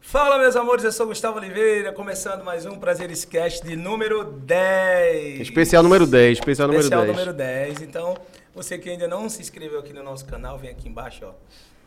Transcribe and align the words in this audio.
Fala, 0.00 0.38
meus 0.38 0.54
amores, 0.56 0.84
eu 0.84 0.92
sou 0.92 1.06
Gustavo 1.06 1.38
Oliveira, 1.38 1.90
começando 1.90 2.44
mais 2.44 2.66
um 2.66 2.78
Prazeres 2.78 3.24
Cast 3.24 3.64
de 3.64 3.76
número 3.76 4.24
10. 4.24 5.40
Especial 5.40 5.82
número 5.82 6.06
10, 6.06 6.38
especial, 6.38 6.70
Especial 6.70 7.00
número 7.06 7.32
10. 7.32 7.36
número 7.36 7.78
10. 7.78 7.82
Então, 7.88 8.14
você 8.54 8.76
que 8.78 8.90
ainda 8.90 9.08
não 9.08 9.30
se 9.30 9.40
inscreveu 9.40 9.80
aqui 9.80 9.94
no 9.94 10.02
nosso 10.02 10.26
canal, 10.26 10.58
vem 10.58 10.68
aqui 10.70 10.86
embaixo, 10.86 11.24
ó. 11.24 11.32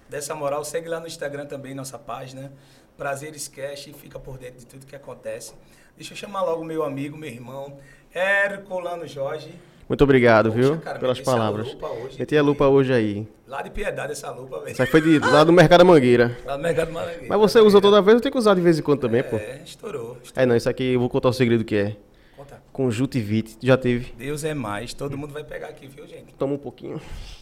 Dessa 0.09 0.33
moral, 0.33 0.65
segue 0.65 0.89
lá 0.89 0.99
no 0.99 1.05
Instagram 1.05 1.45
também, 1.45 1.75
nossa 1.75 1.99
página, 1.99 2.51
Prazeres 2.97 3.47
Cast, 3.47 3.91
e 3.91 3.93
fica 3.93 4.19
por 4.19 4.39
dentro 4.39 4.57
de 4.57 4.65
tudo 4.65 4.87
que 4.87 4.95
acontece. 4.95 5.53
Deixa 5.95 6.13
eu 6.13 6.17
chamar 6.17 6.43
logo 6.43 6.63
meu 6.63 6.83
amigo, 6.83 7.17
meu 7.17 7.29
irmão, 7.29 7.77
Herculano 8.13 9.07
Jorge. 9.07 9.53
Muito 9.87 10.03
obrigado, 10.03 10.51
Poxa, 10.51 10.61
viu? 10.61 10.77
cara, 10.79 10.99
pelas 10.99 11.19
palavras. 11.19 11.67
lupa 11.73 11.87
hoje. 11.87 12.19
Meti 12.19 12.37
a 12.37 12.43
lupa 12.43 12.67
hoje 12.67 12.93
aí. 12.93 13.27
Lá 13.47 13.63
de 13.63 13.71
Piedade, 13.71 14.11
essa 14.11 14.29
lupa, 14.29 14.59
velho. 14.59 14.71
Isso 14.71 14.81
aí 14.83 14.87
foi 14.87 15.01
de, 15.01 15.17
lá 15.17 15.43
do 15.43 15.51
Mercado 15.51 15.83
Mangueira. 15.83 16.37
Lá 16.45 16.55
no 16.57 16.61
Mercado 16.61 16.91
Marangueira. 16.91 17.25
Mas 17.27 17.39
você 17.39 17.59
usa 17.59 17.81
toda 17.81 17.99
vez, 17.99 18.15
eu 18.15 18.21
tenho 18.21 18.31
que 18.31 18.37
usar 18.37 18.53
de 18.53 18.61
vez 18.61 18.77
em 18.77 18.83
quando 18.83 18.99
também, 18.99 19.23
pô. 19.23 19.37
É, 19.37 19.61
estourou. 19.65 20.17
estourou. 20.23 20.43
É 20.43 20.45
não, 20.45 20.55
isso 20.55 20.69
aqui 20.69 20.93
eu 20.93 20.99
vou 20.99 21.09
contar 21.09 21.29
o 21.29 21.33
segredo 21.33 21.65
que 21.65 21.75
é. 21.75 21.95
Conta. 22.37 22.61
Conjuntivite, 22.71 23.57
já 23.63 23.75
teve. 23.75 24.13
Deus 24.15 24.43
é 24.43 24.53
mais, 24.53 24.93
todo 24.93 25.17
mundo 25.17 25.33
vai 25.33 25.43
pegar 25.43 25.69
aqui, 25.69 25.87
viu, 25.87 26.05
gente? 26.05 26.35
Toma 26.35 26.53
um 26.53 26.57
pouquinho. 26.59 27.01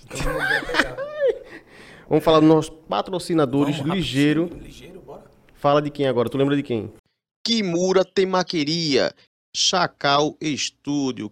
Todo 0.09 0.23
mundo 0.23 0.37
vai 0.37 0.65
pegar. 0.65 0.95
Vamos 2.07 2.23
falar 2.23 2.39
dos 2.39 2.47
nossos 2.47 2.73
patrocinadores, 2.87 3.77
Vamos, 3.79 3.93
ligeiro. 3.93 4.49
Ligeiro, 4.61 5.01
bora. 5.01 5.23
Fala 5.55 5.81
de 5.81 5.89
quem 5.89 6.07
agora? 6.07 6.29
Tu 6.29 6.37
lembra 6.37 6.55
de 6.55 6.63
quem? 6.63 6.89
Kimura 7.43 8.05
Temaqueria, 8.05 9.13
Chacal 9.61 10.37
Estúdio. 10.39 11.31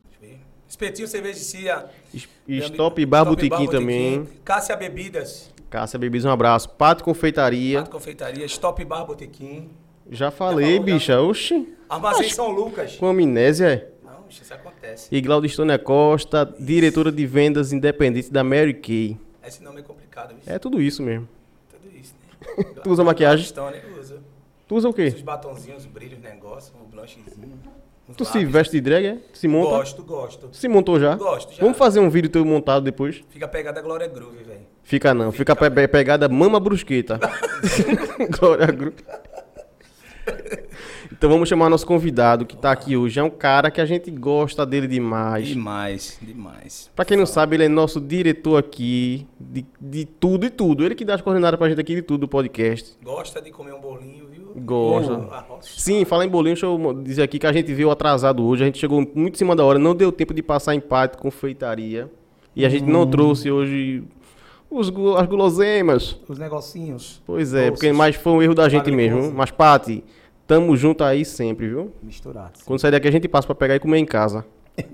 Espetinho 0.67 1.07
Cerveja 1.07 1.37
de 1.37 1.45
Cia. 1.45 1.85
Es- 2.13 2.27
meu 2.47 2.59
Stop 2.65 3.05
Bar 3.05 3.23
Botequim 3.23 3.67
também. 3.67 4.27
Cássia 4.43 4.75
Bebidas. 4.75 5.51
Cássia 5.69 5.99
Bebidas, 5.99 6.25
um 6.25 6.31
abraço. 6.31 6.69
Pato 6.69 7.03
Confeitaria. 7.03 7.79
Pato 7.79 7.91
Confeitaria. 7.91 8.43
Stop 8.47 8.83
Bar 8.83 9.05
Botequim. 9.05 9.69
Já 10.09 10.31
falei, 10.31 10.77
falou, 10.77 10.87
já. 10.87 10.93
bicha. 10.95 11.21
Oxi. 11.21 11.73
Armazém 11.87 12.29
São 12.29 12.49
Lucas. 12.49 12.95
Com 12.95 13.07
amnésia, 13.07 13.67
é? 13.67 13.91
Não, 14.03 14.25
isso 14.27 14.51
acontece. 14.53 15.07
E 15.15 15.21
Glaudistônia 15.21 15.77
Costa, 15.77 16.51
diretora 16.59 17.11
de 17.11 17.25
vendas 17.27 17.71
independente 17.71 18.31
da 18.31 18.43
Mary 18.43 18.73
Kay. 18.73 19.17
Esse 19.45 19.61
nome 19.63 19.81
é 19.81 19.83
complicado, 19.83 20.29
viu? 20.29 20.39
É 20.51 20.57
tudo 20.57 20.81
isso 20.81 21.03
mesmo. 21.03 21.27
Tudo 21.71 21.95
isso, 21.95 22.15
né? 22.57 22.63
Tu 22.83 22.89
usa 22.89 23.03
maquiagem? 23.03 23.45
Stone, 23.45 23.77
usa. 23.99 24.19
Tu 24.67 24.75
usa 24.75 24.89
o 24.89 24.93
quê? 24.93 25.13
Os 25.15 25.21
batonzinhos, 25.21 25.83
os 25.83 25.85
brilhos, 25.85 26.19
negócio, 26.19 26.73
o 26.83 26.87
blanchezinho. 26.87 27.59
Tu 28.15 28.23
se 28.23 28.45
veste 28.45 28.73
de 28.73 28.81
drag, 28.81 29.03
é? 29.05 29.17
Se 29.33 29.47
monta? 29.47 29.69
Gosto, 29.77 30.03
gosto. 30.03 30.49
Se 30.51 30.67
montou 30.67 30.99
já? 30.99 31.15
Gosto, 31.15 31.53
já. 31.53 31.61
Vamos 31.61 31.77
fazer 31.77 31.99
um 31.99 32.09
vídeo 32.09 32.29
teu 32.29 32.45
montado 32.45 32.83
depois? 32.83 33.23
Fica 33.29 33.47
pegada 33.47 33.81
Glória 33.81 34.07
Groove, 34.07 34.43
velho. 34.43 34.59
Fica 34.83 35.13
não, 35.13 35.31
fica 35.31 35.55
pe- 35.55 35.71
pe- 35.71 35.87
pegada 35.87 36.29
mama 36.29 36.59
brusqueta. 36.59 37.19
Glória 38.39 38.67
Groove. 38.67 38.95
Então 41.11 41.29
vamos 41.29 41.47
chamar 41.49 41.69
nosso 41.69 41.85
convidado 41.85 42.45
que 42.45 42.55
tá 42.57 42.71
aqui 42.71 42.95
hoje. 42.97 43.19
É 43.19 43.23
um 43.23 43.29
cara 43.29 43.69
que 43.71 43.79
a 43.79 43.85
gente 43.85 44.09
gosta 44.11 44.65
dele 44.65 44.87
demais. 44.87 45.47
Demais, 45.47 46.19
demais. 46.21 46.91
Pra 46.95 47.05
quem 47.05 47.17
não 47.17 47.25
sabe, 47.25 47.55
ele 47.55 47.65
é 47.65 47.69
nosso 47.69 47.99
diretor 48.01 48.57
aqui 48.57 49.25
de, 49.39 49.65
de 49.79 50.05
tudo 50.05 50.45
e 50.45 50.49
tudo. 50.49 50.85
Ele 50.85 50.95
que 50.95 51.05
dá 51.05 51.15
as 51.15 51.21
coordenadas 51.21 51.57
pra 51.57 51.69
gente 51.69 51.79
aqui 51.81 51.95
de 51.95 52.01
tudo 52.01 52.21
do 52.21 52.27
podcast. 52.27 52.97
Gosta 53.03 53.41
de 53.41 53.51
comer 53.51 53.73
um 53.73 53.79
bolinho, 53.81 54.27
viu? 54.27 54.45
Gosta. 54.57 55.27
Oh, 55.29 55.33
arroz. 55.33 55.65
Sim, 55.77 56.05
falar 56.05 56.25
em 56.25 56.29
bolinho, 56.29 56.55
deixa 56.55 56.65
eu 56.65 56.93
dizer 57.03 57.23
aqui 57.23 57.37
que 57.39 57.47
a 57.47 57.51
gente 57.51 57.73
veio 57.73 57.91
atrasado 57.91 58.43
hoje. 58.45 58.63
A 58.63 58.65
gente 58.65 58.77
chegou 58.77 58.99
muito 59.13 59.35
em 59.35 59.37
cima 59.37 59.55
da 59.55 59.63
hora, 59.63 59.77
não 59.77 59.93
deu 59.95 60.11
tempo 60.11 60.33
de 60.33 60.41
passar 60.41 60.73
empate 60.75 61.17
com 61.17 61.29
feitaria. 61.29 62.09
E 62.55 62.65
a 62.65 62.69
gente 62.69 62.85
não 62.85 63.05
trouxe 63.05 63.51
hoje 63.51 64.01
os, 64.69 64.87
as 65.17 65.27
guloseimas. 65.27 66.17
Os 66.27 66.39
negocinhos. 66.39 67.21
Pois 67.25 67.53
é, 67.53 67.69
Doces. 67.69 67.71
porque 67.71 67.91
mais 67.91 68.15
foi 68.15 68.31
um 68.33 68.41
erro 68.41 68.55
da 68.55 68.69
gente 68.69 68.89
Maravilhoso. 68.89 69.21
mesmo. 69.23 69.37
Mas, 69.37 69.51
Pati, 69.51 70.03
tamo 70.47 70.75
junto 70.75 71.03
aí 71.03 71.25
sempre, 71.25 71.67
viu? 71.67 71.93
Misturados. 72.01 72.61
Quando 72.63 72.79
sair 72.79 72.91
daqui 72.91 73.07
a 73.07 73.11
gente 73.11 73.27
passa 73.27 73.45
pra 73.47 73.55
pegar 73.55 73.75
e 73.75 73.79
comer 73.79 73.97
em 73.97 74.05
casa. 74.05 74.45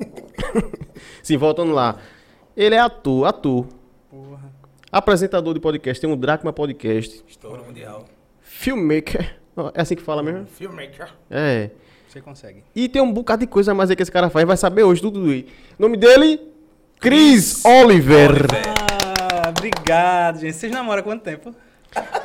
Sim, 1.23 1.38
voltando 1.38 1.72
lá. 1.73 1.97
Ele 2.56 2.75
é 2.75 2.79
ator, 2.79 3.25
ator. 3.25 3.67
Porra. 4.09 4.51
Apresentador 4.91 5.53
de 5.53 5.59
podcast, 5.59 6.01
tem 6.01 6.09
um 6.09 6.17
Dracma 6.17 6.51
Podcast. 6.51 7.23
Estouro 7.28 7.63
mundial. 7.63 8.06
Filmmaker. 8.41 9.40
É 9.73 9.81
assim 9.81 9.95
que 9.95 10.01
fala 10.01 10.22
mesmo? 10.22 10.45
Filmmaker. 10.47 11.09
É. 11.29 11.69
Você 12.07 12.19
consegue. 12.19 12.63
E 12.75 12.90
tem 12.90 13.01
um 13.01 13.11
bocado 13.11 13.40
de 13.40 13.47
coisa 13.47 13.72
a 13.72 13.75
mais 13.75 13.90
aí 13.90 13.95
que 13.95 14.01
esse 14.03 14.11
cara 14.11 14.29
faz. 14.29 14.45
Vai 14.45 14.57
saber 14.57 14.84
hoje 14.84 15.01
tudo 15.01 15.29
aí. 15.29 15.47
O 15.79 15.81
nome 15.81 15.95
dele? 15.95 16.41
Chris 17.00 17.63
Oliver. 17.66 18.45
Ah, 18.53 19.50
obrigado, 19.50 20.40
gente. 20.40 20.53
Vocês 20.53 20.72
namoram 20.72 21.00
há 21.00 21.03
quanto 21.03 21.23
tempo? 21.23 21.56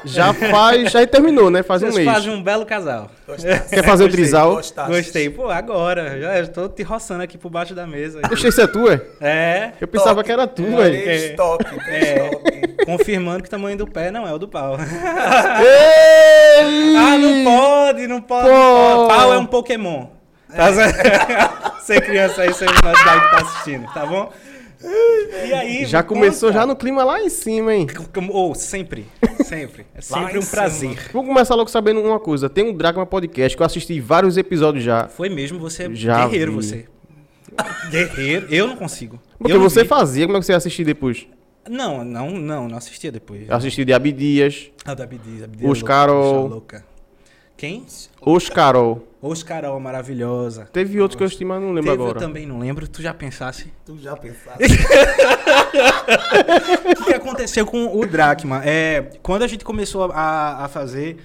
Já 0.04 0.32
faz, 0.32 0.92
já 0.92 1.04
terminou, 1.06 1.50
né? 1.50 1.62
Faz 1.64 1.82
um 1.82 1.86
Vocês 1.86 2.04
mês. 2.04 2.16
fazem 2.16 2.32
um 2.32 2.40
belo 2.42 2.64
casal. 2.64 3.10
Gostasse. 3.26 3.74
Quer 3.74 3.84
fazer 3.84 4.04
o 4.04 4.06
Gostei, 4.06 4.22
trisal? 4.22 4.54
Gostasse. 4.54 4.90
Gostei. 4.92 5.30
Pô, 5.30 5.50
agora. 5.50 6.20
Já 6.20 6.38
estou 6.40 6.68
te 6.68 6.82
roçando 6.84 7.22
aqui 7.24 7.36
por 7.36 7.50
baixo 7.50 7.74
da 7.74 7.84
mesa. 7.86 8.20
Oxe, 8.30 8.46
esse 8.46 8.60
é 8.62 8.66
tu, 8.68 8.88
é? 8.88 9.00
É. 9.20 9.72
Eu 9.80 9.88
pensava 9.88 10.14
Toque. 10.16 10.26
que 10.26 10.32
era 10.32 10.46
tu, 10.46 10.62
É, 10.64 10.76
velho. 10.90 11.10
É. 11.10 11.28
toque, 11.30 11.80
É. 11.88 12.28
toque. 12.30 12.66
Confirmando 12.86 13.42
que 13.42 13.48
o 13.48 13.50
tamanho 13.50 13.76
do 13.76 13.86
pé 13.86 14.12
não 14.12 14.28
é 14.28 14.32
o 14.32 14.38
do 14.38 14.46
pau. 14.46 14.76
Ei! 14.78 16.96
ah, 16.96 17.18
não 17.18 17.44
pode, 17.44 18.06
não 18.06 18.20
pode. 18.20 18.48
Pô. 18.48 18.54
não. 18.54 19.08
Pau 19.08 19.34
é 19.34 19.38
um 19.38 19.46
Pokémon. 19.46 20.06
Tá 20.54 20.72
certo? 20.72 21.76
Você 21.86 22.00
criança 22.00 22.42
aí, 22.42 22.52
você 22.52 22.66
de 22.66 22.72
idade 22.78 22.98
que 22.98 23.04
tá 23.30 23.36
assistindo, 23.42 23.86
tá 23.94 24.04
bom? 24.06 24.32
E 24.82 25.52
aí, 25.52 25.86
Já 25.86 26.02
me 26.02 26.08
começou 26.08 26.48
conta. 26.48 26.60
já 26.60 26.66
no 26.66 26.76
clima 26.76 27.02
lá 27.04 27.20
em 27.20 27.28
cima, 27.28 27.74
hein? 27.74 27.86
Ou, 28.30 28.54
sempre, 28.54 29.06
sempre. 29.44 29.86
É 29.94 30.00
sempre 30.00 30.34
em 30.34 30.38
um 30.38 30.42
cima. 30.42 30.50
prazer. 30.52 31.10
Vamos 31.12 31.28
começar 31.28 31.54
logo 31.54 31.70
sabendo 31.70 32.00
uma 32.02 32.20
coisa. 32.20 32.48
Tem 32.48 32.64
um 32.64 32.72
Dragma 32.74 33.06
Podcast 33.06 33.56
que 33.56 33.62
eu 33.62 33.66
assisti 33.66 34.00
vários 34.00 34.36
episódios 34.36 34.84
já. 34.84 35.08
Foi 35.08 35.28
mesmo, 35.28 35.58
você 35.58 35.84
é 35.84 35.94
Já 35.94 36.26
guerreiro, 36.26 36.52
vi. 36.52 36.56
você. 36.56 36.84
Guerreiro, 37.90 38.46
eu 38.50 38.66
não 38.66 38.76
consigo. 38.76 39.18
Porque 39.38 39.52
eu 39.52 39.60
você 39.60 39.82
vi. 39.82 39.88
fazia, 39.88 40.26
como 40.26 40.36
é 40.36 40.40
que 40.40 40.46
você 40.46 40.52
ia 40.52 40.58
assistir 40.58 40.84
depois? 40.84 41.26
Não, 41.68 42.04
não, 42.04 42.30
não, 42.30 42.68
não 42.68 42.76
assistia 42.76 43.10
depois. 43.10 43.48
Eu 43.48 43.56
assisti 43.56 43.84
de 43.84 43.92
Abdias, 43.92 44.70
Ah, 44.84 44.94
da 44.94 45.04
Abdias, 45.04 45.42
Abdias 45.42 45.70
Os 45.70 45.78
louca, 45.80 45.86
Carol. 45.94 46.62
Quem? 47.56 47.86
Oscarol. 48.20 49.06
Os 49.22 49.42
Carol, 49.42 49.80
maravilhosa. 49.80 50.68
Teve 50.72 51.00
outros 51.00 51.16
que 51.16 51.22
eu 51.22 51.26
assisti, 51.26 51.44
mas 51.44 51.60
não 51.60 51.72
lembro 51.72 51.90
Teve, 51.90 52.02
eu 52.02 52.10
agora. 52.10 52.20
também 52.20 52.46
não 52.46 52.60
lembro, 52.60 52.86
tu 52.86 53.02
já 53.02 53.12
pensasse? 53.12 53.72
Tu 53.84 53.98
já 53.98 54.14
pensaste? 54.16 54.62
O 57.00 57.04
que 57.04 57.14
aconteceu 57.14 57.66
com 57.66 57.98
o 57.98 58.06
Dracma? 58.06 58.62
É, 58.64 59.10
quando 59.22 59.42
a 59.42 59.46
gente 59.46 59.64
começou 59.64 60.10
a, 60.12 60.64
a 60.64 60.68
fazer. 60.68 61.18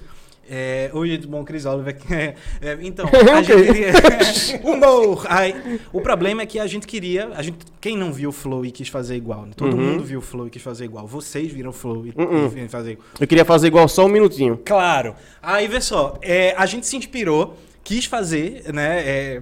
É, 0.50 0.90
oi, 0.94 1.08
gente, 1.10 1.28
bom, 1.28 1.44
Cris 1.46 1.66
Oliver. 1.66 1.96
é, 2.12 2.36
é, 2.62 2.78
então, 2.82 3.06
a 3.34 3.42
gente 3.42 3.64
queria. 3.64 3.92
Humor! 4.64 5.26
Aí, 5.30 5.80
o 5.94 6.02
problema 6.02 6.42
é 6.42 6.46
que 6.46 6.60
a 6.60 6.68
gente 6.68 6.86
queria. 6.88 7.30
A 7.36 7.42
gente, 7.42 7.60
quem 7.80 7.96
não 7.98 8.12
viu 8.12 8.30
o 8.30 8.34
Flow 8.34 8.66
e 8.66 8.72
quis 8.72 8.88
fazer 8.90 9.16
igual? 9.16 9.46
né? 9.46 9.54
Todo 9.56 9.76
Uhum. 9.76 9.92
mundo 9.94 10.04
viu 10.04 10.20
o 10.20 10.22
Flow 10.22 10.48
e 10.48 10.50
quis 10.50 10.62
fazer 10.62 10.86
igual. 10.86 11.08
Vocês 11.08 11.52
viram 11.52 11.70
o 11.70 11.74
Flow 11.74 12.06
e, 12.08 12.14
Uhum. 12.18 12.52
e 12.58 12.68
fazer 12.68 12.92
igual. 12.94 13.08
Eu 13.20 13.28
queria 13.28 13.46
fazer 13.46 13.68
igual 13.68 13.88
só 13.88 14.06
um 14.06 14.10
minutinho. 14.10 14.60
Claro. 14.66 15.16
Aí, 15.42 15.68
vê 15.68 15.80
só, 15.80 16.18
é, 16.22 16.54
a 16.58 16.66
gente 16.66 16.86
se 16.86 16.98
inspirou, 16.98 17.56
quis 17.84 18.06
fazer, 18.06 18.74
né? 18.74 19.00
é, 19.08 19.42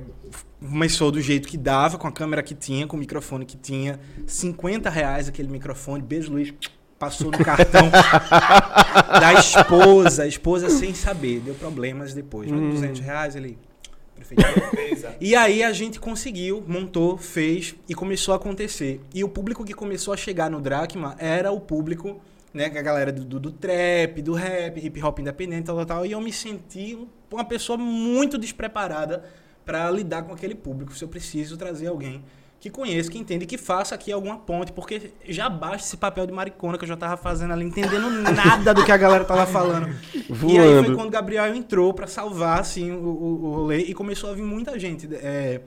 começou 0.62 1.10
do 1.10 1.22
jeito 1.22 1.48
que 1.48 1.58
dava, 1.58 1.98
com 1.98 2.08
a 2.08 2.12
câmera 2.12 2.44
que 2.44 2.54
tinha, 2.54 2.86
com 2.86 2.98
o 2.98 3.00
microfone 3.00 3.46
que 3.46 3.58
tinha. 3.58 4.00
50 4.28 4.90
reais 4.90 5.28
aquele 5.28 5.48
microfone. 5.48 6.04
Beijo, 6.04 6.32
Luiz. 6.32 6.54
Passou 7.00 7.32
no 7.32 7.38
cartão 7.40 7.90
da 9.20 9.34
esposa. 9.34 10.24
A 10.24 10.28
esposa 10.28 10.70
sem 10.70 10.94
saber. 10.94 11.40
Deu 11.40 11.56
problemas 11.56 12.14
depois. 12.14 12.52
Mas 12.52 12.74
200 12.74 13.00
reais 13.00 13.36
ele... 13.36 13.58
Beleza. 14.76 15.16
E 15.22 15.34
aí 15.36 15.64
a 15.64 15.72
gente 15.72 16.00
conseguiu, 16.00 16.64
montou, 16.68 17.18
fez 17.18 17.74
e 17.88 17.96
começou 17.96 18.34
a 18.34 18.38
acontecer. 18.38 19.02
E 19.14 19.24
o 19.24 19.30
público 19.30 19.64
que 19.64 19.74
começou 19.74 20.14
a 20.14 20.18
chegar 20.18 20.52
no 20.52 20.60
Dracma 20.60 21.16
era 21.18 21.52
o 21.52 21.60
público, 21.60 22.20
né, 22.54 22.70
que 22.70 22.78
a 22.78 22.82
galera 22.82 23.12
do, 23.14 23.24
do, 23.24 23.40
do 23.40 23.52
trap, 23.52 24.22
do 24.22 24.34
rap, 24.34 24.78
hip 24.86 25.02
hop 25.02 25.20
independente, 25.20 25.66
tal, 25.66 25.78
tal, 25.78 25.86
tal. 25.86 26.06
E 26.06 26.12
eu 26.12 26.20
me 26.22 26.34
senti 26.34 26.96
um- 26.96 27.08
uma 27.32 27.46
pessoa 27.46 27.78
muito 27.78 28.38
despreparada 28.38 29.24
para 29.66 29.90
lidar 29.90 30.24
com 30.24 30.34
aquele 30.34 30.54
público. 30.56 30.94
Se 30.94 31.04
eu 31.04 31.08
preciso 31.08 31.56
trazer 31.56 31.88
alguém 31.88 32.22
que 32.60 32.70
conheça, 32.70 33.10
que 33.10 33.18
entenda 33.18 33.44
e 33.44 33.48
que 33.48 33.58
faça 33.58 33.96
aqui 33.96 34.12
alguma 34.12 34.38
ponte, 34.38 34.72
porque 34.74 35.12
já 35.28 35.48
basta 35.48 35.88
esse 35.88 35.96
papel 35.98 36.28
de 36.28 36.34
maricona 36.34 36.78
que 36.78 36.84
eu 36.84 36.88
já 36.90 36.98
tava 36.98 37.16
fazendo 37.16 37.54
ali, 37.54 37.66
entendendo 37.66 38.10
nada 38.10 38.74
do 38.74 38.84
que 38.84 38.92
a 38.92 38.98
galera 38.98 39.24
tava 39.24 39.46
falando. 39.46 39.88
E 40.14 40.20
aí 40.20 40.30
foi 40.30 40.36
Voando. 40.82 40.96
quando 40.96 41.08
o 41.08 41.12
Gabriel 41.12 41.56
entrou 41.56 41.94
pra 41.94 42.06
salvar 42.08 42.60
assim 42.60 42.92
o, 42.92 42.96
o, 42.98 43.46
o 43.46 43.54
rolê 43.56 43.78
e 43.80 43.94
começou 43.94 44.30
a 44.30 44.34
vir 44.34 44.44
muita 44.44 44.78
gente 44.78 45.08
é, 45.16 45.62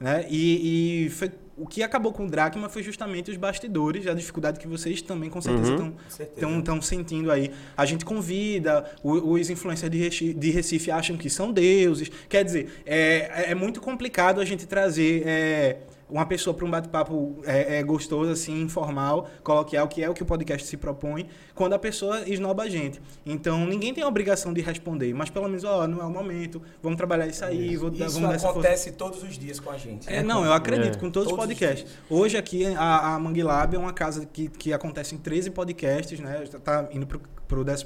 Né? 0.00 0.24
E, 0.30 1.06
e 1.06 1.10
foi, 1.10 1.30
o 1.56 1.66
que 1.66 1.82
acabou 1.82 2.12
com 2.12 2.24
o 2.24 2.30
Dracma 2.30 2.68
foi 2.68 2.82
justamente 2.84 3.30
os 3.32 3.36
bastidores, 3.36 4.06
a 4.06 4.14
dificuldade 4.14 4.58
que 4.60 4.66
vocês 4.68 5.02
também 5.02 5.28
com 5.28 5.40
certeza 5.42 5.68
Uhum. 5.72 5.74
estão 5.74 5.94
certeza. 6.08 6.58
estão 6.58 6.80
sentindo 6.80 7.30
aí. 7.32 7.50
A 7.76 7.84
gente 7.84 8.04
convida, 8.04 8.84
o- 9.02 9.32
os 9.32 9.50
influencers 9.50 9.90
de 9.90 9.98
Recife, 9.98 10.32
de 10.34 10.50
Recife 10.50 10.90
acham 10.90 11.16
que 11.16 11.28
são 11.28 11.52
deuses. 11.52 12.10
Quer 12.28 12.44
dizer, 12.44 12.82
é, 12.86 13.50
é 13.50 13.54
muito 13.56 13.80
complicado 13.80 14.40
a 14.40 14.44
gente 14.44 14.66
trazer 14.66 15.24
é, 15.26 15.78
uma 16.10 16.24
pessoa 16.26 16.54
para 16.54 16.64
um 16.64 16.70
bate-papo 16.70 17.38
é, 17.44 17.78
é, 17.78 17.82
gostoso, 17.82 18.30
assim, 18.30 18.62
informal, 18.62 19.28
coloquial, 19.42 19.86
que 19.88 20.02
é 20.02 20.08
o 20.08 20.14
que 20.14 20.22
o 20.22 20.26
podcast 20.26 20.66
se 20.66 20.76
propõe, 20.76 21.28
quando 21.54 21.74
a 21.74 21.78
pessoa 21.78 22.28
esnoba 22.28 22.62
a 22.64 22.68
gente. 22.68 23.00
Então, 23.24 23.66
ninguém 23.66 23.92
tem 23.92 24.02
a 24.02 24.08
obrigação 24.08 24.52
de 24.52 24.60
responder, 24.60 25.12
mas 25.14 25.30
pelo 25.30 25.46
menos, 25.46 25.64
ó, 25.64 25.86
não 25.86 26.00
é 26.00 26.04
o 26.04 26.10
momento, 26.10 26.62
vamos 26.82 26.96
trabalhar 26.96 27.26
isso 27.26 27.44
aí, 27.44 27.76
vou, 27.76 27.90
Isso 27.90 27.98
vamos 27.98 28.28
dar 28.28 28.34
essa 28.34 28.46
força. 28.46 28.60
acontece 28.60 28.92
todos 28.92 29.22
os 29.22 29.38
dias 29.38 29.60
com 29.60 29.70
a 29.70 29.76
gente. 29.76 30.08
É, 30.08 30.16
né? 30.16 30.22
não, 30.22 30.44
eu 30.44 30.52
acredito, 30.52 30.96
É. 30.96 31.00
com 31.00 31.10
todos, 31.10 31.30
os 31.32 31.36
Todos 31.38 31.44
os 31.44 31.58
podcasts. 31.58 31.90
Hoje 32.08 32.36
aqui, 32.36 32.64
a, 32.66 33.14
a 33.14 33.18
Mangue 33.18 33.42
Lab 33.42 33.74
é 33.74 33.78
uma 33.78 33.92
casa 33.92 34.24
que, 34.26 34.48
que 34.48 34.72
acontece 34.72 35.14
em 35.14 35.18
13 35.18 35.50
podcasts, 35.50 36.18
né? 36.20 36.44
Já 36.50 36.58
Tá 36.58 36.88
indo 36.92 37.06
pro, 37.06 37.20
pro 37.46 37.64
14, 37.64 37.84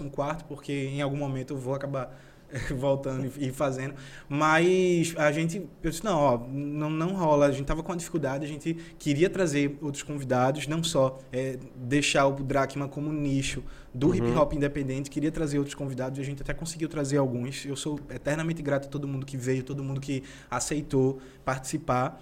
porque 0.49 0.73
em 0.73 1.03
algum 1.03 1.17
momento 1.17 1.55
eu 1.55 1.59
vou 1.59 1.75
acabar 1.75 2.11
voltando 2.77 3.31
e, 3.39 3.51
fazendo. 3.51 3.95
Mas 4.29 5.15
a 5.17 5.33
gente, 5.33 5.67
eu 5.83 5.91
disse, 5.91 6.05
não, 6.05 6.19
ó, 6.19 6.39
não, 6.49 6.91
não 6.91 7.15
rola. 7.15 7.47
A 7.47 7.53
gente 7.53 7.67
tava 7.67 7.83
com 7.83 7.93
uma 7.93 7.99
dificuldade, 7.99 8.45
a 8.45 8.49
gente 8.49 8.75
queria 8.99 9.31
trazer 9.31 9.79
outros 9.81 10.03
convidados, 10.03 10.67
não 10.67 10.83
só 10.83 11.19
é, 11.33 11.59
deixar 11.77 12.27
o 12.27 12.33
Drachma 12.33 12.89
como 12.89 13.13
nicho 13.13 13.63
do 13.95 14.15
hip 14.15 14.31
hop 14.33 14.55
independente, 14.55 15.11
queria 15.11 15.31
trazer 15.31 15.59
outros 15.59 15.75
convidados 15.75 16.19
e 16.19 16.23
a 16.23 16.25
gente 16.25 16.41
até 16.43 16.55
conseguiu 16.55 16.89
trazer 16.89 17.19
alguns. 17.19 17.67
Eu 17.67 17.77
sou 17.77 18.01
eternamente 18.11 18.63
grato 18.63 18.87
a 18.87 18.91
todo 18.91 19.07
mundo 19.07 19.27
que 19.27 19.37
veio, 19.37 19.63
todo 19.63 19.83
mundo 19.83 20.01
que 20.01 20.23
aceitou 20.51 21.21
participar. 21.45 22.21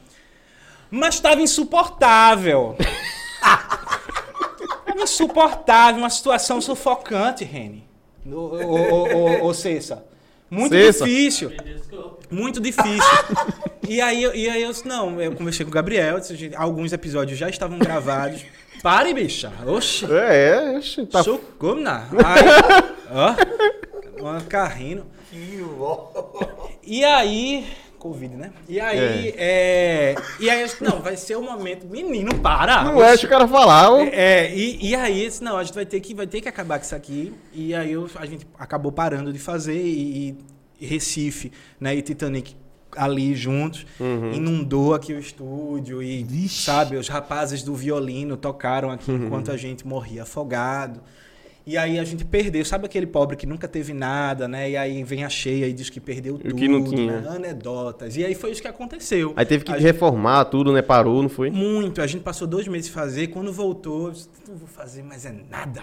Mas 0.91 1.15
estava 1.15 1.41
insuportável. 1.41 2.76
insuportável, 4.97 6.00
uma 6.00 6.11
situação 6.11 6.61
sufocante, 6.61 7.44
Reni. 7.44 7.88
Ô, 8.26 8.35
ô, 8.35 8.37
ô, 8.37 9.05
ô, 9.05 9.47
ô, 9.47 9.55
Cessa. 9.55 10.10
Muito 10.50 10.75
Cessa. 10.75 11.05
difícil. 11.05 11.52
Muito 12.31 12.61
difícil. 12.61 13.00
E 13.88 14.00
aí, 14.00 14.23
eu- 14.23 14.35
e 14.35 14.49
aí 14.49 14.62
eu 14.62 14.70
disse, 14.70 14.87
não, 14.87 15.20
eu 15.20 15.32
conversei 15.35 15.64
com 15.64 15.70
o 15.70 15.75
Gabriel, 15.75 16.19
disse, 16.20 16.50
alguns 16.56 16.93
episódios 16.93 17.38
já 17.38 17.49
estavam 17.49 17.79
gravados. 17.79 18.44
Pare, 18.82 19.12
bicha. 19.14 19.52
Oxe. 19.67 20.06
É, 20.11 20.49
é, 20.75 20.79
oxe, 20.79 21.05
tá 21.06 21.23
Socorro, 21.23 21.76
na. 21.81 22.05
Aí, 22.25 22.44
ó. 23.11 23.35
Uma 24.23 24.41
carrinho. 24.43 25.06
E 26.82 27.05
aí. 27.05 27.67
Covid, 28.00 28.35
né? 28.37 28.50
E 28.69 28.81
aí, 28.81 29.32
é. 29.37 30.14
E 30.41 30.50
aí, 30.50 30.61
eu 30.62 30.67
disse, 30.67 30.82
não, 30.82 31.00
vai 31.00 31.17
ser 31.17 31.37
o 31.37 31.43
momento. 31.43 31.87
Menino, 31.87 32.35
para! 32.41 32.82
Não 32.85 33.02
é, 33.02 33.08
deixa 33.11 33.26
o 33.26 33.31
cara 33.31 33.47
falar. 33.47 33.91
ô. 33.93 34.00
É, 34.00 34.52
e, 34.55 34.88
e 34.91 34.94
aí, 34.94 35.23
eu 35.23 35.29
disse, 35.29 35.44
não, 35.44 35.56
a 35.56 35.62
gente 35.62 35.75
vai 35.75 35.87
ter 35.87 36.00
que, 36.00 36.14
vai 36.14 36.26
ter 36.26 36.41
que 36.41 36.49
acabar 36.49 36.79
com 36.79 36.85
isso 36.85 36.94
aqui. 36.97 37.32
E 37.52 37.75
aí 37.75 37.93
eu- 37.93 38.08
a 38.17 38.26
gente 38.26 38.47
acabou 38.58 38.91
parando 38.91 39.32
de 39.32 39.38
fazer 39.38 39.81
e, 39.81 40.37
e 40.81 40.87
Recife, 40.87 41.52
né, 41.79 41.94
e 41.94 42.02
Titanic 42.02 42.56
ali 42.97 43.37
juntos, 43.37 43.87
Uhum. 44.00 44.32
inundou 44.32 44.94
aqui 44.94 45.12
o 45.12 45.19
estúdio 45.20 46.02
e, 46.02 46.49
sabe, 46.49 46.97
os 46.97 47.06
rapazes 47.08 47.62
do 47.62 47.73
violino 47.75 48.37
tocaram 48.37 48.91
aqui 48.91 49.11
Uhum. 49.12 49.26
enquanto 49.26 49.52
a 49.52 49.56
gente 49.56 49.87
morria 49.87 50.23
afogado. 50.25 51.00
E 51.67 51.77
aí 51.77 51.99
a 51.99 52.05
gente 52.05 52.25
perdeu, 52.25 52.65
sabe 52.65 52.87
aquele 52.87 53.07
pobre 53.07 53.37
que 53.37 53.47
nunca 53.47 53.69
teve 53.69 53.93
nada, 53.93 54.49
né? 54.49 54.71
E 54.71 54.77
aí 54.77 55.05
vem 55.05 55.25
a 55.25 55.29
cheia 55.29 55.67
e 55.67 55.73
diz 55.73 55.91
que 55.91 56.01
perdeu 56.01 56.39
tudo, 56.39 56.55
que 56.55 56.67
não 56.67 56.83
tinha. 56.83 57.21
né? 57.21 57.29
anedotas. 57.29 58.17
E 58.17 58.25
aí 58.25 58.35
foi 58.35 58.51
isso 58.51 58.62
que 58.62 58.67
aconteceu. 58.69 59.33
Aí 59.37 59.45
teve 59.45 59.65
que 59.65 59.71
A 59.71 59.75
gente- 59.75 59.85
reformar 59.85 60.47
tudo, 60.47 60.73
né? 60.73 60.81
Parou, 60.83 61.23
não 61.23 61.29
foi? 61.29 61.51
muito. 61.51 62.01
A 62.01 62.07
gente 62.07 62.23
passou 62.23 62.49
dois 62.49 62.67
meses 62.67 62.89
fazer. 62.91 63.29
Quando 63.29 63.53
voltou, 63.53 64.07
eu 64.07 64.12
disse, 64.12 64.29
não 64.49 64.57
vou 64.57 64.67
fazer 64.69 65.03
mais 65.03 65.25
é 65.27 65.35
nada. 65.51 65.83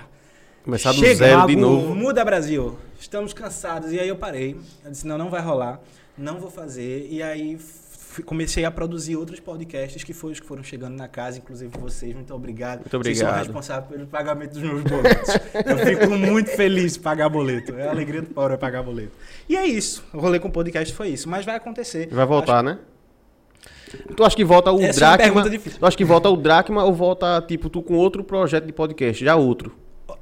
Começar 0.64 0.92
do 0.92 0.98
Chega, 1.00 1.16
zero 1.16 1.48
de 1.48 1.56
novo. 1.56 1.96
Muda 1.96 2.26
Brasil. 2.26 2.76
Estamos 3.00 3.32
cansados. 3.32 3.94
E 3.94 4.00
aí 4.00 4.08
eu 4.10 4.18
parei. 4.18 4.58
Eu 4.84 4.92
disse, 4.92 5.08
não, 5.08 5.18
não 5.18 5.30
vai 5.30 5.42
rolar. 5.42 5.80
Não 6.18 6.40
vou 6.40 6.50
fazer. 6.50 7.08
E 7.10 7.22
aí 7.24 7.58
comecei 8.25 8.65
a 8.65 8.71
produzir 8.71 9.15
outros 9.15 9.39
podcasts 9.39 10.04
que 10.04 10.13
foram 10.13 10.33
os 10.33 10.39
que 10.39 10.45
foram 10.45 10.63
chegando 10.63 10.95
na 10.95 11.07
casa, 11.07 11.38
inclusive 11.38 11.71
vocês. 11.77 12.13
Muito 12.13 12.33
obrigado. 12.33 12.80
Muito 12.80 12.98
Vocês 12.98 13.18
são 13.18 13.27
obrigado. 13.27 13.45
responsáveis 13.45 13.92
pelo 13.92 14.07
pagamento 14.07 14.54
dos 14.54 14.63
meus 14.63 14.83
boletos. 14.83 15.30
eu 15.65 15.77
fico 15.80 16.09
muito 16.12 16.50
feliz 16.51 16.94
de 16.94 17.00
pagar 17.00 17.30
boleto. 17.30 17.75
É 17.75 17.88
a 17.88 17.92
alegria 17.92 18.21
do 18.21 18.30
pobre 18.30 18.54
é 18.54 18.57
pagar 18.57 18.83
boleto. 18.83 19.12
E 19.48 19.56
é 19.56 19.65
isso. 19.65 20.04
O 20.13 20.19
rolê 20.19 20.39
com 20.39 20.48
o 20.48 20.51
podcast 20.51 20.94
foi 20.94 21.09
isso. 21.09 21.30
Mas 21.30 21.45
vai 21.45 21.56
acontecer. 21.56 22.07
Vai 22.12 22.25
voltar, 22.25 22.62
né? 22.63 22.80
Tu 24.15 24.24
acha 24.24 24.36
que 24.36 24.44
volta 24.44 24.71
o 24.71 24.81
Essa 24.81 24.83
é 24.83 24.88
uma 24.88 24.94
Dracma? 25.18 25.18
pergunta 25.24 25.50
difícil. 25.50 25.80
Tu 25.80 25.86
acha 25.86 25.98
que 25.98 26.04
volta 26.06 26.30
o 26.30 26.36
Dracma 26.36 26.83
ou 26.83 26.94
volta, 26.94 27.42
tipo, 27.48 27.69
tu 27.69 27.81
com 27.81 27.95
outro 27.95 28.24
projeto 28.24 28.65
de 28.65 28.74
podcast? 28.74 29.24
Já 29.24 29.36
outro. 29.36 29.74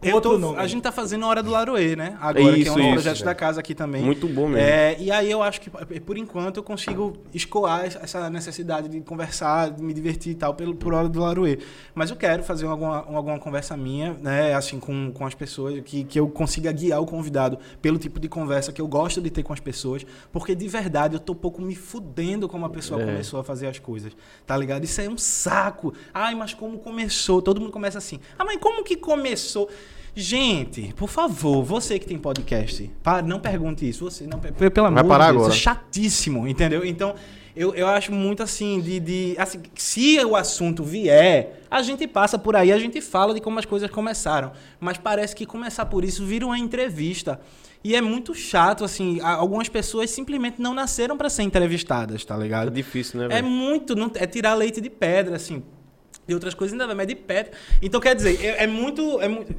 Eu 0.01 0.15
Outro 0.15 0.31
tô- 0.31 0.37
nome. 0.39 0.57
a 0.59 0.65
gente 0.67 0.81
tá 0.81 0.91
fazendo 0.91 1.25
Hora 1.27 1.43
do 1.43 1.51
Laroê, 1.51 1.95
né? 1.95 2.17
Agora, 2.19 2.33
que 2.33 2.39
é 2.39 2.51
um 2.53 2.55
Isso, 2.55 2.73
dos 2.73 2.81
isso, 2.83 2.93
projetos 2.93 3.21
é. 3.21 3.25
da 3.25 3.35
casa 3.35 3.59
aqui 3.59 3.75
também. 3.75 4.01
Muito 4.03 4.27
bom 4.27 4.47
mesmo. 4.47 4.57
É, 4.57 4.95
e 4.99 5.11
aí 5.11 5.29
eu 5.29 5.43
acho 5.43 5.61
que, 5.61 5.69
por 5.69 6.17
enquanto, 6.17 6.57
eu 6.57 6.63
consigo 6.63 7.13
escoar 7.33 7.85
essa 7.85 8.27
necessidade 8.29 8.89
de 8.89 8.99
conversar, 9.01 9.69
de 9.71 9.83
me 9.83 9.93
divertir 9.93 10.31
e 10.31 10.35
tal, 10.35 10.53
pelo, 10.55 10.73
por 10.75 10.93
Hora 10.93 11.07
do 11.07 11.19
Laroê. 11.19 11.59
Mas 11.93 12.09
eu 12.09 12.15
quero 12.15 12.43
fazer 12.43 12.65
alguma, 12.65 12.97
alguma 12.97 13.37
conversa 13.39 13.77
minha, 13.77 14.13
né? 14.21 14.53
Assim, 14.55 14.79
com, 14.79 15.11
com 15.11 15.25
as 15.25 15.35
pessoas, 15.35 15.79
que, 15.85 16.03
que 16.03 16.19
eu 16.19 16.27
consiga 16.29 16.71
guiar 16.71 16.99
o 17.01 17.05
convidado 17.05 17.57
pelo 17.81 17.97
tipo 17.99 18.19
de 18.19 18.27
conversa 18.27 18.71
que 18.71 18.81
eu 18.81 18.87
gosto 18.87 19.21
de 19.21 19.29
ter 19.29 19.43
com 19.43 19.53
as 19.53 19.59
pessoas. 19.59 20.05
Porque, 20.31 20.55
de 20.55 20.67
verdade, 20.67 21.15
eu 21.15 21.19
tô 21.19 21.33
um 21.33 21.37
pouco 21.37 21.61
me 21.61 21.75
fudendo 21.75 22.47
como 22.49 22.65
a 22.65 22.69
pessoa 22.69 23.01
É. 23.01 23.05
começou 23.05 23.39
a 23.39 23.43
fazer 23.43 23.67
as 23.67 23.77
coisas. 23.77 24.13
Tá 24.47 24.57
ligado? 24.57 24.83
Isso 24.83 24.99
é 25.01 25.07
um 25.09 25.17
saco. 25.17 25.93
Ai, 26.13 26.33
mas 26.33 26.53
como 26.55 26.79
começou? 26.79 27.41
Todo 27.41 27.61
mundo 27.61 27.71
começa 27.71 27.97
assim. 27.99 28.19
Ah, 28.37 28.43
mas 28.45 28.57
como 28.57 28.83
que 28.83 28.95
começou? 28.95 29.69
Gente, 30.15 30.93
por 30.95 31.09
favor, 31.09 31.61
você 31.63 31.99
que 31.99 32.05
tem 32.07 32.17
podcast, 32.17 32.89
para, 33.03 33.21
não 33.21 33.39
pergunte 33.39 33.87
isso. 33.87 34.05
Você 34.09 34.25
não, 34.25 34.39
pe- 34.39 34.69
pelo 34.71 34.87
amor 34.87 35.03
de 35.03 35.31
Deus, 35.33 35.47
é 35.49 35.51
chatíssimo, 35.51 36.47
entendeu? 36.47 36.85
Então, 36.85 37.15
eu, 37.53 37.75
eu 37.75 37.85
acho 37.87 38.13
muito 38.13 38.41
assim 38.41 38.79
de, 38.79 38.99
de 39.01 39.35
assim, 39.37 39.59
se 39.75 40.17
o 40.23 40.35
assunto 40.35 40.83
vier, 40.85 41.61
a 41.69 41.81
gente 41.81 42.07
passa 42.07 42.39
por 42.39 42.55
aí, 42.55 42.71
a 42.71 42.77
gente 42.79 43.01
fala 43.01 43.33
de 43.33 43.41
como 43.41 43.59
as 43.59 43.65
coisas 43.65 43.89
começaram, 43.91 44.53
mas 44.79 44.97
parece 44.97 45.35
que 45.35 45.45
começar 45.45 45.85
por 45.85 46.05
isso 46.05 46.25
vira 46.25 46.45
uma 46.45 46.57
entrevista. 46.57 47.39
E 47.83 47.93
é 47.95 48.01
muito 48.01 48.33
chato 48.33 48.83
assim, 48.83 49.19
algumas 49.21 49.69
pessoas 49.69 50.09
simplesmente 50.09 50.59
não 50.61 50.73
nasceram 50.73 51.15
para 51.17 51.29
ser 51.29 51.43
entrevistadas, 51.43 52.23
tá 52.25 52.35
É 52.35 52.39
ligado? 52.39 52.71
difícil, 52.71 53.19
né, 53.19 53.25
É 53.25 53.29
velho? 53.29 53.47
muito, 53.47 53.95
não, 53.95 54.09
é 54.15 54.25
tirar 54.25 54.53
leite 54.55 54.79
de 54.81 54.89
pedra, 54.89 55.35
assim. 55.35 55.61
E 56.27 56.33
outras 56.33 56.53
coisas 56.55 56.73
ainda 56.73 56.87
vai, 56.87 56.95
mas 56.95 57.07
de 57.07 57.15
pedra. 57.15 57.51
Então, 57.81 58.01
quer 58.01 58.15
dizer, 58.15 58.43
é, 58.43 58.63
é 58.63 58.67
muito, 58.67 59.21
é 59.21 59.27
muito. 59.27 59.53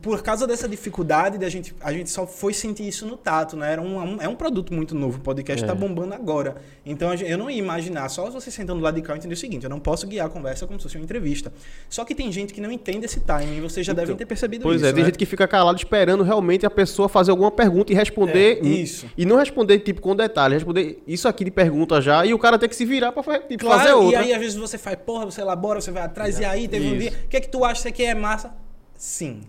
Por 0.00 0.22
causa 0.22 0.46
dessa 0.46 0.68
dificuldade, 0.68 1.36
da 1.38 1.48
gente, 1.48 1.74
a 1.80 1.92
gente 1.92 2.10
só 2.10 2.26
foi 2.26 2.52
sentir 2.54 2.86
isso 2.86 3.04
no 3.06 3.16
tato, 3.16 3.56
né? 3.56 3.72
Era 3.72 3.82
um, 3.82 3.98
um- 3.98 4.20
é 4.20 4.28
um 4.28 4.34
produto 4.36 4.72
muito 4.72 4.94
novo. 4.94 5.18
O 5.18 5.20
podcast 5.20 5.64
É. 5.64 5.66
tá 5.66 5.74
bombando 5.74 6.14
agora. 6.14 6.56
Então, 6.86 7.10
a 7.10 7.16
eu 7.16 7.36
não 7.38 7.50
ia 7.50 7.58
imaginar, 7.58 8.08
só 8.08 8.30
você 8.30 8.50
sentando 8.50 8.78
do 8.78 8.84
lado 8.84 8.94
de 8.94 9.02
cá, 9.02 9.12
eu 9.12 9.16
entendi 9.16 9.34
o 9.34 9.36
seguinte: 9.36 9.64
eu 9.64 9.70
não 9.70 9.80
posso 9.80 10.06
guiar 10.06 10.26
a 10.26 10.30
conversa 10.30 10.66
como 10.66 10.78
se 10.78 10.84
fosse 10.84 10.96
uma 10.96 11.04
entrevista. 11.04 11.52
Só 11.88 12.04
que 12.04 12.14
tem 12.14 12.30
gente 12.30 12.52
que 12.54 12.60
não 12.60 12.70
entende 12.70 13.04
esse 13.06 13.20
timing, 13.20 13.56
e 13.56 13.60
vocês 13.60 13.84
já 13.86 13.92
devem 13.92 14.14
ter 14.16 14.26
percebido 14.26 14.62
Pois 14.62 14.76
isso. 14.76 14.86
é, 14.86 14.92
tem 14.92 15.02
né? 15.02 15.06
gente 15.08 15.18
que 15.18 15.26
fica 15.26 15.46
calado 15.48 15.76
esperando 15.76 16.22
realmente 16.22 16.64
a 16.64 16.70
pessoa 16.70 17.08
fazer 17.08 17.30
alguma 17.32 17.50
pergunta 17.50 17.92
e 17.92 17.96
responder. 17.96 18.60
É, 18.62 18.66
isso. 18.66 19.06
E 19.16 19.24
não 19.26 19.36
responder, 19.36 19.80
tipo, 19.80 20.00
com 20.00 20.14
detalhe. 20.14 20.54
Responder 20.54 21.02
isso 21.06 21.26
aqui 21.26 21.44
de 21.44 21.50
pergunta 21.50 22.00
já 22.00 22.24
e 22.24 22.32
o 22.32 22.38
cara 22.38 22.58
tem 22.58 22.68
que 22.68 22.76
se 22.76 22.84
virar 22.84 23.10
pra 23.12 23.22
fa- 23.22 23.38
tipo, 23.40 23.64
Claro, 23.64 23.78
fazer 23.80 23.90
e 23.90 23.94
outra. 23.94 24.20
aí 24.20 24.32
às 24.32 24.38
vezes 24.40 24.54
você 24.56 24.78
faz, 24.78 24.96
porra, 25.04 25.24
você 25.24 25.40
elabora, 25.40 25.80
você 25.80 25.90
vai 25.90 26.02
atrás, 26.12 26.38
e 26.38 26.44
aí 26.44 26.68
teve 26.68 26.86
um 26.86 26.94
Isso. 26.94 27.10
dia. 27.10 27.24
O 27.24 27.28
que 27.28 27.36
é 27.36 27.40
que 27.40 27.48
tu 27.48 27.64
acha 27.64 27.74
que 27.74 27.78
isso 27.80 27.88
aqui 27.88 28.04
é 28.04 28.14
massa? 28.14 28.54
Sim. 28.96 29.42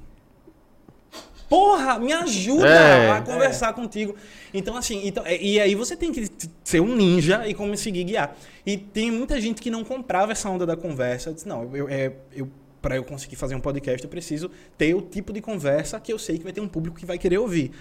Porra, 1.49 1.99
me 1.99 2.11
ajuda 2.11 2.67
É. 2.67 3.11
a 3.11 3.21
conversar 3.21 3.73
contigo. 3.73 4.15
Então, 4.51 4.75
assim, 4.75 5.05
então, 5.05 5.23
é, 5.25 5.39
e 5.39 5.59
aí 5.59 5.75
você 5.75 5.95
tem 5.95 6.11
que 6.11 6.27
ser 6.63 6.79
um 6.79 6.95
ninja 6.95 7.47
e 7.47 7.53
conseguir 7.53 8.03
guiar. 8.05 8.35
E 8.65 8.75
tem 8.77 9.11
muita 9.11 9.39
gente 9.39 9.61
que 9.61 9.69
não 9.69 9.83
comprava 9.83 10.31
essa 10.31 10.49
onda 10.49 10.65
da 10.65 10.75
conversa. 10.75 11.29
Eu 11.29 11.33
disse, 11.35 11.47
não, 11.47 11.75
eu, 11.75 11.87
é, 11.87 12.11
eu, 12.35 12.49
para 12.81 12.95
eu 12.95 13.03
conseguir 13.03 13.35
fazer 13.35 13.53
um 13.53 13.59
podcast, 13.59 14.03
eu 14.03 14.09
preciso 14.09 14.49
ter 14.77 14.95
o 14.95 15.01
tipo 15.01 15.31
de 15.31 15.41
conversa 15.41 15.99
que 15.99 16.11
eu 16.11 16.17
sei 16.17 16.37
que 16.39 16.43
vai 16.43 16.53
ter 16.53 16.61
um 16.61 16.67
público 16.67 16.97
que 16.97 17.05
vai 17.05 17.19
querer 17.19 17.37
ouvir. 17.37 17.71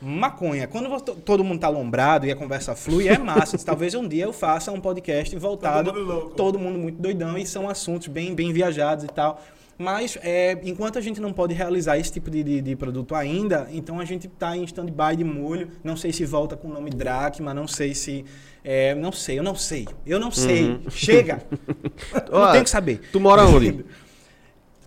Maconha. 0.00 0.66
Quando 0.66 1.00
todo 1.00 1.44
mundo 1.44 1.60
tá 1.60 1.66
alombrado 1.66 2.26
e 2.26 2.30
a 2.30 2.36
conversa 2.36 2.74
flui, 2.74 3.08
é 3.08 3.18
massa. 3.18 3.58
Talvez 3.64 3.94
um 3.94 4.08
dia 4.08 4.24
eu 4.24 4.32
faça 4.32 4.72
um 4.72 4.80
podcast 4.80 5.36
voltado. 5.36 5.92
Todo 5.92 5.98
mundo 6.00 6.12
louco. 6.12 6.34
todo 6.34 6.58
mundo 6.58 6.78
muito 6.78 7.00
doidão 7.00 7.36
e 7.36 7.46
são 7.46 7.68
assuntos 7.68 8.08
bem, 8.08 8.34
bem 8.34 8.52
viajados 8.52 9.04
e 9.04 9.08
tal. 9.08 9.42
Mas 9.80 10.18
é, 10.22 10.58
enquanto 10.62 10.98
a 10.98 11.00
gente 11.00 11.22
não 11.22 11.32
pode 11.32 11.54
realizar 11.54 11.96
esse 11.96 12.12
tipo 12.12 12.30
de, 12.30 12.42
de, 12.42 12.60
de 12.60 12.76
produto 12.76 13.14
ainda, 13.14 13.66
então 13.72 13.98
a 13.98 14.04
gente 14.04 14.26
está 14.26 14.54
em 14.54 14.62
stand-by 14.64 15.16
de 15.16 15.24
molho. 15.24 15.70
Não 15.82 15.96
sei 15.96 16.12
se 16.12 16.24
volta 16.26 16.54
com 16.54 16.68
o 16.68 16.72
nome 16.72 16.90
Dracma, 16.90 17.54
não 17.54 17.66
sei 17.66 17.94
se. 17.94 18.24
é, 18.62 18.94
não 18.94 19.10
sei, 19.10 19.38
eu 19.38 19.42
não 19.42 19.54
sei. 19.54 19.88
Eu 20.06 20.20
não 20.20 20.30
sei. 20.30 20.70
Uhum. 20.70 20.90
Chega! 20.90 21.42
não 22.30 22.52
tenho 22.52 22.64
que 22.64 22.70
saber. 22.70 23.00
Tu 23.10 23.18
mora 23.18 23.42
onde? 23.46 23.84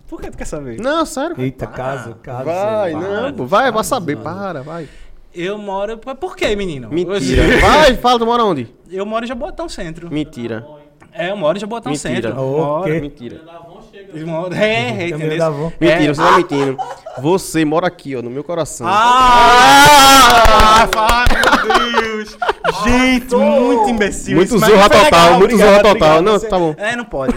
Por 0.06 0.20
que 0.20 0.30
tu 0.30 0.38
quer 0.38 0.46
saber? 0.46 0.80
não, 0.80 1.04
sério. 1.04 1.40
Eita, 1.40 1.66
caso, 1.66 2.14
caso. 2.22 2.44
Vai, 2.44 2.92
para, 2.92 3.32
não, 3.32 3.46
vai, 3.48 3.72
vai 3.72 3.82
saber, 3.82 4.16
para, 4.18 4.62
vai. 4.62 4.88
Eu 5.34 5.58
moro. 5.58 5.98
Por 5.98 6.36
quê, 6.36 6.54
menino? 6.54 6.88
Mentira. 6.90 7.58
Vai, 7.60 7.96
fala, 7.96 8.18
tu 8.18 8.26
mora 8.26 8.44
onde? 8.44 8.68
Eu 8.90 9.04
moro 9.04 9.24
em 9.24 9.28
Jaboatão 9.28 9.68
Centro. 9.68 10.08
Mentira. 10.12 10.64
É, 11.16 11.32
uma 11.32 11.46
hora 11.46 11.54
de 11.54 11.60
Jabotão 11.60 11.92
Mentira. 11.92 12.28
Centro. 12.28 12.32
Uma 12.42 12.68
hora. 12.68 13.00
Mentira. 13.00 13.40
Uma 14.14 14.40
hora. 14.40 14.54
É, 14.58 15.04
é, 15.04 15.08
entendeu? 15.08 15.72
Mentira, 15.80 16.10
É. 16.10 16.14
você 16.14 16.22
tá 16.22 16.36
mentindo. 16.36 16.76
Você 17.18 17.64
mora 17.64 17.86
aqui, 17.86 18.16
ó, 18.16 18.22
no 18.22 18.30
meu 18.30 18.42
coração. 18.42 18.84
Ah! 18.88 19.94
ah 20.96 21.24
meu 21.32 22.02
Deus! 22.02 22.36
Gente, 22.84 23.34
muito 23.36 23.90
imbecil. 23.90 24.36
Muito 24.36 24.58
zorra 24.58 24.88
total, 24.88 25.02
legal, 25.04 25.38
muito 25.38 25.56
zorra 25.58 25.82
total. 25.82 26.22
Não, 26.22 26.32
Você- 26.32 26.48
tá 26.48 26.58
bom. 26.58 26.74
É, 26.78 26.96
não 26.96 27.04
pode. 27.04 27.34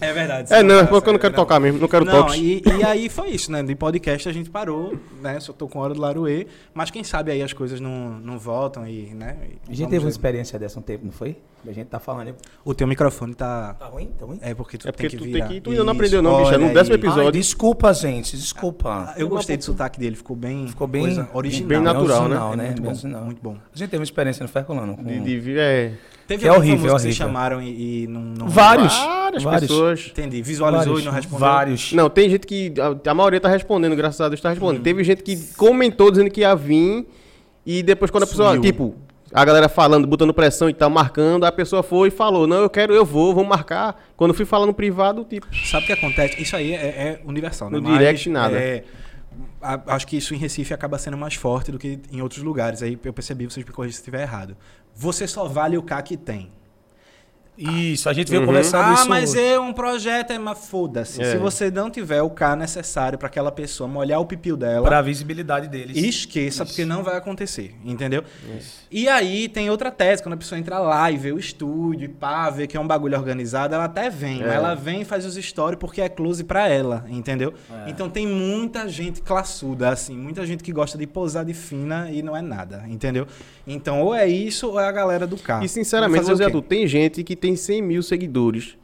É 0.00 0.12
verdade. 0.12 0.52
É, 0.52 0.62
não, 0.62 0.80
tá 0.80 0.86
porque 0.86 1.08
eu 1.08 1.12
não 1.14 1.20
quero 1.20 1.32
não. 1.32 1.42
tocar 1.42 1.58
mesmo, 1.60 1.78
não 1.80 1.88
quero 1.88 2.04
toques. 2.04 2.36
e, 2.36 2.62
e 2.78 2.84
aí 2.84 3.08
foi 3.08 3.30
isso, 3.30 3.50
né? 3.50 3.62
De 3.62 3.74
podcast 3.74 4.28
a 4.28 4.32
gente 4.32 4.50
parou, 4.50 4.94
né? 5.20 5.40
Só 5.40 5.52
tô 5.52 5.68
com 5.68 5.78
hora 5.78 5.94
do 5.94 6.00
Laruê, 6.00 6.46
mas 6.74 6.90
quem 6.90 7.02
sabe 7.02 7.30
aí 7.30 7.42
as 7.42 7.52
coisas 7.52 7.80
não, 7.80 8.18
não 8.20 8.38
voltam 8.38 8.86
e, 8.86 9.14
né? 9.14 9.36
e 9.68 9.72
A 9.72 9.74
gente 9.74 9.88
teve 9.88 10.04
uma 10.04 10.10
experiência 10.10 10.58
dessa 10.58 10.78
um 10.78 10.82
tempo, 10.82 11.04
não 11.04 11.12
foi? 11.12 11.36
A 11.66 11.72
gente 11.72 11.86
tá 11.86 12.00
falando. 12.00 12.34
O 12.64 12.74
teu 12.74 12.86
microfone 12.86 13.34
tá. 13.34 13.74
Tá 13.74 13.86
ruim? 13.86 14.08
Tá 14.18 14.26
ruim? 14.26 14.38
É 14.42 14.52
porque 14.54 14.76
tu 14.76 14.88
É 14.88 14.92
porque 14.92 15.08
tem 15.08 15.10
que 15.10 15.16
tu 15.16 15.22
tem 15.24 15.32
virar. 15.34 15.46
que- 15.48 15.60
tu 15.60 15.70
ainda 15.70 15.84
não 15.84 15.92
aprendeu 15.92 16.20
não, 16.20 16.38
bicho, 16.42 16.54
é 16.54 16.58
no 16.58 16.74
décimo 16.74 16.96
episódio. 16.96 17.26
Ai, 17.26 17.30
desculpa, 17.32 17.92
gente. 17.94 18.36
Desculpa. 18.36 19.14
Eu 19.16 19.28
gostei 19.28 19.56
do 19.56 19.64
sotaque 19.64 19.98
dele, 20.00 20.16
ficou 20.16 20.34
bem. 20.34 20.66
Ficou 20.66 20.86
bem- 20.88 21.02
coisa 21.02 21.28
original. 21.32 21.68
bem 21.68 21.80
natural, 21.80 22.28
né? 22.28 22.36
original, 22.40 22.52
É 22.52 22.56
né? 22.56 22.64
muito, 22.64 22.82
bom, 22.82 23.24
muito 23.24 23.42
bom. 23.42 23.56
A 23.74 23.78
gente 23.78 23.88
teve 23.90 24.00
uma 24.00 24.04
experiência 24.04 24.42
no 24.42 24.48
Fercolano. 24.48 24.96
Com... 24.96 25.04
De, 25.04 25.40
de, 25.40 25.58
é, 25.58 25.92
Teve 26.26 26.42
Que 26.42 26.48
é 26.48 26.52
horrível, 26.52 26.62
que 26.76 26.80
horrível. 26.82 26.98
vocês 26.98 27.14
chamaram 27.14 27.60
e, 27.60 28.04
e 28.04 28.06
não, 28.06 28.20
não. 28.20 28.48
Vários. 28.48 28.96
várias 28.96 29.42
Vários. 29.42 29.68
pessoas. 29.70 30.06
Entendi. 30.10 30.40
Visualizou 30.42 30.84
vários, 30.94 31.02
e 31.02 31.04
não 31.06 31.12
respondeu. 31.12 31.38
Vários. 31.40 31.92
Não, 31.92 32.08
tem 32.10 32.30
gente 32.30 32.46
que. 32.46 32.72
A, 32.80 33.10
a 33.10 33.14
maioria 33.14 33.40
tá 33.40 33.48
respondendo, 33.48 33.94
graças 33.96 34.20
a 34.20 34.28
Deus 34.28 34.40
tá 34.40 34.50
respondendo. 34.50 34.78
Uhum. 34.78 34.82
Teve 34.84 35.04
gente 35.04 35.22
que 35.22 35.36
comentou 35.56 36.10
dizendo 36.10 36.30
que 36.30 36.40
ia 36.40 36.54
vir. 36.54 37.06
E 37.66 37.82
depois, 37.82 38.10
quando 38.10 38.24
a 38.24 38.26
pessoa. 38.26 38.48
Sumiu. 38.54 38.62
Tipo, 38.62 38.94
a 39.32 39.44
galera 39.44 39.68
falando, 39.68 40.06
botando 40.06 40.32
pressão 40.34 40.68
e 40.68 40.74
tal, 40.74 40.90
marcando, 40.90 41.44
a 41.44 41.52
pessoa 41.52 41.82
foi 41.82 42.08
e 42.08 42.10
falou: 42.10 42.46
Não, 42.46 42.58
eu 42.62 42.70
quero, 42.70 42.92
eu 42.92 43.04
vou, 43.04 43.34
vou 43.34 43.44
marcar. 43.44 44.00
Quando 44.16 44.30
eu 44.30 44.34
fui 44.34 44.44
falar 44.44 44.66
no 44.66 44.74
privado, 44.74 45.24
tipo. 45.24 45.46
Sabe 45.66 45.84
o 45.84 45.86
que 45.86 45.92
acontece? 45.92 46.40
Isso 46.42 46.54
aí 46.56 46.72
é, 46.74 46.76
é 46.76 47.20
universal, 47.24 47.70
né? 47.70 47.78
No 47.78 47.84
direct, 47.98 48.28
nada. 48.28 48.56
é, 48.56 48.84
a- 49.60 49.80
acho 49.94 50.06
que 50.06 50.16
isso 50.16 50.34
em 50.34 50.38
Recife 50.38 50.74
acaba 50.74 50.98
sendo 50.98 51.16
mais 51.16 51.34
forte 51.34 51.72
do 51.72 51.78
que 51.78 51.98
em 52.10 52.20
outros 52.20 52.42
lugares. 52.42 52.82
Aí 52.82 52.98
eu 53.04 53.12
percebi, 53.12 53.46
vocês 53.46 53.64
me 53.64 53.72
corrigem 53.72 53.92
se 53.94 54.00
estiver 54.00 54.22
errado. 54.22 54.56
Você 54.94 55.26
só 55.26 55.46
vale 55.48 55.78
o 55.78 55.82
K 55.82 56.00
que 56.02 56.16
tem. 56.16 56.50
Isso, 57.56 58.08
a 58.08 58.14
gente 58.14 58.28
veio 58.30 58.40
Uhum. 58.40 58.46
conversando 58.46 58.84
ah, 58.90 58.94
isso. 58.94 59.08
mas 59.08 59.34
é 59.34 59.60
um 59.60 59.74
projeto, 59.74 60.30
é 60.32 60.38
mas 60.38 60.66
foda-se. 60.66 61.20
É. 61.20 61.32
Se 61.32 61.36
você 61.36 61.70
não 61.70 61.90
tiver 61.90 62.22
o 62.22 62.30
K 62.30 62.56
necessário 62.56 63.18
para 63.18 63.28
aquela 63.28 63.52
pessoa 63.52 63.86
molhar 63.86 64.18
o 64.20 64.24
pipiu 64.26 64.56
dela, 64.56 64.88
Pra 64.88 65.02
visibilidade 65.02 65.68
deles. 65.68 65.96
esqueça, 65.96 66.64
porque 66.64 66.86
não 66.86 67.02
vai 67.02 67.16
acontecer, 67.16 67.74
entendeu? 67.84 68.24
E 68.90 69.06
aí 69.06 69.48
tem 69.48 69.68
outra 69.68 69.90
tese, 69.90 70.22
quando 70.22 70.32
a 70.32 70.36
pessoa 70.38 70.58
entra 70.58 70.78
lá 70.78 71.10
e 71.10 71.18
vê 71.18 71.30
o 71.30 71.38
estúdio 71.38 72.06
e 72.06 72.08
pá, 72.08 72.48
vê 72.48 72.66
que 72.66 72.74
é 72.76 72.80
um 72.80 72.86
bagulho 72.86 73.16
organizado, 73.18 73.74
ela 73.74 73.84
até 73.84 74.08
vem, 74.08 74.42
É. 74.42 74.54
ela 74.54 74.74
vem 74.74 75.02
e 75.02 75.04
faz 75.04 75.26
os 75.26 75.34
stories 75.34 75.78
porque 75.78 76.00
é 76.00 76.08
close 76.08 76.42
pra 76.44 76.68
ela, 76.68 77.04
entendeu? 77.08 77.52
É. 77.86 77.90
Então 77.90 78.08
tem 78.08 78.26
muita 78.26 78.88
gente 78.88 79.20
classuda, 79.20 79.90
assim, 79.90 80.16
muita 80.16 80.44
gente 80.46 80.64
que 80.64 80.72
gosta 80.72 80.96
de 80.96 81.06
posar 81.06 81.44
de 81.44 81.52
fina 81.54 82.10
e 82.10 82.22
não 82.22 82.34
é 82.36 82.40
nada, 82.40 82.82
entendeu? 82.88 83.26
Então 83.66 84.02
ou 84.02 84.14
é 84.14 84.26
isso 84.28 84.68
ou 84.70 84.80
é 84.80 84.86
a 84.88 84.92
galera 84.92 85.26
do 85.26 85.36
carro. 85.36 85.64
E 85.64 85.68
sinceramente, 85.68 86.26
José 86.26 86.46
o 86.48 86.62
tem 86.62 86.86
gente 86.86 87.22
que 87.22 87.36
tem 87.36 87.54
100 87.56 87.82
mil 87.82 88.02
seguidores 88.02 88.76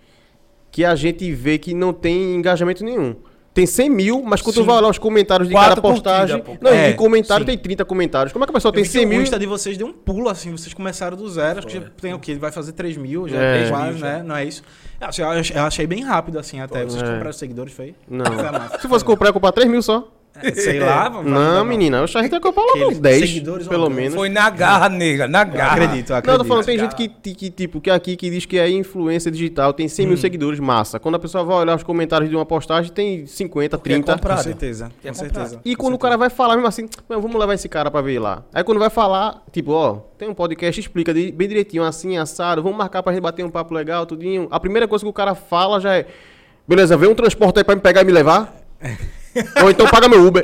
que 0.71 0.85
a 0.85 0.95
gente 0.95 1.33
vê 1.33 1.59
que 1.59 1.75
não 1.75 1.93
tem 1.93 2.35
engajamento 2.37 2.85
nenhum. 2.85 3.17
Tem 3.55 3.67
100 3.67 3.91
mil, 3.91 4.23
mas 4.23 4.41
quando 4.41 4.55
tu 4.55 4.61
Sim. 4.61 4.67
vai 4.67 4.77
olhar 4.77 4.89
os 4.91 4.99
comentários 4.99 5.49
de 5.49 5.55
Quatro 5.55 5.71
cada 5.71 5.83
postagem. 5.83 6.37
curtidas, 6.41 6.59
pô. 6.61 6.65
não, 6.65 6.71
É, 6.79 6.91
e 6.91 6.95
comentário 6.95 7.43
sim. 7.45 7.47
tem 7.51 7.59
30 7.59 7.85
comentários. 7.85 8.33
Como 8.33 8.45
é 8.45 8.47
que 8.47 8.53
a 8.53 8.55
pessoa 8.55 8.71
Eu 8.71 8.75
tem 8.75 8.85
vi 8.85 8.89
que 8.89 8.93
100 8.99 9.05
o 9.05 9.09
mil? 9.09 9.23
Insta 9.23 9.37
de 9.37 9.47
vocês 9.47 9.77
deu 9.77 9.89
um 9.89 9.93
pulo, 9.93 10.29
assim, 10.29 10.53
vocês 10.53 10.73
começaram 10.73 11.17
do 11.17 11.29
zero, 11.29 11.59
acho 11.59 11.67
que 11.67 11.75
já 11.75 11.81
tem 12.01 12.15
o 12.15 12.21
quê? 12.21 12.37
Vai 12.37 12.53
fazer 12.53 12.71
3 12.73 12.97
mil, 12.97 13.27
já 13.27 13.37
É. 13.43 13.65
é, 13.65 13.69
quase, 13.69 13.85
3 13.87 13.95
mil, 13.95 14.05
né? 14.05 14.17
já. 14.19 14.23
Não 14.23 14.37
é 14.37 14.45
isso? 14.45 14.63
Eu 15.01 15.09
achei, 15.09 15.25
eu 15.57 15.63
achei- 15.65 15.87
bem 15.89 16.05
rápido, 16.05 16.39
assim, 16.39 16.61
até. 16.61 16.85
Vocês 16.85 17.03
É. 17.03 17.07
compraram 17.07 17.33
seguidores, 17.33 17.73
foi? 17.73 17.97
Não. 18.09 18.25
Massa. 18.27 18.79
Se 18.79 18.87
fosse 18.87 19.05
comprar, 19.05 19.31
eu 19.31 19.33
comprar 19.33 19.51
3 19.51 19.69
mil 19.69 19.83
só. 19.83 20.07
É, 20.41 20.53
sei 20.53 20.79
lá. 20.79 21.09
vamos- 21.09 21.33
Não, 21.33 21.41
vamos- 21.55 21.69
menina, 21.69 22.01
acho 22.03 22.13
que 22.13 22.19
a 22.19 22.23
gente 22.23 22.33
ia 22.33 22.41
comprar 22.41 22.63
logo 22.63 22.91
uns 22.93 22.99
10, 23.01 23.21
seguidores 23.29 23.67
pelo 23.67 23.91
menos. 23.91 24.15
Foi 24.15 24.29
na 24.29 24.49
garra, 24.51 24.89
nega, 24.89 25.27
na 25.27 25.43
garra. 25.43 25.73
Acredito, 25.73 26.11
Não, 26.11 26.17
eu 26.17 26.19
acredito. 26.21 26.39
tô 26.39 26.45
falando, 26.45 26.65
tem 26.65 26.79
gente 26.79 26.95
que, 26.95 27.09
que, 27.09 27.35
que, 27.35 27.51
tipo, 27.51 27.81
que 27.81 27.91
aqui 27.91 28.15
que 28.15 28.31
diz 28.31 28.47
que 28.47 28.57
é 28.57 28.71
influência 28.71 29.31
digital, 29.33 29.73
tem 29.73 29.89
100 29.89 30.07
mil 30.07 30.15
Hum. 30.15 30.21
seguidores, 30.21 30.61
massa. 30.61 31.01
Quando 31.01 31.17
a 31.17 31.19
pessoa 31.19 31.43
vai 31.43 31.57
olhar 31.57 31.75
os 31.75 31.83
comentários 31.83 32.31
de 32.31 32.37
uma 32.37 32.47
postagem, 32.47 32.93
tem 32.93 33.27
50, 33.27 33.77
Porque 33.79 33.91
é 33.91 33.95
30. 33.97 34.13
comprado. 34.13 34.37
Com 34.39 34.43
certeza, 34.45 34.93
Que 35.03 35.09
é 35.09 35.11
com 35.11 35.19
certeza. 35.19 35.61
E 35.65 35.75
com 35.75 35.83
quando 35.85 35.95
o 35.95 35.99
cara 35.99 36.17
vai 36.17 36.31
falar 36.31 36.55
mesmo 36.55 36.69
assim, 36.69 36.89
"Não, 37.09 37.21
vamos 37.21 37.37
levar 37.37 37.55
esse 37.55 37.69
cara 37.69 37.91
pra 37.91 38.01
ver 38.01 38.21
lá. 38.21 38.45
Aí 38.55 38.63
quando 38.63 38.79
vai 38.79 38.91
falar, 38.91 39.43
tipo, 39.51 39.73
ó, 39.73 39.97
tem 40.17 40.29
um 40.29 40.35
podcast, 40.35 40.81
explica 40.81 41.13
bem 41.13 41.49
direitinho, 41.49 41.83
assim, 41.83 42.17
assado, 42.17 42.63
vamos 42.63 42.79
marcar 42.79 43.03
pra 43.03 43.13
gente 43.13 43.23
bater 43.23 43.45
um 43.45 43.51
papo 43.51 43.75
legal, 43.75 44.07
tudinho. 44.07 44.47
A 44.53 44.61
primeira 44.61 44.87
coisa 44.87 45.05
que 45.05 45.09
o 45.09 45.13
cara 45.13 45.35
fala 45.35 45.81
já 45.81 45.97
é, 45.97 46.07
beleza, 46.69 46.97
vê 46.97 47.09
um 47.09 47.15
transporte 47.15 47.59
aí 47.59 47.65
pra 47.65 47.75
me 47.75 47.81
pegar 47.81 48.03
e 48.03 48.05
me 48.05 48.13
levar. 48.13 48.55
Ou 49.63 49.71
então 49.71 49.87
paga 49.87 50.09
meu 50.09 50.27
Uber. 50.27 50.43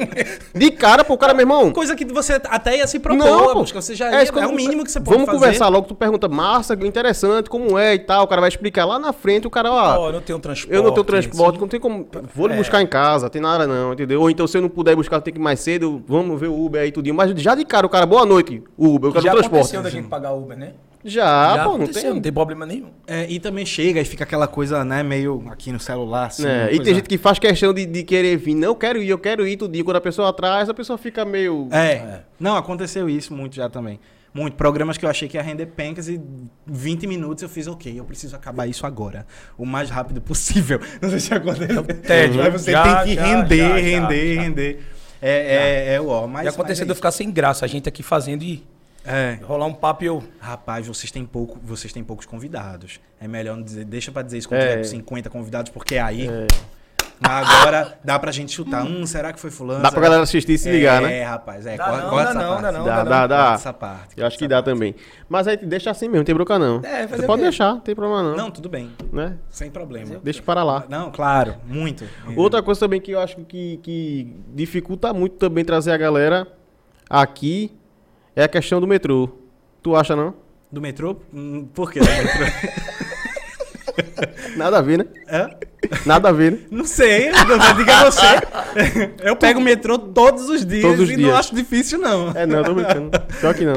De 0.54 0.70
cara, 0.70 1.04
pô, 1.04 1.14
o 1.14 1.18
cara, 1.18 1.32
meu 1.34 1.42
irmão. 1.42 1.72
Coisa 1.72 1.96
que 1.96 2.04
você 2.04 2.34
até 2.44 2.76
ia 2.78 2.86
se 2.86 2.98
propor, 2.98 3.18
Não, 3.24 3.44
pô. 3.48 3.54
busca, 3.60 3.80
você 3.80 3.94
já 3.94 4.10
ia, 4.10 4.20
é, 4.20 4.22
isso 4.22 4.32
quando- 4.32 4.50
o 4.50 4.54
mínimo 4.54 4.84
que 4.84 4.90
você 4.92 5.00
pode 5.00 5.10
Vamos 5.10 5.26
fazer. 5.26 5.38
conversar 5.38 5.68
logo, 5.68 5.86
tu 5.88 5.94
pergunta, 5.94 6.28
massa, 6.28 6.74
interessante, 6.74 7.48
como 7.50 7.78
é 7.78 7.94
e 7.94 7.98
tal. 7.98 8.24
O 8.24 8.26
cara 8.28 8.40
vai 8.40 8.48
explicar 8.48 8.84
lá 8.84 8.98
na 8.98 9.12
frente, 9.12 9.46
o 9.46 9.50
cara, 9.50 9.70
ó. 9.72 9.98
Ó, 9.98 10.08
eu 10.08 10.12
não 10.12 10.20
tenho 10.20 10.38
transporte. 10.38 10.74
Eu 10.76 10.82
não 10.82 10.92
tenho 10.92 11.04
transporte, 11.04 11.60
não 11.60 11.68
tem 11.68 11.80
como. 11.80 12.06
Vou 12.34 12.46
lhe 12.46 12.54
É. 12.54 12.56
buscar 12.56 12.80
em 12.82 12.86
casa, 12.86 13.28
tem 13.30 13.40
nada 13.42 13.66
não, 13.66 13.92
entendeu? 13.92 14.20
Ou 14.20 14.30
então 14.30 14.46
se 14.46 14.56
eu 14.56 14.62
não 14.62 14.68
puder 14.68 14.94
buscar, 14.94 15.20
tem 15.20 15.32
que 15.34 15.40
ir 15.40 15.42
mais 15.42 15.60
cedo, 15.60 16.02
vamos 16.06 16.38
ver 16.40 16.48
o 16.48 16.64
Uber 16.64 16.80
aí 16.82 16.92
tudinho. 16.92 17.14
Mas 17.14 17.30
já 17.40 17.54
de 17.54 17.64
cara, 17.64 17.86
o 17.86 17.90
cara, 17.90 18.06
boa 18.06 18.24
noite, 18.26 18.62
Uber, 18.78 19.08
eu 19.08 19.12
quero 19.12 19.24
Já 19.24 19.30
um 19.30 19.34
transporte. 19.34 19.56
aconteceu 19.60 19.82
da 19.82 19.90
gente 19.90 20.08
pagar 20.08 20.32
Uber, 20.32 20.56
né? 20.56 20.72
Já, 21.04 21.56
Já 21.56 21.64
pô, 21.64 21.70
não 21.70 21.76
aconteceu, 21.76 22.02
tem. 22.02 22.14
não 22.14 22.20
tem 22.22 22.32
problema 22.32 22.64
nenhum. 22.64 22.88
É, 23.06 23.26
e 23.30 23.38
também 23.38 23.66
chega 23.66 24.00
e 24.00 24.04
fica 24.04 24.24
aquela 24.24 24.46
coisa, 24.48 24.84
né, 24.84 25.02
meio 25.02 25.44
aqui 25.50 25.70
no 25.70 25.78
celular, 25.78 26.26
assim. 26.28 26.46
É, 26.46 26.64
e 26.66 26.68
coisa- 26.76 26.84
tem 26.84 26.94
gente 26.94 27.08
que 27.08 27.18
faz 27.18 27.38
questão 27.38 27.74
de, 27.74 27.84
de 27.84 28.02
querer 28.02 28.36
vir, 28.38 28.54
não 28.54 28.68
eu 28.68 28.74
quero 28.74 29.02
ir, 29.02 29.08
eu 29.10 29.18
quero 29.18 29.46
ir 29.46 29.56
tudinho. 29.58 29.84
Quando 29.84 29.96
a 29.98 30.00
pessoa 30.00 30.30
atrás, 30.30 30.68
a 30.68 30.74
pessoa 30.74 30.96
fica 30.96 31.24
meio. 31.24 31.68
É. 31.70 32.20
Não, 32.40 32.56
aconteceu 32.56 33.08
isso 33.08 33.34
muito 33.34 33.54
já 33.56 33.68
também. 33.68 34.00
Muito. 34.32 34.56
Programas 34.56 34.96
que 34.98 35.04
eu 35.04 35.08
achei 35.10 35.28
que 35.28 35.36
ia 35.36 35.42
render 35.42 35.66
pencas 35.66 36.08
e 36.08 36.20
20 36.66 37.06
minutos 37.06 37.42
eu 37.42 37.48
fiz, 37.48 37.68
ok, 37.68 37.96
eu 37.96 38.04
preciso 38.04 38.34
acabar 38.34 38.66
isso 38.66 38.84
agora. 38.84 39.24
O 39.56 39.64
mais 39.64 39.90
rápido 39.90 40.20
possível. 40.20 40.80
Não 41.00 41.08
sei 41.10 41.20
se 41.20 41.32
aconteceu. 41.34 41.84
tédio. 41.84 42.42
Aí 42.42 42.50
você 42.50 42.72
Já, 42.72 43.04
tem 43.04 43.14
que 43.14 43.20
já, 43.20 43.26
render, 43.26 43.56
já, 43.58 43.68
já, 43.68 43.76
render, 43.76 44.34
já. 44.34 44.40
render. 44.42 44.80
É, 45.22 45.90
é, 45.90 45.94
é 45.94 46.00
o 46.00 46.08
ó. 46.08 46.26
Mas, 46.26 46.46
e 46.46 46.48
aconteceu 46.48 46.82
mas 46.82 46.86
de 46.86 46.90
eu 46.90 46.96
ficar 46.96 47.12
sem 47.12 47.30
graça, 47.30 47.64
a 47.64 47.68
gente 47.68 47.88
aqui 47.88 48.02
fazendo 48.02 48.42
e 48.42 48.64
é. 49.04 49.38
rolar 49.42 49.66
um 49.66 49.74
papo 49.74 50.04
e 50.04 50.06
eu. 50.06 50.22
Rapaz, 50.40 50.86
vocês 50.86 51.10
têm, 51.10 51.24
pouco, 51.24 51.58
vocês 51.62 51.92
têm 51.92 52.02
poucos 52.02 52.26
convidados. 52.26 53.00
É 53.20 53.28
melhor 53.28 53.56
não 53.56 53.62
dizer, 53.62 53.84
deixa 53.84 54.10
pra 54.10 54.22
dizer 54.22 54.38
isso 54.38 54.48
quando 54.48 54.60
É. 54.60 54.68
tiver 54.68 54.76
com 54.78 54.84
50 54.84 55.30
convidados, 55.30 55.70
porque 55.72 55.96
aí. 55.96 56.28
Mas 57.20 57.48
agora 57.48 57.96
dá 58.02 58.18
pra 58.18 58.32
gente 58.32 58.52
chutar. 58.52 58.84
Hum, 58.84 59.06
será 59.06 59.32
que 59.32 59.38
foi 59.38 59.50
fulano? 59.50 59.82
Dá 59.82 59.90
pra 59.90 60.00
galera 60.00 60.22
assistir 60.22 60.52
e 60.52 60.58
se 60.58 60.70
ligar, 60.70 61.02
é, 61.02 61.06
né? 61.06 61.18
É, 61.18 61.24
rapaz, 61.24 61.64
é. 61.64 61.76
Dá 61.76 61.84
corta, 61.84 62.02
não, 62.02 62.10
corta 62.10 62.24
dá 62.24 62.30
essa 62.30 62.38
não, 62.38 62.48
parte. 62.48 62.62
dá 62.62 62.72
não, 62.72 62.84
Dá, 62.84 63.04
dá 63.04 63.26
dá, 63.26 63.54
essa 63.54 63.72
parte. 63.72 64.20
Eu 64.20 64.26
acho 64.26 64.36
que 64.36 64.48
dá 64.48 64.62
também. 64.62 64.94
Mas 65.28 65.46
aí 65.46 65.56
deixa 65.56 65.90
assim 65.90 66.06
mesmo, 66.06 66.18
não 66.18 66.24
tem 66.24 66.34
bronca 66.34 66.58
não. 66.58 66.80
É, 66.82 67.06
Você 67.06 67.22
pode 67.22 67.42
deixar, 67.42 67.74
não 67.74 67.80
tem 67.80 67.94
problema 67.94 68.22
não. 68.22 68.36
Não, 68.36 68.50
tudo 68.50 68.68
bem. 68.68 68.90
Né? 69.12 69.36
Sem 69.48 69.70
problema. 69.70 70.20
Deixa 70.22 70.42
para 70.42 70.64
lá. 70.64 70.84
Não, 70.88 71.10
claro, 71.10 71.54
muito. 71.66 72.04
Outra 72.36 72.62
coisa 72.62 72.80
também 72.80 73.00
que 73.00 73.12
eu 73.12 73.20
acho 73.20 73.36
que, 73.44 73.78
que 73.82 74.36
dificulta 74.52 75.12
muito 75.14 75.36
também 75.36 75.64
trazer 75.64 75.92
a 75.92 75.96
galera 75.96 76.48
aqui 77.08 77.72
é 78.36 78.44
a 78.44 78.48
questão 78.48 78.80
do 78.80 78.86
metrô. 78.86 79.28
Tu 79.82 79.94
acha 79.94 80.14
não? 80.16 80.34
Do 80.70 80.80
metrô? 80.80 81.16
Hum, 81.32 81.66
Por 81.74 81.90
quê? 81.92 82.00
do 82.00 82.06
metrô? 82.06 82.44
Nada 84.56 84.78
a 84.78 84.82
ver, 84.82 84.98
né? 84.98 85.06
Hã? 85.30 85.50
Nada 86.06 86.28
a 86.30 86.32
ver, 86.32 86.52
né? 86.52 86.58
Não 86.70 86.84
sei, 86.84 87.30
não- 87.30 87.76
diga 87.76 88.04
você. 88.10 88.26
Eu 89.22 89.36
pego 89.36 89.60
o 89.60 89.62
metrô 89.62 89.98
todos 89.98 90.48
os 90.48 90.64
dias 90.64 90.82
Todos 90.82 91.00
os 91.00 91.10
e 91.10 91.16
dias. 91.16 91.28
não 91.28 91.36
acho 91.36 91.54
difícil, 91.54 91.98
não. 91.98 92.30
É, 92.30 92.46
não, 92.46 92.62
tô 92.64 92.74
brincando. 92.74 93.10
Pior 93.40 93.54
que 93.54 93.64
não. 93.64 93.74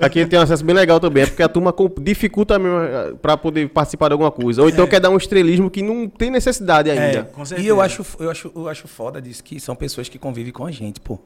Aqui 0.00 0.24
tem 0.26 0.38
um 0.38 0.42
acesso 0.42 0.64
bem 0.64 0.74
legal 0.74 0.98
também, 0.98 1.24
é 1.24 1.26
porque 1.26 1.42
a 1.42 1.48
turma 1.48 1.72
com- 1.72 1.90
dificulta 2.00 2.58
mesmo 2.58 2.78
eh, 2.78 3.12
pra 3.20 3.36
poder 3.36 3.68
participar 3.68 4.08
de 4.08 4.12
alguma 4.12 4.30
coisa. 4.30 4.62
Ou 4.62 4.68
então 4.68 4.84
É. 4.84 4.88
quer 4.88 5.00
dar 5.00 5.10
um 5.10 5.16
estrelismo 5.16 5.70
que 5.70 5.82
não 5.82 6.08
tem 6.08 6.30
necessidade 6.30 6.90
ainda. 6.90 7.18
É, 7.18 7.22
com 7.24 7.44
certeza. 7.44 7.66
E 7.66 7.70
eu 7.70 7.80
acho, 7.80 8.04
eu, 8.18 8.30
acho, 8.30 8.52
eu 8.54 8.68
acho 8.68 8.88
foda 8.88 9.20
disso, 9.20 9.44
que 9.44 9.60
são 9.60 9.76
pessoas 9.76 10.08
que 10.08 10.18
convivem 10.18 10.52
com 10.52 10.64
a 10.64 10.70
gente, 10.70 11.00
pô. 11.00 11.18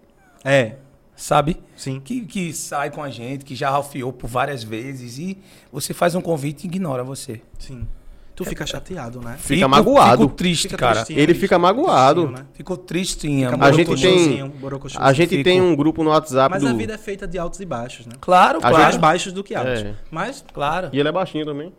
É, 0.45 0.73
Sabe? 1.16 1.56
sim. 1.75 1.99
Que, 1.99 2.20
que 2.26 2.52
sai 2.52 2.90
com 2.90 3.02
a 3.02 3.08
gente, 3.08 3.44
que 3.44 3.54
já 3.54 3.70
ralfiou 3.70 4.12
por 4.12 4.28
várias 4.28 4.62
vezes 4.62 5.18
e 5.18 5.38
você 5.73 5.94
faz 5.94 6.14
um 6.14 6.20
convite 6.20 6.64
e 6.64 6.66
ignora 6.66 7.02
você. 7.02 7.40
Sim. 7.58 7.87
Tu 8.35 8.44
fica 8.44 8.66
chateado, 8.66 9.18
né? 9.23 9.37
Fica 9.38 9.54
Fico- 9.61 9.68
magoado. 9.70 10.25
Fico 10.25 10.35
triste, 10.35 10.62
Fica 10.64 10.76
cara. 10.76 10.94
tristinho, 10.96 11.18
Ele 11.18 11.26
triste, 11.28 11.40
fica 11.40 11.58
magoado. 11.58 12.20
tristinho, 12.26 12.38
né? 12.38 12.46
Ficou 12.52 12.76
tristinha. 12.76 13.50
Fica 13.50 13.64
A 13.64 13.73
gente 13.73 13.87
tem-. 13.87 14.52
A 14.99 15.12
gente 15.14 15.28
Fico. 15.30 15.42
tem 15.44 15.62
um 15.62 15.75
grupo 15.75 16.04
no 16.04 16.11
WhatsApp 16.11 16.50
Mas 16.52 16.62
do... 16.62 16.68
a 16.68 16.73
vida 16.75 16.92
é 16.92 16.99
feita 16.99 17.26
de 17.26 17.38
altos 17.38 17.61
e 17.61 17.64
baixos, 17.64 18.04
né? 18.04 18.12
Claro, 18.20 18.61
claro. 18.61 18.76
Mais 18.76 18.96
baixos 18.99 19.32
do 19.32 19.42
que 19.42 19.54
altos. 19.54 19.80
É. 19.85 19.94
Mas 20.11 20.44
Claro. 20.52 20.90
E 20.92 21.00
ele 21.00 21.08
é 21.08 21.12
baixinho 21.12 21.46
também. 21.46 21.73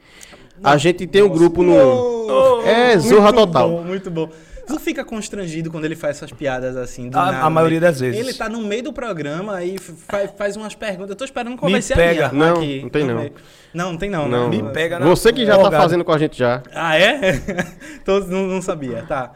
A 0.64 0.78
gente 0.78 1.06
tem 1.06 1.22
um 1.22 1.30
grupo 1.30 1.62
no... 1.62 2.64
É, 2.66 2.98
zorra 2.98 3.32
total. 3.32 3.70
bom, 3.70 3.84
muito 3.84 4.10
bom. 4.10 4.28
Tu 4.68 4.78
fica 4.80 5.06
constrangido 5.06 5.72
quando 5.72 5.86
ele 5.86 5.96
faz 5.96 6.18
essas 6.18 6.32
piadas 6.32 6.76
assim, 6.76 7.10
do 7.10 7.18
A- 7.18 7.32
nada, 7.32 7.46
a 7.46 7.50
maioria 7.50 7.80
né? 7.80 7.88
das 7.88 8.00
vezes. 8.00 8.20
Ele 8.20 8.34
tá 8.34 8.50
no 8.50 8.60
meio 8.62 8.84
do 8.84 8.92
programa 8.94 9.64
e 9.64 9.78
faz, 9.78 10.30
faz 10.38 10.56
umas 10.58 10.76
perguntas. 10.76 11.10
Eu 11.12 11.16
tô 11.16 11.24
esperando 11.26 11.56
qual 11.58 11.72
Me 11.72 11.82
pega. 11.82 12.28
a 12.28 12.32
minha. 12.34 12.46
Não, 12.46 12.56
aqui, 12.58 12.82
não 12.82 12.90
tem 12.90 13.04
não. 13.06 13.16
meio. 13.16 13.32
Não, 13.74 13.92
não 13.92 13.98
tem 13.98 14.10
não. 14.10 14.28
Não. 14.28 14.50
né? 14.50 14.58
Me 14.62 14.64
pega 14.74 15.00
na 15.00 15.06
Você 15.06 15.32
que 15.32 15.46
já 15.46 15.58
tá 15.58 15.72
fazendo 15.72 16.04
com 16.04 16.12
a 16.12 16.18
gente 16.18 16.38
já. 16.38 16.62
Ah, 16.74 16.98
é? 16.98 17.40
Todos 18.04 18.28
não, 18.30 18.46
não 18.46 18.62
sabia, 18.62 19.04
tá. 19.08 19.32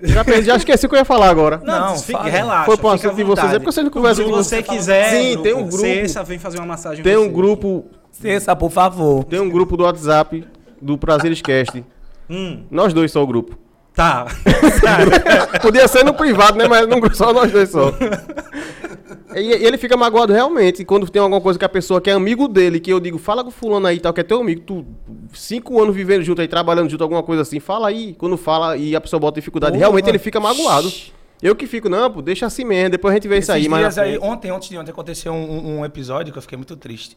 Já, 0.00 0.24
perdi, 0.24 0.46
já 0.46 0.54
esqueci 0.56 0.86
o 0.86 0.88
que 0.88 0.94
eu 0.94 1.00
ia 1.00 1.04
falar 1.04 1.28
agora. 1.28 1.60
Não, 1.64 1.94
Não, 1.96 2.22
relaxa. 2.22 2.66
Foi 2.66 2.76
pro 2.76 2.88
assunto 2.90 3.16
de 3.16 3.24
vocês. 3.24 3.52
É 3.52 3.58
porque 3.58 3.72
vocês 3.72 3.82
não 3.84 3.90
conversam 3.90 4.24
Se 4.24 4.30
com 4.30 4.36
você 4.36 4.56
você. 4.56 4.62
quiser, 4.62 5.10
Sim, 5.10 5.42
tem 5.42 5.54
um 5.54 5.62
grupo. 5.66 5.78
Cessa, 5.78 6.22
vem 6.22 6.38
fazer 6.38 6.58
uma 6.58 6.66
massagem 6.66 7.00
em 7.00 7.02
Tem 7.02 7.16
um 7.16 7.22
você. 7.24 7.28
grupo, 7.30 7.86
Cessa, 8.12 8.54
por 8.54 8.70
favor. 8.70 9.24
tem 9.24 9.40
um 9.40 9.48
grupo 9.50 9.76
do 9.76 9.82
WhatsApp 9.82 10.46
do 10.80 10.96
Prazeres 10.96 11.42
Cast. 11.42 11.84
Hum, 12.30 12.62
Nós 12.70 12.92
dois 12.92 13.10
só 13.10 13.22
o 13.22 13.26
grupo. 13.26 13.58
Tá. 13.98 14.26
Podia 15.60 15.88
ser 15.88 16.04
no 16.04 16.14
privado, 16.14 16.56
né? 16.56 16.68
Mas 16.68 16.86
não 16.86 17.00
só 17.12 17.32
nós 17.32 17.50
dois 17.50 17.68
só. 17.70 17.92
E, 19.34 19.40
e 19.40 19.52
ele 19.66 19.76
fica 19.76 19.96
magoado 19.96 20.32
realmente 20.32 20.84
quando 20.84 21.08
tem 21.08 21.20
alguma 21.20 21.40
coisa 21.40 21.58
que 21.58 21.64
a 21.64 21.68
pessoa 21.68 22.00
que 22.00 22.08
é 22.08 22.12
amigo 22.12 22.48
dele, 22.48 22.80
que 22.80 22.90
eu 22.92 23.00
digo, 23.00 23.18
fala 23.18 23.42
com 23.44 23.50
fulano 23.50 23.86
aí 23.86 23.96
e 23.96 24.00
tal, 24.00 24.12
que 24.12 24.20
é 24.20 24.24
teu 24.24 24.40
amigo, 24.40 24.62
tu 24.62 24.86
cinco 25.34 25.82
anos 25.82 25.94
vivendo 25.94 26.22
junto 26.22 26.40
aí, 26.40 26.48
trabalhando 26.48 26.88
junto, 26.88 27.02
alguma 27.02 27.22
coisa 27.22 27.42
assim, 27.42 27.58
fala 27.60 27.88
aí. 27.88 28.14
Quando 28.16 28.36
fala 28.36 28.76
e 28.76 28.94
a 28.94 29.00
pessoa 29.00 29.18
bota 29.20 29.40
dificuldade, 29.40 29.72
Porra. 29.72 29.80
realmente 29.80 30.08
ele 30.08 30.18
fica 30.18 30.38
magoado. 30.40 30.90
Eu 31.42 31.54
que 31.54 31.66
fico, 31.66 31.88
não, 31.88 32.10
pô, 32.10 32.20
deixa 32.22 32.46
assim 32.46 32.64
mesmo, 32.64 32.90
depois 32.90 33.12
a 33.12 33.16
gente 33.16 33.28
vê 33.28 33.38
isso 33.38 33.52
aí. 33.52 33.60
Esses 33.60 33.70
Mas 33.70 33.80
dias 33.80 33.98
aí, 33.98 34.18
ontem, 34.18 34.50
ontem 34.50 34.70
de 34.70 34.78
ontem, 34.78 34.90
aconteceu 34.90 35.32
um, 35.32 35.78
um 35.80 35.84
episódio 35.84 36.32
que 36.32 36.38
eu 36.38 36.42
fiquei 36.42 36.56
muito 36.56 36.76
triste. 36.76 37.16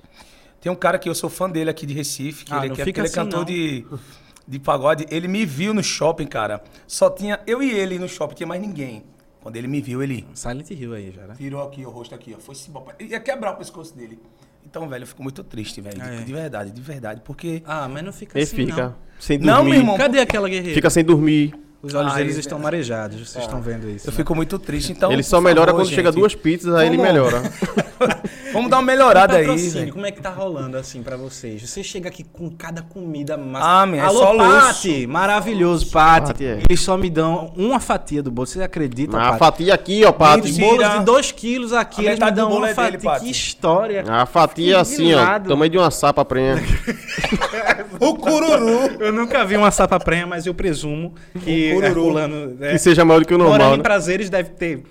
Tem 0.60 0.72
um 0.72 0.76
cara 0.76 1.00
que 1.00 1.10
eu 1.10 1.16
sou 1.16 1.28
fã 1.30 1.50
dele 1.50 1.70
aqui 1.72 1.88
de 1.88 1.94
Recife, 1.94 2.46
que 2.46 2.54
Ah, 2.54 2.58
ele, 2.60 2.68
não 2.70 2.76
que 2.76 2.82
é- 2.82 2.86
fica 2.86 3.00
ele 3.00 3.08
é 3.08 3.10
assim, 3.10 3.16
cantor 3.16 3.40
não. 3.40 3.46
de, 3.46 3.84
de 4.52 4.60
pagode. 4.60 5.06
Ele 5.10 5.28
me 5.28 5.46
viu 5.46 5.74
no 5.74 5.82
shopping, 5.84 6.28
cara. 6.28 6.62
Só 6.86 7.10
tinha 7.10 7.40
eu 7.48 7.64
e 7.64 7.72
ele 7.72 7.98
no 7.98 8.08
shopping, 8.08 8.36
tinha 8.36 8.48
mais 8.48 8.62
ninguém. 8.62 9.04
Quando 9.42 9.56
ele 9.56 9.68
me 9.68 9.82
viu, 9.82 10.04
ele 10.04 10.28
Silent 10.36 10.70
Hill 10.70 10.94
aí 10.94 11.12
já, 11.12 11.26
né? 11.26 11.34
virou 11.38 11.64
aqui 11.64 11.84
o 11.86 11.90
rosto 11.90 12.14
aqui, 12.14 12.36
ó. 12.38 12.40
Foi 12.40 12.54
se. 12.54 12.70
Ele 13.00 13.10
ia 13.10 13.20
quebrar 13.20 13.54
o 13.54 13.56
pescoço 13.56 13.96
dele. 13.98 14.20
Então, 14.64 14.88
velho, 14.88 15.02
eu 15.04 15.08
fico 15.08 15.24
muito 15.24 15.44
triste, 15.44 15.82
velho. 15.82 15.96
de- 15.96 16.02
Ah, 16.02 16.14
é. 16.14 16.22
De 16.22 16.32
verdade, 16.32 16.70
de 16.72 16.82
verdade. 16.82 17.22
Porque. 17.26 17.64
Ah, 17.66 17.88
mas 17.90 18.04
não 18.04 18.14
fica 18.14 18.38
Ele 18.38 18.44
assim, 18.44 18.56
fica 18.58 18.84
não. 18.84 18.96
sem 19.20 19.38
Não, 19.40 19.56
dormir. 19.56 19.70
meu 19.72 19.80
irmão. 19.80 19.98
Cadê 19.98 20.20
aquela 20.20 20.48
guerreira? 20.48 20.76
Fica 20.76 20.90
sem 20.92 21.04
dormir. 21.04 21.56
Os 21.82 21.96
olhos 21.96 22.12
Ah, 22.14 22.18
deles 22.18 22.34
ele- 22.34 22.42
estão 22.42 22.60
marejados, 22.60 23.28
vocês 23.28 23.44
estão 23.44 23.60
vendo 23.60 23.90
isso. 23.90 24.08
Eu 24.08 24.12
né? 24.12 24.18
fico 24.18 24.36
muito 24.36 24.60
triste. 24.60 24.92
Então. 24.92 25.12
ele 25.12 25.24
só 25.24 25.42
melhora 25.42 25.72
favor, 25.72 25.86
quando 25.86 25.90
chega 25.96 26.12
gente, 26.12 26.20
duas 26.20 26.36
pizzas, 26.36 26.76
aí 26.76 26.86
ele 26.88 26.98
Vamos- 26.98 27.12
melhora. 27.12 27.42
Vamos 28.54 28.70
dar 28.70 28.78
uma 28.78 28.84
melhorada 28.84 29.38
aí, 29.38 29.46
Patrocínio, 29.46 29.94
como 29.94 30.06
é 30.06 30.12
que 30.12 30.22
tá 30.22 30.30
rolando 30.30 30.78
assim 30.78 31.02
pra 31.02 31.16
vocês? 31.16 31.62
Você 31.62 31.84
chega 31.84 32.10
aqui 32.10 32.24
com 32.24 32.50
cada 32.50 32.82
comida 32.82 33.38
massa. 33.38 33.66
Ah, 33.82 33.86
minha, 33.86 34.04
é 34.04 34.06
Alô, 34.06 34.20
só 34.20 34.32
luxo. 34.32 34.52
Pati! 34.52 35.08
Maravilhoso, 35.08 35.92
Pati. 35.92 36.28
Pati, 36.28 36.46
é. 36.46 36.60
Eles 36.68 36.82
só 36.82 36.98
me 36.98 37.10
dão 37.10 37.54
uma 37.56 37.80
fatia 37.80 38.22
do 38.22 38.30
bolo. 38.32 38.48
Você 38.48 38.62
acredita, 38.62 39.18
a 39.18 39.28
Pati? 39.30 39.40
fatia 39.40 39.74
aqui, 39.74 40.04
ó, 40.06 40.36
Mentira. 40.36 40.68
bolos 40.68 40.90
de 41.00 41.06
2 41.06 41.32
quilos 41.32 41.74
aqui, 41.74 42.06
eles 42.06 42.20
me 42.20 42.32
dão 42.32 42.52
uma 42.52 42.70
é 42.70 42.74
dele, 42.74 42.92
fatia. 42.92 43.00
Pati. 43.00 43.26
que 43.26 43.32
história. 43.32 44.04
A 44.08 44.26
fatia 44.26 44.80
assim, 44.80 45.14
ó, 45.14 45.40
tamanho 45.40 45.72
de 45.72 45.78
uma 45.78 45.92
sapa 45.92 46.26
prenha. 46.26 46.56
O 48.00 48.16
cururu. 48.16 48.96
Eu 49.00 49.14
nunca 49.14 49.46
vi 49.46 49.56
uma 49.56 49.70
sapa 49.70 50.00
prenha, 50.00 50.26
mas 50.26 50.48
eu 50.48 50.56
presumo 50.56 51.14
que 51.44 51.70
é 51.72 51.76
cururu. 51.76 52.04
rolando... 52.06 52.58
É. 52.60 52.72
Que 52.72 52.80
seja 52.80 53.06
maior 53.06 53.20
do 53.20 53.28
que 53.28 53.34
o 53.36 53.38
Morando 53.38 53.58
normal, 53.58 53.74
em 53.76 53.78
né? 53.78 53.84
prazeres 53.84 54.28
deve 54.28 54.50
ter. 54.50 54.84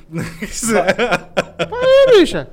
Aí, 1.73 2.07
bicha. 2.21 2.49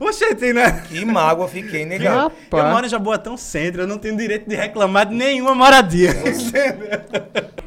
Oxente, 0.00 0.52
né? 0.52 0.82
Que 0.88 1.04
mágoa 1.04 1.48
fiquei, 1.48 1.84
negado. 1.84 2.32
Eu 2.50 2.58
Rapaz. 2.58 2.74
moro 2.74 2.86
em 2.86 2.88
Jaboatão 2.88 3.36
Centro, 3.36 3.82
eu 3.82 3.86
não 3.86 3.98
tenho 3.98 4.16
direito 4.16 4.48
de 4.48 4.54
reclamar 4.56 5.06
de 5.06 5.14
nenhuma 5.14 5.54
moradia. 5.54 6.10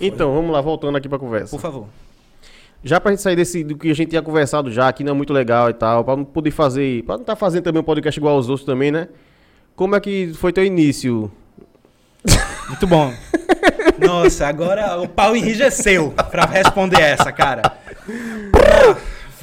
Então, 0.00 0.32
vamos 0.32 0.52
lá, 0.52 0.60
voltando 0.60 0.96
aqui 0.96 1.08
pra 1.08 1.18
conversa. 1.18 1.50
Por 1.50 1.60
favor. 1.60 1.86
Já 2.84 3.00
pra 3.00 3.10
gente 3.10 3.20
sair 3.20 3.34
desse, 3.34 3.64
do 3.64 3.76
que 3.76 3.90
a 3.90 3.94
gente 3.94 4.10
tinha 4.10 4.22
conversado 4.22 4.70
já, 4.70 4.92
que 4.92 5.02
não 5.02 5.10
é 5.10 5.14
muito 5.14 5.32
legal 5.32 5.68
e 5.68 5.72
tal, 5.72 6.04
pra 6.04 6.14
não 6.14 6.24
poder 6.24 6.52
fazer, 6.52 7.02
pra 7.02 7.16
não 7.16 7.22
estar 7.22 7.34
fazendo 7.34 7.64
também 7.64 7.80
um 7.80 7.84
podcast 7.84 8.18
igual 8.18 8.36
aos 8.36 8.48
outros 8.48 8.64
também, 8.64 8.92
né? 8.92 9.08
Como 9.74 9.96
é 9.96 10.00
que 10.00 10.32
foi 10.34 10.52
teu 10.52 10.64
início? 10.64 11.30
Muito 12.68 12.86
bom. 12.86 13.12
Nossa, 13.98 14.46
agora 14.46 15.00
o 15.00 15.08
pau 15.08 15.34
enrijeceu 15.34 16.14
pra 16.30 16.44
responder 16.44 17.00
essa, 17.00 17.32
cara. 17.32 17.62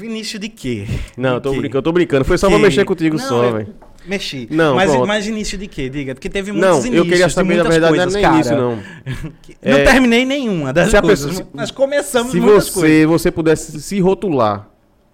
Início 0.01 0.38
de 0.39 0.49
quê? 0.49 0.86
Não, 1.17 1.36
De 1.36 1.41
tô 1.43 1.51
quê? 1.51 1.60
brincando, 1.60 1.81
tô 1.84 1.91
brincando. 1.91 2.25
Foi 2.25 2.38
só 2.38 2.47
Que- 2.47 2.53
pra 2.53 2.62
mexer 2.62 2.84
contigo 2.86 3.17
Não, 3.17 3.23
só, 3.27 3.43
eu 3.43 3.53
velho. 3.53 3.67
Mexi. 4.05 4.47
Não, 4.51 4.75
mas, 4.75 4.91
pronto. 4.91 5.08
mas 5.08 5.25
início 5.27 5.58
de 5.58 5.67
quê? 5.67 5.89
Diga, 5.89 6.13
porque 6.13 6.29
teve 6.29 6.51
muitos 6.51 6.69
Não, 6.69 6.77
inícios. 6.79 6.95
eu 6.97 7.05
queria 7.05 7.29
saber, 7.29 7.58
na 7.58 7.63
verdade, 7.63 7.95
coisas, 7.95 8.13
não 8.13 8.19
é 8.19 8.21
cara. 8.23 8.36
início, 8.36 8.55
não. 8.55 8.75
Não 9.65 9.77
É- 9.79 9.84
terminei 9.84 10.25
nenhuma 10.25 10.71
das 10.71 10.91
Se 10.91 11.01
coisas, 11.01 11.25
pessoa- 11.31 11.49
mas 11.53 11.71
começamos 11.71 12.31
Se 12.31 12.39
muitas 12.39 12.69
coisas. 12.69 12.91
você, 12.99 13.05
você 13.08 13.31
pudesse 13.31 13.81
se 13.81 13.99
rotular, 13.99 14.69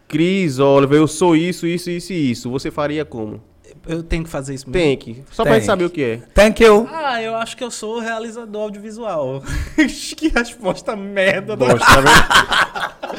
Cris 0.10 0.60
Oliver, 0.60 0.98
eu 1.00 1.08
sou 1.08 1.38
isso, 1.38 1.66
isso, 1.66 1.90
isso 1.90 2.12
e 2.12 2.32
isso, 2.32 2.50
você 2.50 2.70
faria 2.70 3.06
como? 3.06 3.42
Eu 3.88 4.04
tenho 4.04 4.24
que 4.24 4.30
fazer 4.30 4.54
isso 4.54 4.70
mesmo. 4.70 4.80
Tem 4.82 4.96
que. 4.96 5.24
Só 5.32 5.42
pra 5.44 5.54
Tem. 5.54 5.62
gente 5.62 5.66
saber 5.66 5.86
o 5.86 5.90
que 5.90 6.04
é. 6.04 6.18
Thank 6.36 6.64
you. 6.64 6.88
Ah, 6.92 7.20
eu 7.22 7.36
acho 7.36 7.58
que 7.58 7.64
eu 7.64 7.72
sou 7.72 8.00
realizador 8.00 8.62
audiovisual. 8.64 9.42
que 10.16 10.28
resposta 10.28 10.96
merda. 10.96 11.58
da- 11.58 11.66
Bosta, 11.66 11.86
tá 11.86 12.02
vendo? 12.02 13.12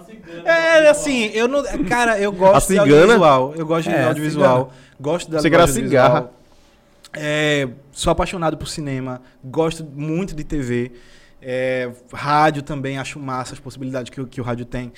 É, 0.45 0.89
assim, 0.89 1.27
eu 1.35 1.47
não. 1.49 1.63
Cara, 1.89 2.19
eu 2.19 2.33
gosto 2.33 2.71
A 2.71 2.75
de 2.75 2.79
audiovisual. 2.79 3.55
Eu 3.57 3.67
gosto 3.67 3.89
de 3.89 3.95
É, 3.95 4.05
audiovisual. 4.05 4.73
Gosto 5.01 5.31
da 5.31 5.41
Você 5.41 5.49
audiovisual. 5.49 5.87
cigarra. 5.89 6.31
É, 7.15 7.69
sou 7.93 8.11
apaixonado 8.11 8.57
por 8.57 8.69
cinema. 8.69 9.21
Gosto 9.45 9.85
muito 9.85 10.35
de 10.35 10.45
TV. 10.45 10.93
É, 11.41 11.91
rádio 12.13 12.63
também, 12.63 12.99
acho 12.99 13.19
massa 13.19 13.55
as 13.55 13.61
possibilidades 13.61 14.11
que, 14.11 14.25
que 14.27 14.41
o 14.41 14.45
rádio 14.45 14.65
tem. 14.65 14.93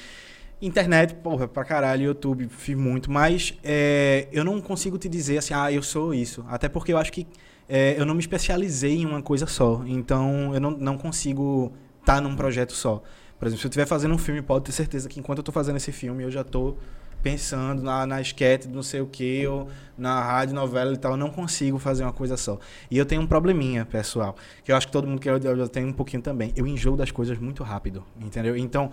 Internet, 0.62 1.14
porra, 1.16 1.46
pra 1.46 1.64
caralho, 1.64 2.04
YouTube, 2.04 2.48
fiz 2.48 2.76
muito. 2.76 3.10
Mas 3.10 3.54
é, 3.62 4.28
eu 4.32 4.44
não 4.44 4.60
consigo 4.60 4.96
te 4.96 5.08
dizer 5.08 5.38
assim, 5.38 5.52
ah, 5.54 5.70
eu 5.70 5.82
sou 5.82 6.14
isso. 6.14 6.44
Até 6.48 6.68
porque 6.68 6.92
eu 6.92 6.98
acho 6.98 7.12
que 7.12 7.26
é, 7.68 7.94
eu 7.98 8.06
não 8.06 8.14
me 8.14 8.20
especializei 8.20 8.98
em 8.98 9.06
uma 9.06 9.22
coisa 9.22 9.46
só. 9.46 9.82
Então 9.86 10.54
eu 10.54 10.60
não, 10.60 10.70
não 10.70 10.98
consigo 10.98 11.72
estar 12.00 12.20
num 12.20 12.34
projeto 12.36 12.72
só. 12.72 13.02
Por 13.38 13.46
exemplo, 13.46 13.60
se 13.60 13.66
eu 13.66 13.68
estiver 13.68 13.86
fazendo 13.86 14.14
um 14.14 14.18
filme, 14.18 14.40
pode 14.40 14.64
ter 14.64 14.72
certeza 14.72 15.08
que 15.08 15.18
enquanto 15.18 15.38
eu 15.38 15.44
tô 15.44 15.52
fazendo 15.52 15.76
esse 15.76 15.92
filme, 15.92 16.22
eu 16.22 16.30
já 16.30 16.44
tô 16.44 16.76
pensando 17.22 17.82
na, 17.82 18.06
na 18.06 18.20
esquete, 18.20 18.68
não 18.68 18.82
sei 18.82 19.00
o 19.00 19.06
que, 19.06 19.46
ou 19.46 19.66
na 19.96 20.22
rádio, 20.22 20.54
novela 20.54 20.92
e 20.92 20.96
tal, 20.98 21.12
eu 21.12 21.16
não 21.16 21.30
consigo 21.30 21.78
fazer 21.78 22.04
uma 22.04 22.12
coisa 22.12 22.36
só. 22.36 22.58
E 22.90 22.98
eu 22.98 23.06
tenho 23.06 23.22
um 23.22 23.26
probleminha, 23.26 23.86
pessoal, 23.86 24.36
que 24.62 24.70
eu 24.70 24.76
acho 24.76 24.86
que 24.86 24.92
todo 24.92 25.06
mundo 25.06 25.18
que 25.20 25.28
eu, 25.28 25.38
eu 25.38 25.68
tenho 25.68 25.88
um 25.88 25.92
pouquinho 25.92 26.22
também. 26.22 26.52
Eu 26.54 26.66
enjoo 26.66 26.96
das 26.96 27.10
coisas 27.10 27.38
muito 27.38 27.62
rápido, 27.62 28.04
entendeu? 28.20 28.54
Então, 28.56 28.90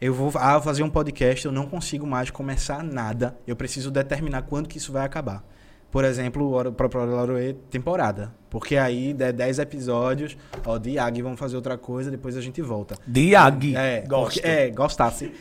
eu 0.00 0.12
vou 0.12 0.32
ah, 0.36 0.60
fazer 0.60 0.82
um 0.82 0.90
podcast, 0.90 1.46
eu 1.46 1.52
não 1.52 1.66
consigo 1.66 2.06
mais 2.06 2.30
começar 2.30 2.82
nada. 2.82 3.36
Eu 3.46 3.56
preciso 3.56 3.90
determinar 3.90 4.42
quando 4.42 4.68
que 4.68 4.78
isso 4.78 4.92
vai 4.92 5.04
acabar. 5.04 5.44
Por 5.90 6.04
exemplo, 6.04 6.58
o 6.58 6.72
próprio 6.72 7.04
Laroê, 7.04 7.54
temporada. 7.70 8.34
Porque 8.50 8.76
aí, 8.76 9.14
der 9.14 9.32
10 9.32 9.60
episódios, 9.60 10.36
ó, 10.66 10.76
de 10.76 10.90
Yagi, 10.90 11.22
vamos 11.22 11.38
fazer 11.38 11.54
outra 11.54 11.78
coisa, 11.78 12.10
depois 12.10 12.36
a 12.36 12.40
gente 12.40 12.60
volta. 12.60 12.96
Diag. 13.06 13.76
É, 13.76 14.04
Gosto. 14.06 14.40
é, 14.44 14.70
gostasse. 14.70 15.32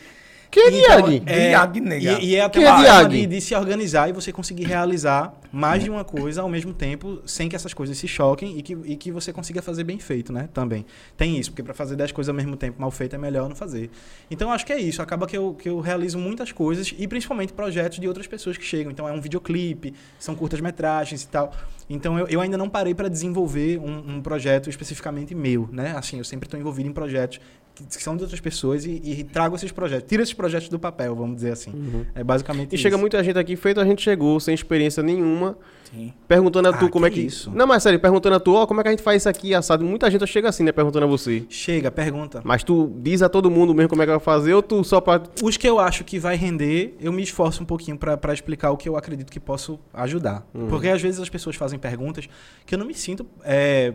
Quem 0.54 0.64
é 0.66 0.84
Então, 0.84 1.10
Diag? 1.10 1.24
é, 1.26 1.50
Diag, 1.50 1.82
nega. 1.82 2.20
E, 2.22 2.26
e 2.26 2.36
é 2.36 2.42
até 2.42 2.60
Quem 2.60 2.68
é 2.68 2.72
uma 2.72 2.84
forma 2.86 3.10
Diag? 3.10 3.22
de, 3.22 3.26
de 3.28 3.42
se 3.42 3.56
organizar 3.56 4.08
e 4.08 4.14
você 4.14 4.32
conseguir 4.32 4.66
realizar 4.66 5.34
mais 5.52 5.84
de 5.84 5.90
uma 5.90 6.04
coisa 6.04 6.42
ao 6.42 6.50
mesmo 6.50 6.74
tempo, 6.74 7.22
sem 7.26 7.50
que 7.50 7.56
essas 7.56 7.74
coisas 7.74 7.98
se 7.98 8.08
choquem 8.08 8.58
e 8.58 8.62
que, 8.62 8.74
e 8.86 8.96
que 8.96 9.12
você 9.12 9.34
consiga 9.34 9.62
fazer 9.62 9.84
bem 9.84 9.98
feito, 10.00 10.32
né? 10.32 10.48
Também. 10.54 10.86
Tem 11.18 11.38
isso, 11.40 11.52
porque 11.52 11.64
para 11.64 11.74
fazer 11.74 11.96
10 11.96 12.12
coisas 12.12 12.30
ao 12.30 12.36
mesmo 12.36 12.56
tempo 12.56 12.80
mal 12.80 12.92
feito 12.92 13.16
é 13.16 13.20
melhor 13.20 13.50
não 13.50 13.56
fazer. 13.56 13.90
Então 14.30 14.50
eu 14.50 14.54
acho 14.54 14.66
que 14.66 14.74
é 14.74 14.80
isso. 14.80 15.02
Acaba 15.02 15.26
que 15.26 15.36
eu, 15.36 15.56
que 15.56 15.68
eu 15.68 15.80
realizo 15.80 16.18
muitas 16.20 16.52
coisas 16.52 16.94
e 16.98 17.08
principalmente 17.08 17.52
projetos 17.52 18.00
de 18.00 18.08
outras 18.08 18.28
pessoas 18.28 18.56
que 18.56 18.64
chegam. 18.64 18.92
Então 18.92 19.08
é 19.08 19.12
um 19.12 19.22
videoclipe, 19.22 19.94
são 20.20 20.36
curtas-metragens 20.36 21.24
e 21.24 21.28
tal. 21.28 21.52
Então 21.94 22.18
eu, 22.18 22.28
eu 22.28 22.42
ainda 22.42 22.58
não 22.58 22.68
parei 22.70 22.94
para 22.94 23.08
desenvolver 23.08 23.80
um, 23.80 24.16
um 24.16 24.22
projeto 24.22 24.70
especificamente 24.70 25.34
meu, 25.36 25.70
né? 25.72 25.94
Assim, 25.96 26.18
eu 26.18 26.24
sempre 26.24 26.48
estou 26.48 26.60
envolvido 26.60 26.90
em 26.90 26.92
projetos 26.92 27.40
que, 27.76 27.84
que 27.84 28.04
são 28.04 28.16
de 28.16 28.24
outras 28.24 28.40
pessoas 28.40 28.86
e, 28.86 29.02
e 29.04 29.24
trago 29.24 29.56
esses 29.56 29.72
projetos, 29.72 30.08
tiro 30.10 30.22
esses 30.22 30.34
projetos 30.34 30.70
do 30.70 30.80
papel, 30.80 31.16
vamos 31.16 31.36
dizer 31.36 31.52
assim. 31.52 32.06
É 32.16 32.24
basicamente 32.24 32.72
E 32.72 32.76
isso. 32.76 32.82
chega 32.82 32.98
muita 32.98 33.24
gente 33.24 33.38
aqui, 33.38 33.56
feito 33.56 33.80
a 33.80 33.86
gente 33.86 34.02
chegou, 34.02 34.40
sem 34.40 34.54
experiência 34.54 35.02
nenhuma, 35.04 35.58
Sim. 35.94 36.12
perguntando 36.28 36.68
a 36.70 36.72
Ah, 36.72 36.78
tu 36.78 36.90
como 36.90 37.06
é 37.06 37.10
que 37.10 37.20
que. 37.22 37.28
isso? 37.28 37.52
Não, 37.52 37.68
mas 37.68 37.84
sério, 37.84 38.00
perguntando 38.00 38.36
a 38.36 38.40
tu, 38.40 38.54
ó, 38.56 38.66
como 38.66 38.80
é 38.80 38.84
que 38.84 38.88
a 38.88 38.92
gente 38.92 39.04
faz 39.04 39.22
isso 39.22 39.30
aqui 39.30 39.54
assado. 39.54 39.86
Muita 39.86 40.10
gente 40.10 40.26
chega 40.26 40.50
assim, 40.50 40.64
né, 40.64 40.72
perguntando 40.72 41.06
a 41.06 41.08
você. 41.08 41.46
Chega, 41.50 41.92
pergunta. 41.92 42.42
Mas 42.44 42.64
tu 42.64 42.92
diz 42.98 43.22
a 43.22 43.30
todo 43.30 43.52
mundo 43.52 43.74
mesmo 43.76 43.90
como 43.90 44.02
é 44.02 44.06
que 44.06 44.12
vai 44.12 44.20
fazer, 44.20 44.54
ou 44.54 44.64
tu 44.64 44.84
só 44.84 45.00
pra. 45.00 45.22
Os 45.44 45.56
que 45.56 45.68
eu 45.70 45.80
acho 45.80 46.04
que 46.04 46.18
vai 46.18 46.36
render, 46.36 46.96
eu 47.00 47.12
me 47.12 47.22
esforço 47.22 47.62
um 47.62 47.66
pouquinho 47.66 47.98
pra 47.98 48.18
pra 48.18 48.34
explicar 48.34 48.72
o 48.72 48.78
que 48.78 48.90
eu 48.90 48.96
acredito 48.98 49.32
que 49.32 49.40
posso 49.40 49.80
ajudar. 49.94 50.46
Uhum. 50.54 50.68
Porque 50.68 50.88
às 50.88 51.02
vezes 51.02 51.20
as 51.20 51.30
pessoas 51.30 51.56
fazem 51.56 51.78
perguntas 51.78 52.28
que 52.66 52.74
eu 52.74 52.80
não 52.80 52.86
me 52.86 52.94
sinto 52.94 53.26
é, 53.44 53.94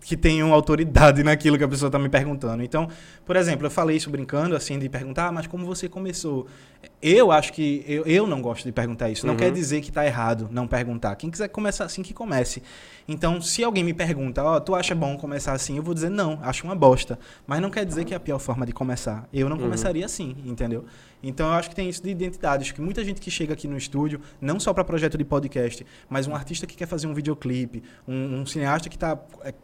que 0.00 0.16
tenham 0.16 0.52
autoridade 0.52 1.22
naquilo 1.24 1.56
que 1.56 1.64
a 1.64 1.68
pessoa 1.68 1.88
está 1.88 1.98
me 1.98 2.08
perguntando. 2.08 2.62
Então, 2.62 2.88
por 3.24 3.36
exemplo, 3.36 3.66
eu 3.66 3.70
falei 3.70 3.96
isso 3.96 4.10
brincando, 4.10 4.54
assim, 4.56 4.78
de 4.78 4.88
perguntar, 4.88 5.28
ah, 5.28 5.32
mas 5.32 5.46
como 5.46 5.64
você 5.64 5.88
começou? 5.88 6.46
Eu 7.02 7.30
acho 7.30 7.52
que 7.52 7.84
eu, 7.86 8.04
eu 8.06 8.26
não 8.26 8.40
gosto 8.40 8.64
de 8.64 8.72
perguntar 8.72 9.10
isso. 9.10 9.26
Não 9.26 9.34
Uhum. 9.34 9.38
quer 9.38 9.52
dizer 9.52 9.80
que 9.80 9.88
está 9.90 10.04
errado 10.06 10.48
não 10.50 10.66
perguntar. 10.66 11.14
Quem 11.16 11.30
quiser 11.30 11.48
começar 11.48 11.84
assim, 11.84 12.02
que 12.02 12.14
comece. 12.14 12.62
Então, 13.06 13.40
se 13.40 13.62
alguém 13.62 13.84
me 13.84 13.92
pergunta, 13.92 14.42
ó, 14.42 14.58
tu 14.58 14.74
acha 14.74 14.94
bom 14.94 15.16
começar 15.18 15.52
assim? 15.52 15.76
Eu 15.76 15.82
vou 15.82 15.92
dizer, 15.92 16.08
não, 16.10 16.38
acho 16.42 16.64
uma 16.64 16.74
bosta. 16.74 17.18
Mas 17.46 17.60
não 17.60 17.68
quer 17.70 17.84
dizer 17.84 18.04
que 18.04 18.14
é 18.14 18.16
a 18.16 18.20
pior 18.20 18.38
forma 18.38 18.64
de 18.64 18.72
começar. 18.72 19.28
Eu 19.32 19.48
não 19.48 19.58
começaria 19.58 20.04
assim, 20.06 20.34
entendeu? 20.46 20.84
Então, 21.22 21.46
eu 21.48 21.52
acho 21.54 21.70
que 21.70 21.74
tem 21.74 21.88
isso 21.88 22.02
de 22.02 22.10
identidade. 22.10 22.62
Acho 22.64 22.74
que 22.74 22.80
muita 22.82 23.02
gente 23.04 23.20
que 23.20 23.30
chega 23.30 23.52
aqui 23.54 23.66
no 23.66 23.76
estúdio, 23.78 24.20
não 24.40 24.58
só 24.60 24.72
para 24.74 24.84
projeto 24.84 25.16
de 25.16 25.24
podcast, 25.24 25.84
mas 26.08 26.26
um 26.26 26.34
artista 26.34 26.66
que 26.66 26.76
quer 26.76 26.86
fazer 26.86 27.06
um 27.06 27.14
videoclipe, 27.14 27.82
um, 28.06 28.40
um 28.40 28.46
cineasta 28.46 28.88
que 28.90 28.96
está 28.96 29.18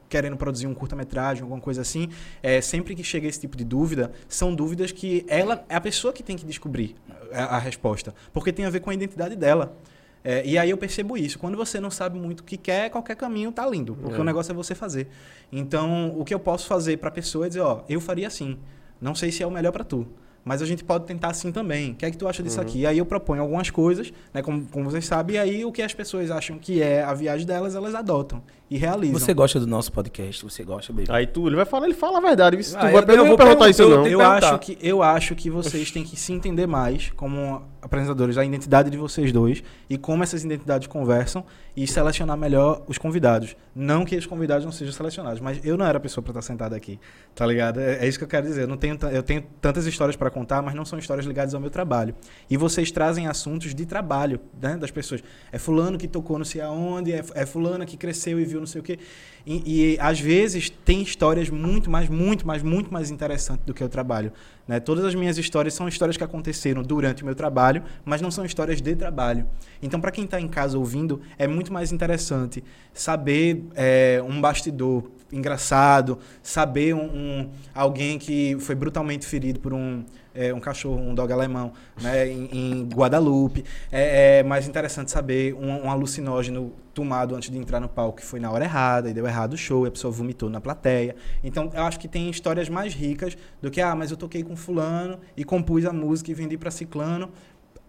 querendo 0.08 0.36
produzir 0.36 0.66
um 0.66 0.74
curta-metragem, 0.74 1.42
alguma 1.42 1.60
coisa 1.60 1.82
assim, 1.82 2.08
é, 2.42 2.60
sempre 2.62 2.94
que 2.94 3.04
chega 3.04 3.26
esse 3.28 3.40
tipo 3.40 3.56
de 3.56 3.64
dúvida, 3.64 4.10
são 4.28 4.54
dúvidas 4.54 4.90
que 4.90 5.24
ela 5.28 5.64
é 5.68 5.76
a 5.76 5.80
pessoa 5.80 6.12
que 6.14 6.22
tem 6.22 6.36
que 6.36 6.46
descobrir 6.46 6.94
a, 7.32 7.56
a 7.56 7.58
resposta, 7.58 8.14
porque 8.32 8.52
tem 8.52 8.64
a 8.64 8.70
ver 8.70 8.80
com 8.80 8.90
a 8.90 8.94
identidade 8.94 9.36
dela. 9.36 9.76
É, 10.22 10.44
e 10.44 10.58
aí 10.58 10.68
eu 10.68 10.76
percebo 10.76 11.16
isso. 11.16 11.38
Quando 11.38 11.56
você 11.56 11.80
não 11.80 11.90
sabe 11.90 12.18
muito 12.18 12.40
o 12.40 12.44
que 12.44 12.58
quer, 12.58 12.90
qualquer 12.90 13.16
caminho 13.16 13.50
tá 13.50 13.66
lindo, 13.66 13.94
porque 13.94 14.18
É. 14.18 14.20
o 14.20 14.24
negócio 14.24 14.52
é 14.52 14.54
você 14.54 14.74
fazer. 14.74 15.08
Então, 15.50 16.14
o 16.18 16.24
que 16.24 16.34
eu 16.34 16.38
posso 16.38 16.66
fazer 16.66 16.98
para 16.98 17.08
a 17.08 17.12
pessoa 17.12 17.46
é 17.46 17.48
dizer, 17.48 17.60
ó, 17.60 17.80
eu 17.88 18.00
faria 18.00 18.26
assim. 18.26 18.58
Não 19.00 19.14
sei 19.14 19.32
se 19.32 19.42
é 19.42 19.46
o 19.46 19.50
melhor 19.50 19.72
para 19.72 19.82
tu. 19.82 20.06
Mas 20.44 20.62
a 20.62 20.66
gente 20.66 20.82
pode 20.84 21.04
tentar 21.06 21.28
assim 21.28 21.52
também. 21.52 21.92
O 21.92 21.94
que 21.94 22.04
é 22.06 22.10
que 22.10 22.16
tu 22.16 22.26
acha 22.28 22.42
disso 22.42 22.58
Uhum. 22.58 22.62
aqui? 22.66 22.78
E 22.80 22.86
aí 22.86 22.98
eu 22.98 23.06
proponho 23.06 23.42
algumas 23.42 23.70
coisas, 23.70 24.12
né? 24.32 24.42
Como, 24.42 24.64
como 24.66 24.90
vocês 24.90 25.04
sabem, 25.06 25.36
e 25.36 25.38
aí 25.38 25.64
o 25.64 25.72
que 25.72 25.82
as 25.82 25.92
pessoas 25.94 26.30
acham 26.30 26.58
que 26.58 26.82
é 26.82 27.02
a 27.02 27.12
viagem 27.14 27.46
delas, 27.46 27.74
elas 27.74 27.94
adotam 27.94 28.42
e 28.70 28.76
realizam. 28.78 29.18
Você 29.18 29.34
gosta 29.34 29.58
do 29.58 29.66
nosso 29.66 29.90
podcast? 29.92 30.44
Você 30.44 30.62
gosta, 30.62 30.92
baby? 30.92 31.06
Aí 31.10 31.26
tu, 31.26 31.46
ele 31.48 31.56
vai 31.56 31.64
falar, 31.64 31.86
ele 31.86 31.94
fala 31.94 32.18
a 32.18 32.20
verdade. 32.20 32.56
viu? 32.56 32.64
Se 32.64 32.70
tu 32.72 32.78
Ah, 32.78 32.90
vai 32.90 33.02
eu- 33.02 33.08
eu 33.16 33.26
vou 33.26 33.36
perguntar 33.36 33.68
isso 33.68 33.82
perguntar, 33.82 33.98
não. 34.02 34.06
eu 34.06 34.20
Eu 34.20 34.26
acho, 34.30 34.58
que, 34.60 34.78
eu 34.80 35.02
acho 35.02 35.34
que 35.34 35.50
vocês 35.50 35.90
têm 35.90 36.04
que 36.04 36.16
se 36.16 36.32
entender 36.32 36.66
mais 36.66 37.10
como 37.16 37.62
apresentadores, 37.82 38.36
a 38.38 38.44
identidade 38.44 38.90
de 38.90 38.96
vocês 38.98 39.32
dois 39.32 39.62
e 39.88 39.96
como 39.96 40.22
essas 40.22 40.44
identidades 40.44 40.86
conversam 40.86 41.44
e 41.74 41.86
selecionar 41.86 42.36
melhor 42.36 42.82
os 42.86 42.98
convidados. 42.98 43.56
Não 43.74 44.04
que 44.04 44.14
os 44.16 44.26
convidados 44.26 44.64
não 44.66 44.72
sejam 44.72 44.92
selecionados, 44.92 45.40
mas 45.40 45.64
eu 45.64 45.76
não 45.78 45.86
era 45.86 45.96
a 45.96 46.00
pessoa 46.00 46.22
para 46.22 46.32
estar 46.32 46.42
sentado 46.42 46.74
aqui, 46.74 47.00
tá 47.34 47.46
ligado? 47.46 47.80
É, 47.80 48.04
é 48.04 48.08
isso 48.08 48.18
que 48.18 48.24
eu 48.24 48.28
quero 48.28 48.46
dizer. 48.46 48.62
Eu, 48.62 48.68
não 48.68 48.76
tenho, 48.76 48.98
eu 49.10 49.22
tenho 49.22 49.42
tantas 49.60 49.86
histórias 49.86 50.14
para 50.14 50.30
contar, 50.30 50.60
mas 50.62 50.74
não 50.74 50.84
são 50.84 50.98
histórias 50.98 51.24
ligadas 51.26 51.54
ao 51.54 51.60
meu 51.60 51.70
trabalho. 51.70 52.14
E 52.50 52.56
vocês 52.56 52.90
trazem 52.90 53.26
assuntos 53.26 53.74
de 53.74 53.86
trabalho 53.86 54.38
né, 54.60 54.76
das 54.76 54.90
pessoas. 54.90 55.22
É 55.50 55.58
fulano 55.58 55.96
que 55.96 56.06
tocou 56.06 56.36
não 56.38 56.44
sei 56.44 56.60
aonde, 56.60 57.12
é, 57.12 57.24
é 57.34 57.46
fulana 57.46 57.86
que 57.86 57.96
cresceu 57.96 58.38
e 58.38 58.44
viu 58.44 58.59
não 58.60 58.66
sei 58.66 58.80
o 58.80 58.84
quê. 58.84 58.98
E, 59.46 59.94
e, 59.94 59.98
às 60.00 60.20
vezes 60.20 60.70
tem 60.70 61.02
histórias 61.02 61.48
muito 61.50 61.90
mais, 61.90 62.08
muito 62.08 62.46
mais, 62.46 62.62
muito 62.62 62.92
mais 62.92 63.10
interessantes 63.10 63.64
do 63.64 63.74
que 63.74 63.82
o 63.82 63.88
trabalho. 63.88 64.32
Né? 64.68 64.78
Todas 64.78 65.04
as 65.04 65.14
minhas 65.14 65.38
histórias 65.38 65.74
são 65.74 65.88
histórias 65.88 66.16
que 66.16 66.24
aconteceram 66.24 66.82
durante 66.82 67.22
o 67.22 67.26
meu 67.26 67.34
trabalho, 67.34 67.82
mas 68.04 68.20
não 68.20 68.30
são 68.30 68.44
histórias 68.44 68.80
de 68.80 68.94
trabalho. 68.94 69.46
Então, 69.82 70.00
para 70.00 70.10
quem 70.10 70.24
está 70.24 70.40
em 70.40 70.48
casa 70.48 70.78
ouvindo, 70.78 71.20
é 71.38 71.46
muito 71.46 71.72
mais 71.72 71.90
interessante 71.90 72.62
saber 72.92 73.64
é, 73.74 74.22
um 74.24 74.40
bastidor 74.40 75.10
engraçado, 75.32 76.18
saber 76.42 76.94
um, 76.94 77.04
um- 77.04 77.50
alguém 77.74 78.18
que 78.18 78.56
foi 78.60 78.74
brutalmente 78.74 79.26
ferido 79.26 79.60
por 79.60 79.72
um, 79.72 80.04
é, 80.34 80.52
um 80.52 80.60
cachorro, 80.60 81.00
um 81.00 81.14
dog 81.14 81.32
alemão, 81.32 81.72
né, 82.00 82.28
em, 82.28 82.48
em 82.52 82.84
Guadalupe. 82.88 83.64
É, 83.90 84.38
é 84.38 84.42
mais 84.42 84.66
interessante 84.68 85.10
saber 85.10 85.54
um, 85.54 85.84
um 85.86 85.90
alucinógeno 85.90 86.72
tomado 86.92 87.34
antes 87.34 87.50
de 87.50 87.56
entrar 87.58 87.80
no 87.80 87.88
palco 87.88 88.18
que 88.18 88.24
foi 88.26 88.40
na 88.40 88.50
hora 88.50 88.64
errada 88.64 89.08
e 89.08 89.14
deu 89.14 89.26
errado 89.26 89.54
o 89.54 89.56
show 89.56 89.84
e 89.84 89.88
a 89.88 89.90
pessoa 89.90 90.10
vomitou 90.12 90.50
na 90.50 90.60
plateia. 90.60 91.14
Então, 91.42 91.70
eu 91.72 91.82
acho 91.84 91.98
que 91.98 92.08
tem 92.08 92.28
histórias 92.28 92.68
mais 92.68 92.92
ricas 92.94 93.36
do 93.62 93.70
que, 93.70 93.80
ah, 93.80 93.94
mas 93.94 94.10
eu 94.10 94.16
toquei 94.16 94.42
com 94.42 94.56
fulano 94.56 95.18
e 95.36 95.44
compus 95.44 95.84
a 95.84 95.92
música 95.92 96.30
e 96.30 96.34
vendi 96.34 96.58
para 96.58 96.70
ciclano. 96.70 97.30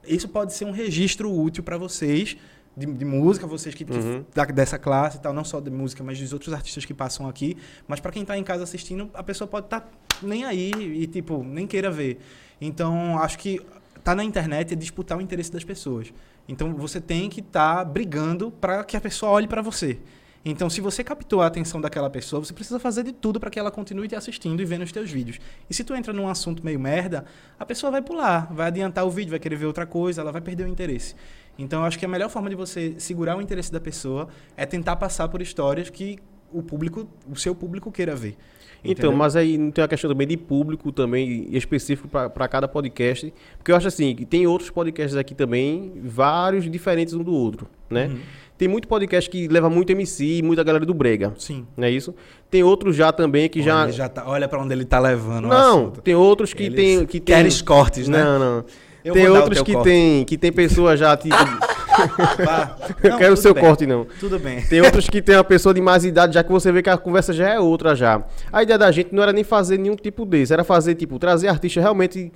Isso 0.08 0.28
pode 0.30 0.54
ser 0.54 0.66
um 0.66 0.72
registro 0.72 1.32
útil 1.32 1.64
para 1.64 1.78
vocês 1.78 2.38
de, 2.76 2.86
de 2.86 3.06
música, 3.06 3.46
vocês 3.46 3.76
que, 3.76 3.84
que 3.84 3.92
Uhum. 3.94 4.26
da- 4.34 4.46
dessa 4.46 4.78
classe 4.80 5.18
e 5.18 5.20
tal, 5.22 5.34
não 5.34 5.44
só 5.44 5.60
de 5.60 5.70
música, 5.70 6.04
mas 6.04 6.20
dos 6.20 6.32
outros 6.34 6.54
artistas 6.54 6.86
que 6.86 6.94
passam 6.94 7.28
aqui. 7.28 7.58
Mas 7.88 8.00
para 8.00 8.12
quem 8.12 8.24
tá 8.26 8.38
em 8.38 8.44
casa 8.44 8.64
assistindo, 8.64 9.10
a 9.14 9.22
pessoa 9.24 9.48
pode 9.48 9.68
estar 9.68 9.90
nem 10.22 10.46
aí 10.46 10.72
e, 10.72 11.08
tipo, 11.08 11.44
nem 11.44 11.68
queira 11.68 11.92
ver. 11.92 12.20
Então, 12.60 13.18
acho 13.20 13.38
que 13.40 13.60
tá 14.04 14.16
na 14.16 14.24
internet 14.24 14.74
é 14.74 14.76
disputar 14.76 15.18
o 15.18 15.22
interesse 15.22 15.52
das 15.52 15.64
pessoas. 15.64 16.14
Então, 16.48 16.74
você 16.74 17.00
tem 17.00 17.30
que 17.30 17.40
estar 17.40 17.84
brigando 17.86 18.52
para 18.52 18.84
que 18.84 18.98
a 18.98 19.02
pessoa 19.02 19.32
olhe 19.32 19.48
para 19.48 19.62
você. 19.62 20.00
Então, 20.44 20.72
se 20.72 20.82
você 20.82 21.04
captou 21.04 21.40
a 21.42 21.46
atenção 21.46 21.80
daquela 21.80 22.10
pessoa, 22.10 22.44
você 22.44 22.52
precisa 22.52 22.80
fazer 22.80 23.04
de 23.04 23.12
tudo 23.12 23.40
para 23.40 23.52
que 23.52 23.60
ela 23.60 23.70
continue 23.70 24.08
te 24.08 24.16
assistindo 24.16 24.60
e 24.60 24.66
vendo 24.66 24.82
os 24.82 24.92
teus 24.92 25.12
vídeos. 25.12 25.38
E 25.70 25.74
se 25.74 25.84
tu 25.84 25.94
entra 25.94 26.12
num 26.12 26.28
assunto 26.28 26.66
meio 26.66 26.80
merda, 26.80 27.26
a 27.60 27.66
pessoa 27.66 27.92
vai 27.92 28.02
pular, 28.02 28.52
vai 28.52 28.68
adiantar 28.68 29.06
o 29.06 29.12
vídeo, 29.12 29.30
vai 29.30 29.40
querer 29.40 29.56
ver 29.56 29.68
outra 29.68 29.86
coisa, 29.86 30.20
ela 30.22 30.32
vai 30.32 30.42
perder 30.42 30.64
o 30.66 30.68
interesse. 30.68 31.14
Então, 31.58 31.82
eu 31.82 31.86
acho 31.86 32.00
que 32.00 32.06
a 32.06 32.08
melhor 32.08 32.30
forma 32.30 32.50
de 32.50 32.56
você 32.56 32.96
segurar 32.98 33.38
o 33.38 33.42
interesse 33.42 33.72
da 33.72 33.80
pessoa 33.80 34.28
é 34.58 34.66
tentar 34.66 34.96
passar 34.96 35.28
por 35.28 35.42
histórias 35.42 35.90
que 35.90 36.18
o 36.52 36.62
público, 36.62 37.08
o 37.30 37.36
seu 37.36 37.56
público 37.56 37.92
queira 37.92 38.16
ver. 38.16 38.36
Então, 38.84 38.92
Entendeu? 38.92 39.14
mas 39.14 39.36
aí 39.36 39.58
não 39.60 39.70
tem 39.70 39.84
uma 39.84 39.88
questão 39.88 40.10
também 40.10 40.28
de 40.28 40.36
público 40.36 40.92
também 40.92 41.48
específico 41.52 42.08
para 42.08 42.48
cada 42.48 42.68
podcast. 42.68 43.32
Porque 43.58 43.72
eu 43.72 43.76
acho 43.76 43.88
assim, 43.88 44.16
que 44.16 44.26
tem 44.26 44.48
outros 44.48 44.72
podcasts 44.72 45.16
aqui 45.16 45.36
também, 45.36 45.94
vários 46.04 46.70
diferentes 46.70 47.14
um 47.14 47.22
do 47.22 47.32
outro, 47.32 47.68
né? 47.90 48.08
Uhum. 48.08 48.20
Tem 48.58 48.68
muito 48.68 48.88
podcast 48.88 49.30
que 49.30 49.48
leva 49.48 49.70
muito 49.70 49.92
MC, 49.92 50.42
muita 50.44 50.64
galera 50.64 50.86
do 50.86 50.94
Brega, 50.94 51.34
Sim. 51.38 51.66
não 51.76 51.84
é 51.84 51.92
isso? 51.92 52.14
Tem 52.50 52.64
outros 52.64 52.96
já 52.96 53.12
também 53.12 53.50
que 53.50 53.62
já... 53.62 53.78
Olha, 53.78 53.86
ele 53.86 53.92
já 53.92 54.10
tá, 54.10 54.28
olha 54.28 54.48
para 54.48 54.62
onde 54.62 54.74
ele 54.74 54.86
tá 54.86 55.00
levando 55.00 55.48
Não, 55.48 55.90
tem 55.90 56.14
outros 56.14 56.54
que 56.54 56.64
Eles 56.64 56.76
tem... 56.76 57.06
Que 57.08 57.20
tem... 57.20 57.50
cortes, 57.66 58.08
né? 58.08 58.24
Não, 58.24 58.40
não. 58.40 58.66
Eu 59.04 59.14
tem 59.14 59.28
outros 59.28 59.62
que 59.62 59.74
corte. 59.74 59.86
tem, 59.86 60.24
que 60.26 60.38
tem 60.38 60.52
pessoa 60.52 60.96
já... 60.98 61.16
Tipo, 61.18 61.36
Vá. 62.46 62.78
eu 63.04 63.10
Não, 63.12 63.18
quero 63.18 63.34
o 63.34 63.38
seu 63.38 63.54
bem. 63.54 63.64
corte, 63.64 63.86
não. 63.86 64.06
Tudo 64.20 64.40
bem. 64.40 64.62
Tem 64.62 64.82
outros 64.82 65.10
que 65.10 65.22
tem 65.22 65.36
uma 65.36 65.44
pessoa 65.44 65.74
de 65.74 65.82
mais 65.82 66.06
idade, 66.06 66.34
já 66.36 66.44
que 66.44 66.52
você 66.52 66.72
vê 66.72 66.82
que 66.82 66.90
a 66.90 66.98
conversa 66.98 67.34
já 67.34 67.50
é 67.50 67.60
outra 67.60 67.96
já. 67.96 68.24
A 68.52 68.64
ideia 68.64 68.78
da 68.80 68.92
gente 68.92 69.14
não 69.14 69.22
era 69.24 69.34
nem 69.34 69.44
fazer 69.44 69.78
nenhum 69.78 69.96
tipo 69.96 70.26
desse, 70.26 70.54
era 70.54 70.64
fazer, 70.64 70.96
tipo, 70.96 71.20
trazer 71.20 71.48
artistas 71.50 71.82
realmente, 71.84 72.32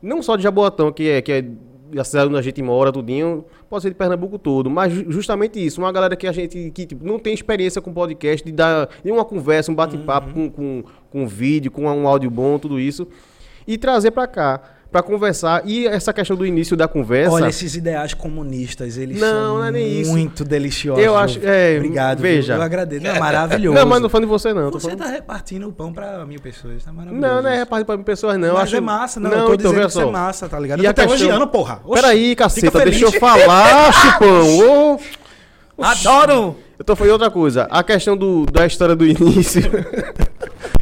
não 0.00 0.22
só 0.22 0.36
de 0.36 0.42
Jaboatão, 0.42 0.92
que 0.92 1.08
é, 1.08 1.20
que 1.22 1.32
é 1.32 1.44
a 1.98 2.04
cidade 2.04 2.28
onde 2.28 2.38
a 2.38 2.42
gente 2.42 2.62
mora, 2.62 2.92
tudinho, 2.92 3.44
pode 3.68 3.82
ser 3.82 3.88
de 3.88 3.96
Pernambuco 3.96 4.38
todo, 4.38 4.70
mas 4.70 4.92
ju- 4.92 5.06
justamente 5.08 5.64
isso, 5.64 5.80
uma 5.80 5.90
galera 5.90 6.14
que 6.14 6.26
a 6.28 6.32
gente, 6.32 6.70
que 6.70 6.86
tipo, 6.86 7.04
não 7.04 7.18
tem 7.18 7.34
experiência 7.34 7.82
com 7.82 7.92
podcast, 7.92 8.46
de 8.46 8.52
dar 8.52 8.88
de 9.04 9.10
uma 9.10 9.24
conversa, 9.24 9.72
um 9.72 9.74
bate-papo 9.74 10.32
com, 10.32 10.48
com, 10.48 10.84
com 11.10 11.26
vídeo, 11.26 11.68
com 11.70 11.82
um 11.86 12.06
áudio 12.06 12.30
bom, 12.30 12.60
tudo 12.60 12.78
isso, 12.78 13.08
e 13.66 13.76
trazer 13.76 14.12
pra 14.12 14.28
cá, 14.28 14.60
pra 14.90 15.02
conversar, 15.02 15.62
e 15.64 15.86
essa 15.86 16.12
questão 16.12 16.36
do 16.36 16.44
início 16.44 16.76
da 16.76 16.88
conversa... 16.88 17.32
Olha, 17.32 17.46
esses 17.48 17.76
ideais 17.76 18.12
comunistas, 18.12 18.96
eles 18.98 19.20
Não, 19.20 19.28
são 19.28 19.58
não 19.58 19.64
é 19.64 19.70
nem 19.70 20.00
isso. 20.00 20.10
muito 20.10 20.44
deliciosos. 20.44 21.04
Eu 21.04 21.16
acho- 21.16 21.38
é, 21.44 21.76
Obrigado. 21.76 22.16
viu? 22.18 22.22
veja. 22.30 22.54
Eu 22.54 22.62
agradeço. 22.62 23.04
Não, 23.04 23.10
é 23.12 23.18
maravilhoso. 23.20 23.78
Não, 23.78 23.86
mas 23.86 24.02
não 24.02 24.08
falando 24.08 24.24
de 24.26 24.30
você 24.30 24.52
não, 24.52 24.70
Você 24.70 24.88
falando... 24.88 24.98
tá 24.98 25.06
repartindo 25.06 25.68
o 25.68 25.72
pão 25.72 25.92
pra 25.92 26.24
mil 26.26 26.40
pessoas, 26.40 26.82
tá 26.84 26.92
maravilhoso. 26.92 27.26
Não, 27.26 27.40
não 27.42 27.48
é 27.48 27.52
isso. 27.52 27.60
repartir 27.60 27.86
pra 27.86 27.98
pessoas, 27.98 28.38
não. 28.38 28.54
Mas 28.54 28.62
acho... 28.64 28.76
é 28.76 28.80
massa, 28.80 29.20
não. 29.20 29.30
eu 29.30 29.36
tô 29.36 29.44
então, 29.54 29.56
dizendo 29.56 29.80
que 29.80 29.86
isso 29.86 30.00
é 30.00 30.06
massa, 30.10 30.48
tá 30.48 30.58
ligado? 30.58 30.82
E 30.82 30.84
eu 30.84 30.90
a 30.90 30.94
tô 30.94 31.02
questão- 31.02 31.18
elogiando, 31.18 31.46
porra. 31.48 31.80
Oxi, 31.84 32.02
Peraí, 32.02 32.34
caceta, 32.36 32.84
deixa 32.84 33.04
eu 33.04 33.12
falar, 33.12 33.92
Chupão. 33.94 34.96
Ô, 35.76 35.82
Adoro! 35.82 36.56
Eu 36.78 36.84
tô 36.84 36.96
falando 36.96 37.12
outra 37.12 37.30
coisa. 37.30 37.68
A 37.70 37.82
questão 37.82 38.16
do, 38.16 38.44
da 38.46 38.66
história 38.66 38.94
do 38.96 39.06
início. 39.06 39.62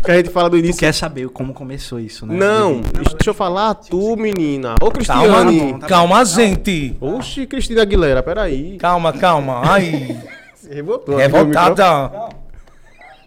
que 0.09 0.13
a 0.13 0.17
gente 0.17 0.31
fala 0.31 0.49
do 0.49 0.57
Tu 0.57 0.61
início. 0.65 0.81
quer 0.81 0.93
saber 0.95 1.29
como 1.29 1.53
começou 1.53 2.01
isso, 2.01 2.25
né? 2.25 2.35
Não, 2.35 2.81
deixa 2.81 3.29
eu 3.31 3.35
falar 3.35 3.75
tu, 3.75 4.17
menina. 4.17 4.75
Ô, 4.81 4.91
Calma, 4.91 4.93
Cristiane. 4.93 5.79
tá 5.81 5.87
calma, 5.87 6.25
gente. 6.25 6.97
Oxi, 7.01 7.47
Cristina 7.47 7.83
Aguilera, 7.83 8.23
peraí. 8.23 8.77
Calma, 8.79 9.13
calma. 9.13 9.61
Ai, 9.65 10.17
Se 10.55 10.73
revoltou. 10.73 11.17
revoltada. 11.17 12.31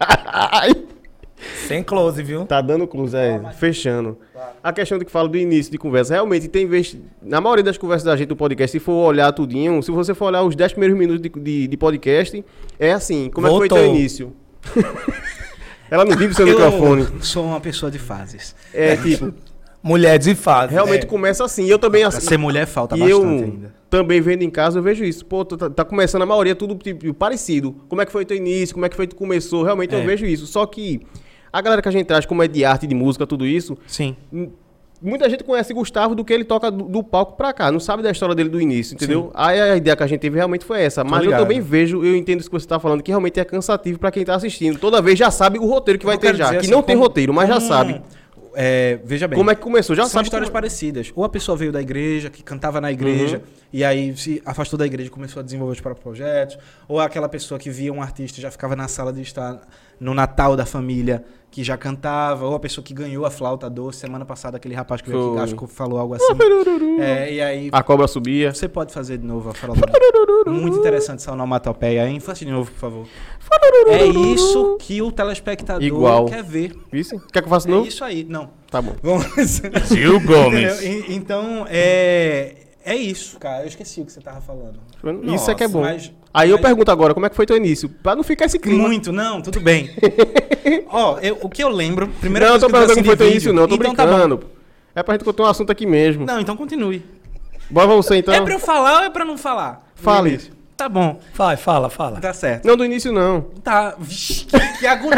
Ai, 0.00 0.72
Sem 1.68 1.82
close, 1.82 2.22
viu? 2.22 2.44
Tá 2.46 2.60
dando 2.60 2.86
cruz, 2.86 3.14
é, 3.14 3.40
fechando. 3.58 4.18
A 4.62 4.72
questão 4.72 4.98
de 4.98 5.04
que 5.04 5.10
fala 5.10 5.28
do 5.28 5.36
início 5.38 5.70
de 5.70 5.78
conversa, 5.78 6.14
realmente 6.14 6.48
tem 6.48 6.66
vez. 6.66 6.96
Na 7.22 7.40
maioria 7.40 7.62
das 7.64 7.78
conversas 7.78 8.04
da 8.04 8.16
gente 8.16 8.28
do 8.28 8.36
podcast, 8.36 8.72
se 8.76 8.84
for 8.84 8.92
olhar 9.06 9.30
tudinho, 9.32 9.80
se 9.82 9.90
você 9.90 10.14
for 10.14 10.26
olhar 10.26 10.42
os 10.42 10.54
10 10.56 10.72
primeiros 10.72 10.98
minutos 10.98 11.22
de, 11.22 11.28
de, 11.28 11.68
de 11.68 11.76
podcast, 11.76 12.44
é 12.78 12.92
assim, 12.92 13.30
como 13.32 13.46
é 13.46 13.50
que 13.50 13.56
foi 13.56 13.68
Voltou. 13.68 13.78
teu 13.86 13.94
início? 13.96 14.32
Ela 15.92 16.04
não 16.06 16.16
vive 16.16 16.32
seu 16.34 16.46
microfone. 16.48 17.02
Eu 17.02 17.20
sou 17.22 17.44
uma 17.44 17.60
pessoa 17.60 17.90
de 17.92 17.98
fases. 17.98 18.54
É 18.72 18.96
tipo, 18.96 19.32
Mulher 19.82 20.16
de 20.18 20.34
fase. 20.34 20.72
realmente 20.72 21.04
É. 21.04 21.08
começa 21.08 21.44
assim. 21.44 21.66
Eu 21.66 21.78
também 21.78 22.02
assim. 22.04 22.20
ser 22.20 22.38
mulher 22.38 22.66
falta 22.66 22.96
e 22.96 23.00
bastante 23.00 23.20
eu 23.20 23.28
ainda. 23.28 23.74
também 23.90 24.20
vendo 24.20 24.42
em 24.42 24.48
casa, 24.48 24.78
eu 24.78 24.82
vejo 24.82 25.04
isso. 25.04 25.26
Pô, 25.26 25.44
tá, 25.44 25.68
tá 25.68 25.84
começando 25.84 26.22
a 26.22 26.26
maioria 26.26 26.54
tudo 26.54 26.74
tipo, 26.76 27.12
parecido. 27.12 27.74
Como 27.88 28.00
é 28.00 28.06
que 28.06 28.12
foi 28.12 28.24
teu 28.24 28.36
início? 28.36 28.74
Como 28.74 28.86
é 28.86 28.88
que 28.88 28.94
foi 28.96 29.06
que 29.06 29.14
tu 29.14 29.18
começou? 29.18 29.62
Realmente 29.64 29.94
É. 29.94 30.00
eu 30.00 30.06
vejo 30.06 30.24
isso. 30.24 30.46
Só 30.46 30.64
que 30.66 31.00
a 31.52 31.60
galera 31.60 31.82
que 31.82 31.88
a 31.88 31.92
gente 31.92 32.06
traz, 32.06 32.24
como 32.24 32.42
é 32.42 32.48
de 32.48 32.64
arte, 32.64 32.86
de 32.86 32.94
música, 32.94 33.26
tudo 33.26 33.44
isso, 33.44 33.76
Sim. 33.86 34.16
Muita 35.02 35.28
gente 35.28 35.42
conhece 35.44 35.74
Gustavo 35.74 36.14
do 36.14 36.24
que 36.24 36.32
ele 36.32 36.44
toca 36.44 36.70
do, 36.70 36.84
do 36.84 37.02
palco 37.02 37.36
pra 37.36 37.52
cá, 37.52 37.70
não 37.72 37.80
sabe 37.80 38.02
da 38.02 38.10
história 38.10 38.34
dele 38.34 38.48
do 38.48 38.60
início, 38.60 38.94
entendeu? 38.94 39.30
Aí 39.34 39.60
a 39.60 39.76
ideia 39.76 39.96
que 39.96 40.02
a 40.02 40.06
gente 40.06 40.20
teve 40.20 40.36
realmente 40.36 40.64
foi 40.64 40.80
essa. 40.82 41.02
Mas 41.04 41.24
eu 41.24 41.32
também 41.32 41.60
vejo, 41.60 42.04
eu 42.04 42.16
entendo 42.16 42.40
isso 42.40 42.50
que 42.50 42.58
você 42.58 42.66
tá 42.66 42.78
falando, 42.78 43.02
que 43.02 43.10
realmente 43.10 43.38
é 43.40 43.44
cansativo 43.44 43.98
pra 43.98 44.10
quem 44.10 44.24
tá 44.24 44.34
assistindo. 44.34 44.78
Toda 44.78 45.02
vez 45.02 45.18
já 45.18 45.30
sabe 45.30 45.58
o 45.58 45.66
roteiro 45.66 45.98
que 45.98 46.06
vai 46.06 46.14
Eu 46.14 46.18
ter 46.20 46.26
quero 46.28 46.38
já. 46.38 46.50
Que 46.50 46.56
assim, 46.58 46.70
não 46.70 46.82
tem 46.82 46.94
como- 46.96 47.06
roteiro, 47.08 47.34
mas 47.34 47.48
já 47.48 47.54
como- 47.56 47.68
sabe. 47.68 48.00
É, 48.54 48.98
veja 49.04 49.26
bem. 49.26 49.36
Como 49.38 49.50
é 49.50 49.54
que 49.54 49.60
começou? 49.62 49.96
Já 49.96 50.02
São 50.02 50.10
sabe 50.10 50.24
histórias 50.26 50.48
como- 50.48 50.54
parecidas. 50.54 51.12
Ou 51.16 51.24
a 51.24 51.28
pessoa 51.28 51.56
veio 51.56 51.72
da 51.72 51.80
igreja, 51.80 52.28
que 52.30 52.42
cantava 52.42 52.80
na 52.80 52.92
igreja, 52.92 53.38
Uhum. 53.38 53.42
e 53.72 53.84
aí 53.84 54.16
se 54.16 54.42
afastou 54.44 54.78
da 54.78 54.84
igreja 54.86 55.08
e 55.08 55.10
começou 55.10 55.40
a 55.40 55.42
desenvolver 55.42 55.72
os 55.72 55.80
próprios 55.80 56.02
projetos. 56.02 56.58
Ou 56.88 57.00
aquela 57.00 57.28
pessoa 57.28 57.58
que 57.58 57.70
via 57.70 57.92
um 57.92 58.02
artista 58.02 58.38
e 58.38 58.42
já 58.42 58.50
ficava 58.50 58.76
na 58.76 58.88
sala 58.88 59.12
de 59.12 59.22
estar 59.22 59.60
no 59.98 60.12
Natal 60.14 60.56
da 60.56 60.66
família, 60.66 61.24
que 61.50 61.62
já 61.62 61.76
cantava. 61.76 62.44
Ou 62.46 62.54
a 62.54 62.60
pessoa 62.60 62.84
que 62.84 62.92
ganhou 62.92 63.24
a 63.24 63.30
flauta 63.30 63.70
doce. 63.70 64.00
Semana 64.00 64.24
passada, 64.24 64.56
aquele 64.56 64.74
rapaz 64.74 65.00
que 65.00 65.08
veio 65.10 65.32
aqui, 65.34 65.42
acho 65.44 65.56
que 65.56 65.66
falou 65.68 65.98
algo 65.98 66.14
assim. 66.14 66.32
É, 67.00 67.32
e 67.32 67.40
aí 67.40 67.68
A 67.72 67.82
cobra 67.82 68.06
subia. 68.08 68.52
você 68.52 68.68
pode 68.68 68.92
fazer 68.92 69.18
de 69.18 69.26
novo 69.26 69.48
a 69.50 69.54
flauta 69.54 69.80
doce. 69.86 70.50
Muito 70.50 70.78
interessante 70.78 71.20
essa 71.20 71.32
onomatopeia, 71.32 72.06
hein? 72.08 72.18
Faça 72.20 72.44
de 72.44 72.50
novo, 72.50 72.70
por 72.70 72.78
favor. 72.78 73.06
É 73.88 74.04
isso 74.06 74.76
que 74.80 75.02
o 75.02 75.10
telespectador 75.12 75.82
Igual. 75.82 76.26
quer 76.26 76.42
ver. 76.42 76.72
Isso? 76.92 77.20
Quer 77.32 77.40
que 77.42 77.46
eu 77.46 77.50
faça 77.50 77.66
de 77.66 77.72
É 77.72 77.76
novo? 77.76 77.88
isso 77.88 78.04
aí. 78.04 78.24
Não. 78.28 78.50
Tá 78.70 78.80
bom. 78.80 78.94
Vamos... 79.02 79.24
Gil 79.90 80.20
Gomes. 80.24 80.82
Então, 81.08 81.66
é, 81.68 82.54
é 82.84 82.96
isso, 82.96 83.38
cara. 83.38 83.62
Eu 83.64 83.68
esqueci 83.68 84.00
o 84.00 84.06
que 84.06 84.12
você 84.12 84.20
tava 84.20 84.40
falando. 84.40 84.78
isso 85.34 85.50
é 85.50 85.54
que 85.54 85.64
é 85.64 85.68
bom. 85.68 85.80
Mas- 85.82 86.12
Aí 86.34 86.48
eu 86.48 86.56
mas- 86.56 86.64
pergunto 86.66 86.90
agora, 86.90 87.12
como 87.12 87.26
é 87.26 87.28
que 87.28 87.36
foi 87.36 87.44
teu 87.44 87.56
início? 87.56 87.88
Pra 87.90 88.16
não 88.16 88.22
ficar 88.22 88.46
esse 88.46 88.58
clima. 88.58 88.82
Muito, 88.88 89.12
não, 89.12 89.42
tudo 89.42 89.60
bem. 89.60 89.90
Ó, 90.88 91.18
eu- 91.18 91.38
o 91.42 91.48
que 91.48 91.62
eu 91.62 91.68
lembro, 91.68 92.08
primeira 92.20 92.46
não, 92.46 92.54
eu 92.54 92.60
coisa 92.60 92.66
tô 92.66 92.72
que 92.72 92.76
eu 92.76 92.80
vi 92.80 92.86
perguntando 92.86 92.94
como 92.96 93.06
foi 93.06 93.14
de 93.14 93.18
teu 93.18 93.26
vídeo- 93.26 93.34
início, 93.34 93.52
não. 93.52 93.62
Eu 93.62 93.68
tô 93.68 93.74
então, 93.74 93.94
tá 93.94 94.06
bom. 94.06 94.12
brincando. 94.12 94.46
é 94.94 95.02
pra 95.02 95.14
gente 95.14 95.24
contar 95.24 95.42
um 95.42 95.46
assunto 95.46 95.70
aqui 95.70 95.84
mesmo. 95.84 96.24
Não, 96.24 96.40
então 96.40 96.56
continue. 96.56 97.02
Bora 97.70 97.86
você 97.88 98.16
então. 98.16 98.32
É 98.32 98.40
pra 98.40 98.54
eu 98.54 98.58
falar 98.58 98.98
ou 99.00 99.04
é 99.04 99.10
pra 99.10 99.24
não 99.26 99.36
falar? 99.36 99.86
Fale. 99.94 100.40
Tá 100.82 100.88
bom, 100.88 101.20
Vai, 101.36 101.56
fala, 101.56 101.88
fala. 101.88 102.18
tá 102.20 102.32
certo. 102.32 102.66
Não 102.66 102.76
do 102.76 102.84
início, 102.84 103.12
não. 103.12 103.42
Tá, 103.62 103.94
Vixe, 104.00 104.46
que, 104.46 104.78
que 104.80 104.86
agonia. 104.88 105.16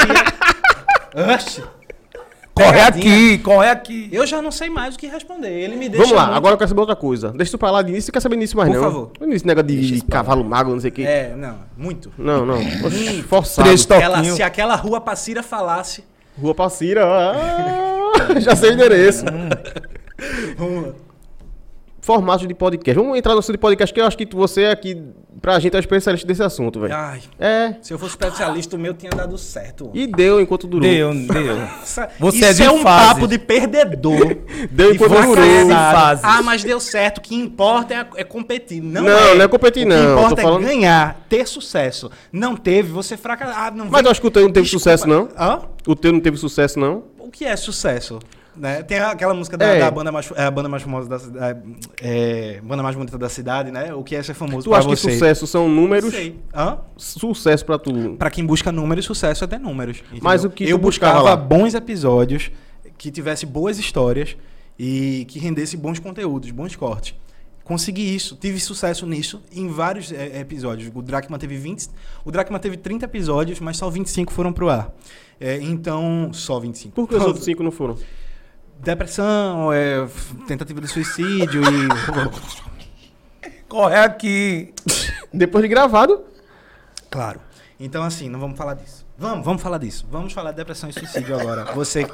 Oxe. 1.35 1.65
Corre 2.53 2.73
Pegadinha. 2.73 3.15
aqui, 3.15 3.39
corre 3.39 3.71
aqui. 3.71 4.09
Eu 4.13 4.27
já 4.27 4.43
não 4.43 4.51
sei 4.51 4.69
mais 4.69 4.95
o 4.95 4.99
que 4.99 5.07
responder. 5.07 5.49
Ele 5.49 5.77
me 5.77 5.89
deixa 5.89 6.05
Vamos 6.05 6.15
lá, 6.19 6.25
muito- 6.27 6.37
agora 6.37 6.53
eu 6.53 6.59
quero 6.59 6.69
saber 6.69 6.81
outra 6.83 6.95
coisa. 6.95 7.31
Deixa 7.33 7.51
tu 7.51 7.57
lá 7.73 7.81
de 7.81 7.93
início, 7.93 8.13
quer 8.13 8.21
saber 8.21 8.37
nisso 8.37 8.59
mais 8.59 8.69
Por 8.69 8.77
não? 8.77 8.83
favor. 8.85 9.11
Não 9.19 9.27
Início 9.27 9.47
negócio 9.49 9.67
de 9.69 10.03
cavalo 10.03 10.45
mago, 10.45 10.71
não 10.73 10.81
sei 10.81 10.91
o 10.91 10.93
quê. 10.93 11.03
É, 11.05 11.35
não, 11.35 11.57
muito. 11.79 12.13
Não, 12.19 12.45
não. 12.45 12.59
Oxi, 12.85 13.23
Forçado. 13.23 13.71
Ela, 13.95 14.23
se 14.23 14.43
aquela 14.43 14.75
rua 14.77 15.01
Passira 15.01 15.43
falasse... 15.43 16.05
Rua 16.39 16.55
Passira. 16.55 17.07
ah, 17.07 18.37
já 18.39 18.55
sei 18.55 18.69
o 18.69 18.73
endereço. 18.75 19.25
Vamos 20.59 20.89
lá. 20.89 20.93
Formato 22.09 22.47
de 22.47 22.53
podcast. 22.55 23.01
Vamos 23.03 23.17
entrar 23.17 23.33
no 23.33 23.39
assunto 23.39 23.55
de 23.55 23.59
podcast, 23.59 23.95
que 23.95 23.99
eu 23.99 24.05
acho 24.05 24.15
que 24.15 24.29
você 24.31 24.67
aqui, 24.67 25.03
pra 25.41 25.59
gente, 25.59 25.75
é 25.75 25.79
especialista 25.79 26.27
desse 26.29 26.43
assunto, 26.43 26.79
velho. 26.79 26.95
Ai, 26.95 27.23
É. 27.41 27.77
se 27.81 27.95
eu 27.95 27.99
fosse 27.99 28.11
especialista, 28.13 28.77
o 28.77 28.79
meu 28.79 28.93
tinha 28.93 29.11
dado 29.11 29.39
certo. 29.39 29.91
E 29.95 30.07
deu 30.07 30.39
enquanto 30.39 30.67
durou. 30.67 30.87
Deu, 30.87 31.15
deu. 31.15 31.57
Você 31.83 32.07
Isso 32.37 32.45
é 32.45 32.53
de 32.53 32.63
é 32.63 32.71
um 32.71 32.83
fases. 32.83 33.09
papo 33.15 33.27
de 33.27 33.39
perdedor. 33.39 34.37
Deu 34.71 34.91
de 34.91 34.97
enquanto 34.97 35.13
durou. 35.25 35.45
fases. 35.71 36.23
Ah, 36.25 36.43
mas 36.43 36.63
deu 36.63 36.79
certo. 36.79 37.19
O 37.19 37.21
que 37.23 37.35
importa 37.35 37.95
é, 37.95 38.07
é 38.17 38.25
competir. 38.25 38.83
Não, 38.83 39.01
Não, 39.03 39.11
é. 39.11 39.35
não 39.37 39.45
é 39.45 39.49
competir, 39.49 39.87
não. 39.87 39.97
O 39.97 39.99
que 39.99 40.05
Eu 40.07 40.13
importa 40.19 40.37
tô 40.37 40.43
falando- 40.43 40.65
é 40.65 40.67
ganhar, 40.67 41.25
ter 41.27 41.47
sucesso. 41.49 42.11
Não 42.31 42.55
teve, 42.55 42.91
você 42.93 43.17
fracassou. 43.17 43.55
Ah, 43.57 43.71
não 43.71 43.87
Mas 43.87 43.93
vem- 44.03 44.05
eu 44.05 44.11
acho 44.11 44.21
que 44.21 44.27
o 44.27 44.31
teu 44.31 44.43
não 44.43 44.53
teve 44.53 44.65
Desculpa. 44.65 44.83
sucesso, 44.91 45.09
não. 45.09 45.29
Hã? 45.39 45.61
O 45.87 45.97
teu 45.97 46.13
não 46.13 46.21
teve 46.21 46.37
sucesso, 46.37 46.79
não. 46.79 47.05
O 47.19 47.31
que 47.31 47.47
é 47.47 47.57
sucesso? 47.57 48.19
Né? 48.57 48.83
Tem 48.83 48.99
aquela 48.99 49.35
música 49.35 49.57
da, 49.57 49.65
É. 49.67 49.79
da 49.81 49.91
banda 49.91 50.13
mais, 50.13 50.31
é, 50.37 50.45
a 50.45 50.51
banda 50.51 50.69
mais 50.69 50.83
famosa 50.83 51.09
da 51.09 51.19
cidade, 51.19 51.61
é, 52.01 52.61
banda 52.63 52.83
mais 52.83 52.95
bonita 52.95 53.19
da 53.19 53.29
cidade, 53.29 53.71
né? 53.73 53.93
O 53.95 54.05
que 54.05 54.15
é 54.15 54.23
ser 54.23 54.35
famoso 54.35 54.65
Tu 54.65 54.71
pra 54.71 54.79
acha 54.79 54.89
que 54.89 54.97
você? 54.97 55.13
sucesso 55.13 55.47
são 55.47 55.69
números? 55.69 56.13
Sei. 56.15 56.39
Hã? 56.55 56.79
Sucesso 56.97 57.65
pra 57.65 57.79
tu. 57.79 58.15
Pra 58.17 58.31
quem 58.31 58.47
busca 58.47 58.71
números, 58.71 59.05
sucesso 59.05 59.43
é 59.43 59.47
ter 59.47 59.59
números. 59.59 59.99
entendeu? 59.99 60.21
Mas 60.23 60.45
o 60.45 60.51
que 60.51 60.65
tu 60.65 60.71
eu 60.71 60.79
buscava 60.79 61.19
buscava 61.21 61.37
bons 61.37 61.75
episódios, 61.75 62.51
que 62.97 63.11
tivesse 63.11 63.45
boas 63.45 63.79
histórias 63.79 64.37
e 64.79 65.25
que 65.29 65.39
rendesse 65.39 65.77
bons 65.77 65.99
conteúdos, 65.99 66.51
bons 66.53 66.77
cortes. 66.77 67.15
Consegui 67.65 68.15
isso, 68.15 68.37
tive 68.37 68.61
sucesso 68.61 69.07
nisso 69.07 69.43
em 69.51 69.69
vários 69.69 70.13
é, 70.13 70.39
episódios. 70.39 70.93
O 70.95 71.01
Dracma 71.01 71.39
teve 71.39 71.57
20, 71.57 71.89
o 72.25 72.31
Dracma 72.31 72.59
teve 72.59 72.77
30 72.77 73.07
episódios, 73.07 73.59
mas 73.59 73.79
só 73.79 73.89
25 73.89 74.33
foram 74.33 74.53
pro 74.53 74.69
ar. 74.69 74.93
É, 75.41 75.59
então, 75.61 76.31
só 76.33 76.61
25. 76.61 76.95
Por 76.95 77.09
que 77.09 77.15
os 77.17 77.25
outros 77.25 77.45
cinco 77.45 77.63
não 77.63 77.71
foram? 77.73 77.97
Depressão, 78.81 79.73
é, 79.73 80.07
tentativa 80.47 80.81
de 80.81 80.89
suicídio 80.89 81.63
e 81.63 81.89
Corre 83.69 83.97
aqui. 83.97 84.75
Depois 85.33 85.63
de 85.63 85.69
gravado. 85.69 86.23
Claro. 87.11 87.41
Então, 87.79 88.03
assim, 88.05 88.29
não 88.29 88.39
vamos 88.39 88.57
falar 88.57 88.75
disso. 88.75 89.05
Vamos, 89.17 89.45
vamos 89.45 89.63
falar 89.63 89.79
disso. 89.79 90.07
Vamos 90.11 90.33
falar 90.33 90.51
de 90.51 90.57
depressão 90.57 90.89
e 90.89 90.93
suicídio 90.93 91.39
agora. 91.39 91.65
Você. 91.73 92.07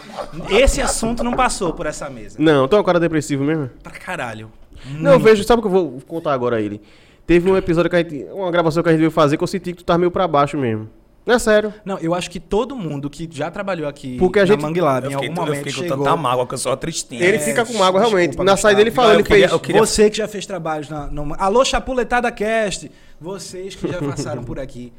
Esse 0.49 0.81
assunto 0.81 1.25
não 1.25 1.33
passou 1.33 1.73
por 1.73 1.87
essa 1.87 2.09
mesa. 2.09 2.37
Não, 2.39 2.69
tu 2.69 2.77
é 2.77 2.81
um 2.81 2.85
cara 2.85 3.01
depressivo 3.01 3.43
mesmo? 3.43 3.69
Pra 3.83 3.93
caralho. 3.93 4.51
Não, 4.87 5.13
eu 5.13 5.21
vejo, 5.21 5.45
sabe 5.45 5.61
o 5.61 5.63
que 5.63 5.69
eu 5.69 5.73
vou 5.73 6.01
contar 6.07 6.33
agora 6.33 6.57
a 6.57 6.61
ele? 6.61 6.81
Teve 7.27 7.51
um 7.51 7.57
episódio 7.57 7.91
que 7.91 7.97
a 7.97 7.99
gente. 7.99 8.25
Uma 8.33 8.51
gravação 8.51 8.83
que 8.83 8.89
a 8.89 8.93
gente 8.93 9.01
veio 9.01 9.11
fazer 9.11 9.37
que 9.37 9.43
eu 9.43 9.47
senti 9.49 9.73
que 9.73 9.79
tu 9.79 9.85
tá 9.85 9.97
meio 9.97 10.11
pra 10.11 10.27
baixo 10.27 10.57
mesmo. 10.57 10.89
É 11.33 11.39
sério. 11.39 11.73
Não, 11.85 11.99
eu 11.99 12.15
acho 12.15 12.31
que 12.31 12.41
todo 12.41 12.75
mundo 12.77 13.09
que 13.09 13.29
já 13.31 13.51
trabalhou 13.51 13.89
aqui 13.89 14.17
Porque 14.19 14.39
a 14.39 14.43
na 14.43 14.47
gente- 14.47 14.61
Mangue 14.63 14.81
Lab, 14.81 15.05
Eu 15.05 15.11
em 15.11 15.15
fiquei, 15.15 15.29
algum 15.29 15.41
eu 15.41 15.47
momento 15.47 15.59
fiquei 15.59 15.73
com 15.73 15.89
chegou... 15.89 16.05
tanta 16.05 16.17
mágoa 16.17 16.47
que 16.47 16.55
eu 16.55 16.59
sou 16.59 16.77
tristinha. 16.77 17.23
Ele 17.25 17.37
É, 17.37 17.41
fica 17.41 17.65
com 17.65 17.73
mágoa, 17.75 18.01
desculpa, 18.01 18.09
realmente. 18.09 18.37
Na 18.37 18.43
Gustavo. 18.53 18.61
saída 18.63 18.81
ele 18.81 18.91
falou, 18.91 19.11
Eu 19.13 19.17
ele 19.19 19.23
queria- 19.25 19.41
fez. 19.49 19.53
eu 19.53 19.61
queria- 19.61 19.81
Você 19.81 20.11
que 20.11 20.17
já 20.17 20.27
fez 20.29 20.45
trabalhos 20.47 20.89
na... 20.89 21.07
No... 21.07 21.35
Alô, 21.39 21.65
Chapuletada 21.65 22.31
Cast! 22.33 22.91
Vocês 23.21 23.75
que 23.75 23.87
já 23.89 23.99
passaram 24.03 24.43
por 24.43 24.59
aqui. 24.59 24.93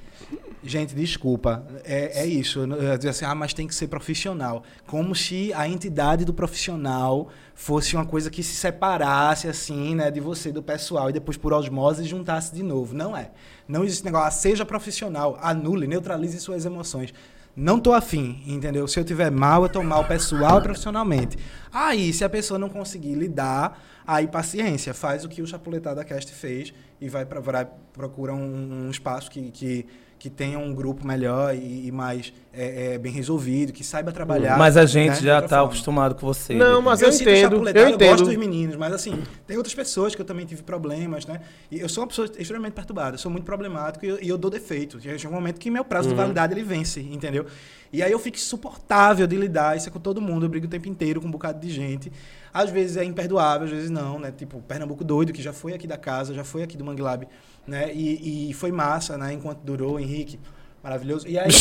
Gente, 0.63 0.93
desculpa. 0.93 1.63
É, 1.83 2.21
é 2.21 2.25
isso. 2.27 2.59
Eu 2.59 2.83
ia 2.83 2.95
dizer 2.97 3.09
assim, 3.09 3.25
ah, 3.25 3.33
mas 3.33 3.51
tem 3.53 3.65
que 3.67 3.73
ser 3.73 3.87
profissional. 3.87 4.63
Como 4.85 5.15
se 5.15 5.51
a 5.55 5.67
entidade 5.67 6.23
do 6.23 6.33
profissional 6.33 7.29
fosse 7.61 7.95
uma 7.95 8.07
coisa 8.07 8.31
que 8.31 8.41
se 8.41 8.55
separasse, 8.55 9.47
assim, 9.47 9.93
né, 9.93 10.09
de 10.09 10.19
você, 10.19 10.51
do 10.51 10.63
pessoal, 10.63 11.11
e 11.11 11.13
depois, 11.13 11.37
por 11.37 11.53
osmose, 11.53 12.03
juntasse 12.05 12.55
de 12.55 12.63
novo. 12.63 12.95
Não 12.95 13.15
é. 13.15 13.29
Não 13.67 13.83
existe 13.83 14.03
negócio. 14.03 14.27
Ah, 14.27 14.31
seja 14.31 14.65
profissional. 14.65 15.37
Anule, 15.39 15.85
neutralize 15.85 16.39
suas 16.39 16.65
emoções. 16.65 17.13
Não 17.55 17.79
tô 17.79 17.93
afim, 17.93 18.41
entendeu? 18.47 18.87
Se 18.87 18.99
eu 18.99 19.03
tiver 19.03 19.29
mal, 19.29 19.61
eu 19.61 19.69
tô 19.69 19.83
mal 19.83 20.03
pessoal 20.07 20.57
e 20.57 20.63
profissionalmente. 20.63 21.37
Aí, 21.71 22.11
se 22.11 22.23
a 22.23 22.29
pessoa 22.29 22.57
não 22.57 22.67
conseguir 22.67 23.13
lidar, 23.13 23.79
aí 24.07 24.27
paciência, 24.27 24.91
faz 24.91 25.23
o 25.23 25.29
que 25.29 25.43
o 25.43 25.45
Chapuletada 25.45 26.03
Cast 26.03 26.33
fez 26.33 26.73
e 26.99 27.07
vai 27.07 27.27
para 27.27 27.39
vai, 27.39 27.67
procura 27.93 28.33
um, 28.33 28.87
um 28.87 28.89
espaço 28.89 29.29
que, 29.29 29.51
que, 29.51 29.85
que 30.21 30.29
tenha 30.29 30.59
um 30.59 30.71
grupo 30.71 31.05
melhor 31.05 31.55
e, 31.55 31.87
e 31.87 31.91
mais 31.91 32.31
é, 32.53 32.93
é, 32.93 32.97
bem 32.99 33.11
resolvido, 33.11 33.73
que 33.73 33.83
saiba 33.83 34.11
trabalhar. 34.11 34.55
Mas 34.55 34.77
a 34.77 34.85
gente 34.85 35.15
né, 35.15 35.15
já 35.15 35.41
tá 35.41 35.47
forma. 35.47 35.65
acostumado 35.65 36.13
com 36.13 36.27
você. 36.27 36.53
Não, 36.53 36.79
mas 36.79 37.01
eu 37.01 37.11
sinto 37.11 37.27
entendo, 37.31 37.55
eu 37.55 37.65
Eu 37.65 37.73
gosto 37.73 37.95
entendo. 37.95 38.23
dos 38.25 38.35
meninos, 38.35 38.75
mas 38.75 38.93
assim, 38.93 39.23
tem 39.47 39.57
outras 39.57 39.73
pessoas 39.73 40.13
que 40.13 40.21
eu 40.21 40.25
também 40.25 40.45
tive 40.45 40.61
problemas, 40.61 41.25
né? 41.25 41.41
E 41.71 41.79
eu 41.79 41.89
sou 41.89 42.03
uma 42.03 42.07
pessoa 42.07 42.29
extremamente 42.37 42.73
perturbada, 42.73 43.15
eu 43.15 43.17
sou 43.17 43.31
muito 43.31 43.45
problemático 43.45 44.05
e 44.05 44.09
eu, 44.09 44.19
e 44.21 44.29
eu 44.29 44.37
dou 44.37 44.51
defeito. 44.51 45.01
Chega 45.01 45.27
um 45.27 45.31
momento 45.31 45.57
que 45.59 45.71
meu 45.71 45.83
prazo 45.83 46.09
Uhum. 46.09 46.13
de 46.13 46.21
validade 46.21 46.53
ele 46.53 46.61
vence, 46.63 46.99
entendeu? 46.99 47.47
E 47.91 48.03
aí 48.03 48.11
eu 48.11 48.19
fico 48.19 48.37
insuportável 48.37 49.25
de 49.25 49.35
lidar, 49.35 49.75
isso 49.75 49.89
é 49.89 49.91
com 49.91 49.99
todo 49.99 50.21
mundo, 50.21 50.45
eu 50.45 50.49
brigo 50.49 50.67
o 50.67 50.69
tempo 50.69 50.87
inteiro 50.87 51.19
com 51.19 51.27
um 51.27 51.31
bocado 51.31 51.59
de 51.59 51.73
gente. 51.73 52.11
Às 52.53 52.69
vezes 52.69 52.95
é 52.95 53.03
imperdoável, 53.03 53.65
às 53.65 53.71
vezes 53.73 53.89
não, 53.89 54.19
né? 54.19 54.31
Tipo, 54.31 54.61
Pernambuco 54.61 55.03
doido, 55.03 55.33
que 55.33 55.41
já 55.41 55.51
foi 55.51 55.73
aqui 55.73 55.87
da 55.87 55.97
casa, 55.97 56.33
já 56.33 56.43
foi 56.43 56.61
aqui 56.63 56.77
do 56.77 56.85
Mangue 56.85 57.01
Lab, 57.01 57.27
né? 57.67 57.91
E, 57.93 58.49
e 58.49 58.53
foi 58.53 58.71
massa, 58.71 59.17
né? 59.17 59.33
Enquanto 59.33 59.59
durou, 59.59 59.99
Henrique, 59.99 60.39
maravilhoso. 60.83 61.27
E 61.27 61.37
aí... 61.39 61.49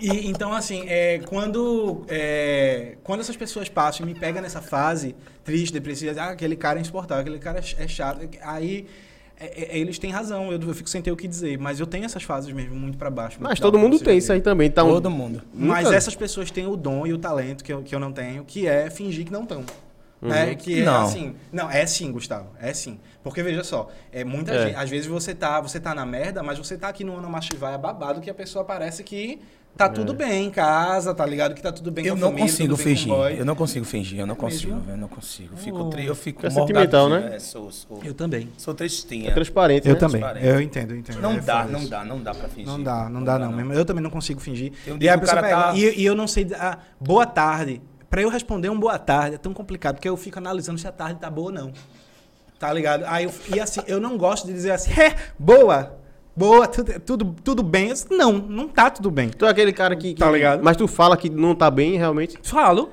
E, 0.00 0.28
então, 0.28 0.52
assim, 0.52 0.84
é, 0.86 1.20
quando, 1.20 2.04
é, 2.08 2.96
quando 3.02 3.20
essas 3.20 3.36
pessoas 3.36 3.68
passam 3.70 4.04
e 4.06 4.12
me 4.12 4.18
pegam 4.18 4.42
nessa 4.42 4.60
fase 4.60 5.14
triste, 5.42 5.72
depressiva, 5.72 6.20
ah, 6.20 6.30
aquele 6.30 6.56
cara 6.56 6.78
é 6.78 6.82
insuportável, 6.82 7.22
aquele 7.22 7.38
cara 7.38 7.60
é 7.78 7.88
chato, 7.88 8.20
aí 8.42 8.86
é, 9.40 9.76
é, 9.76 9.78
eles 9.78 9.98
têm 9.98 10.10
razão, 10.10 10.52
eu, 10.52 10.60
eu 10.60 10.74
fico 10.74 10.90
sem 10.90 11.00
ter 11.00 11.10
o 11.10 11.16
que 11.16 11.26
dizer, 11.26 11.58
mas 11.58 11.80
eu 11.80 11.86
tenho 11.86 12.04
essas 12.04 12.22
fases 12.22 12.52
mesmo 12.52 12.74
muito 12.74 12.98
pra 12.98 13.10
baixo. 13.10 13.38
Mas 13.40 13.58
todo 13.58 13.78
mundo 13.78 13.96
você 13.98 14.04
tem 14.04 14.18
isso 14.18 14.32
aí 14.32 14.40
também. 14.42 14.70
Tá 14.70 14.84
um- 14.84 14.88
Todo 14.88 15.10
mundo. 15.10 15.42
Mas 15.54 15.84
Nunca- 15.84 15.96
essas 15.96 16.14
pessoas 16.14 16.50
têm 16.50 16.66
o 16.66 16.76
dom 16.76 17.06
e 17.06 17.12
o 17.12 17.18
talento 17.18 17.64
que 17.64 17.72
eu, 17.72 17.82
que 17.82 17.94
eu 17.94 17.98
não 18.00 18.12
tenho, 18.12 18.44
que 18.44 18.66
é 18.66 18.90
fingir 18.90 19.24
que 19.24 19.32
não 19.32 19.42
estão. 19.44 19.64
Né? 20.28 20.54
Que 20.54 20.80
é 20.80 20.84
Não. 20.84 21.02
assim. 21.04 21.34
Não, 21.52 21.70
é 21.70 21.84
sim, 21.86 22.10
Gustavo. 22.10 22.48
É 22.60 22.72
sim. 22.72 22.98
Porque 23.22 23.42
veja 23.42 23.62
só, 23.62 23.88
é 24.12 24.24
muita 24.24 24.52
É. 24.54 24.66
gente. 24.68 24.76
Às 24.76 24.88
vezes 24.90 25.06
você 25.06 25.34
tá, 25.34 25.60
você 25.60 25.78
tá 25.78 25.94
na 25.94 26.06
merda, 26.06 26.42
mas 26.42 26.58
você 26.58 26.76
tá 26.78 26.88
aqui 26.88 27.04
no 27.04 27.16
ano 27.18 27.28
Machivaia 27.30 27.76
babado 27.78 28.20
que 28.20 28.30
a 28.30 28.34
pessoa 28.34 28.64
parece 28.64 29.02
que 29.04 29.38
tá 29.76 29.88
tudo 29.88 30.14
bem 30.14 30.46
em 30.46 30.50
casa, 30.50 31.12
tá 31.12 31.26
ligado? 31.26 31.52
Que 31.54 31.60
tá 31.60 31.72
tudo 31.72 31.90
bem 31.90 32.06
Eu 32.06 32.14
com 32.14 32.20
não 32.20 32.28
família, 32.28 32.48
consigo 32.48 32.76
fingir. 32.76 33.12
Eu 33.36 33.44
não 33.44 33.54
consigo 33.56 33.84
fingir, 33.84 34.20
eu 34.20 34.26
não 34.26 34.34
É 34.34 34.38
consigo, 34.38 34.76
velho, 34.78 34.90
eu 34.92 34.96
não 34.96 35.08
consigo. 35.08 35.56
Fico, 35.56 35.90
tri, 35.90 36.06
eu 36.06 36.14
fico 36.14 36.46
É 36.46 36.50
sentimental, 36.50 37.08
morgadinho, 37.08 37.30
né? 37.30 37.36
é, 37.36 37.40
sou, 37.40 37.72
sou, 37.72 38.00
Eu 38.04 38.14
também. 38.14 38.48
sou 38.56 38.72
tristinha. 38.72 39.30
É 39.30 39.32
transparente, 39.34 39.88
Eu 39.88 39.94
né? 39.94 40.00
também. 40.00 40.20
transparente. 40.20 40.46
Eu 40.46 40.60
entendo, 40.60 40.90
eu 40.92 40.96
entendo. 40.98 41.20
Não 41.20 41.32
É 41.32 41.40
dá, 41.40 41.64
não 41.64 41.80
isso. 41.80 41.90
dá, 41.90 42.04
não 42.04 42.22
dá 42.22 42.32
pra 42.34 42.48
fingir. 42.48 42.66
Não 42.66 42.82
dá, 42.82 43.08
não 43.08 43.24
dá 43.24 43.38
não, 43.38 43.52
mesmo. 43.52 43.72
Eu 43.72 43.84
também 43.84 44.02
não 44.02 44.10
consigo 44.10 44.40
fingir. 44.40 44.72
Um 44.86 44.96
e 45.00 45.08
a 45.08 45.18
pessoa 45.18 45.42
pega, 45.42 45.56
tá- 45.56 45.74
e, 45.74 46.00
e 46.00 46.04
eu 46.04 46.14
não 46.14 46.26
sei. 46.28 46.46
Ah, 46.58 46.78
boa 47.00 47.26
tarde. 47.26 47.82
Pra 48.14 48.22
eu 48.22 48.28
responder 48.28 48.68
um 48.68 48.78
boa 48.78 48.96
tarde 48.96 49.34
é 49.34 49.38
tão 49.38 49.52
complicado, 49.52 49.96
porque 49.96 50.08
eu 50.08 50.16
fico 50.16 50.38
analisando 50.38 50.78
se 50.78 50.86
a 50.86 50.92
tarde 50.92 51.18
tá 51.18 51.28
boa 51.28 51.48
ou 51.48 51.52
não. 51.52 51.72
Tá 52.60 52.72
ligado? 52.72 53.02
Aí 53.08 53.24
eu, 53.24 53.32
e 53.52 53.58
assim, 53.58 53.80
eu 53.88 53.98
não 53.98 54.16
gosto 54.16 54.46
de 54.46 54.52
dizer 54.52 54.70
assim, 54.70 54.92
é, 55.00 55.16
boa, 55.36 55.96
boa, 56.36 56.68
tudo, 56.68 57.00
tudo, 57.00 57.36
tudo 57.42 57.62
bem. 57.64 57.88
Eu, 57.88 57.96
não, 58.16 58.32
não 58.34 58.68
tá 58.68 58.88
tudo 58.88 59.10
bem. 59.10 59.30
Tu 59.30 59.44
é 59.44 59.48
aquele 59.48 59.72
cara 59.72 59.96
que, 59.96 60.14
que- 60.14 60.20
Tá 60.20 60.30
ligado? 60.30 60.62
Mas 60.62 60.76
tu 60.76 60.86
fala 60.86 61.16
que 61.16 61.28
não 61.28 61.56
tá 61.56 61.68
bem, 61.72 61.96
realmente. 61.98 62.38
Falo. 62.44 62.90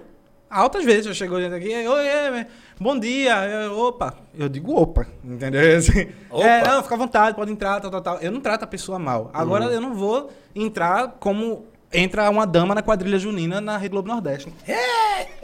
Altas 0.50 0.84
vezes 0.84 1.06
eu 1.06 1.14
chego 1.14 1.40
gente 1.40 1.54
aqui, 1.54 1.70
oi, 1.88 2.08
é, 2.08 2.48
bom 2.80 2.98
dia, 2.98 3.46
eu, 3.46 3.78
opa. 3.78 4.16
Eu 4.36 4.50
digo 4.50 4.74
opa, 4.76 5.06
entendeu? 5.24 5.62
Assim, 5.78 6.08
Opa. 6.32 6.44
É, 6.48 6.68
não, 6.68 6.82
fica 6.82 6.96
à 6.96 6.98
vontade, 6.98 7.36
pode 7.38 7.52
entrar, 7.52 7.80
tal, 7.80 7.92
tal, 7.92 8.02
tal. 8.02 8.18
Eu 8.18 8.32
não 8.32 8.42
trato 8.42 8.64
a 8.64 8.68
pessoa 8.68 8.98
mal. 8.98 9.30
Agora 9.36 9.66
Uhum. 9.68 9.72
eu 9.72 9.80
não 9.82 9.94
vou 9.94 10.32
entrar 10.56 11.16
como 11.20 11.68
entra 11.94 12.30
uma 12.30 12.46
dama 12.46 12.76
na 12.76 12.82
quadrilha 12.82 13.20
junina 13.20 13.60
na 13.60 13.78
Rede 13.78 13.90
Globo 13.90 14.08
Nordeste. 14.08 14.54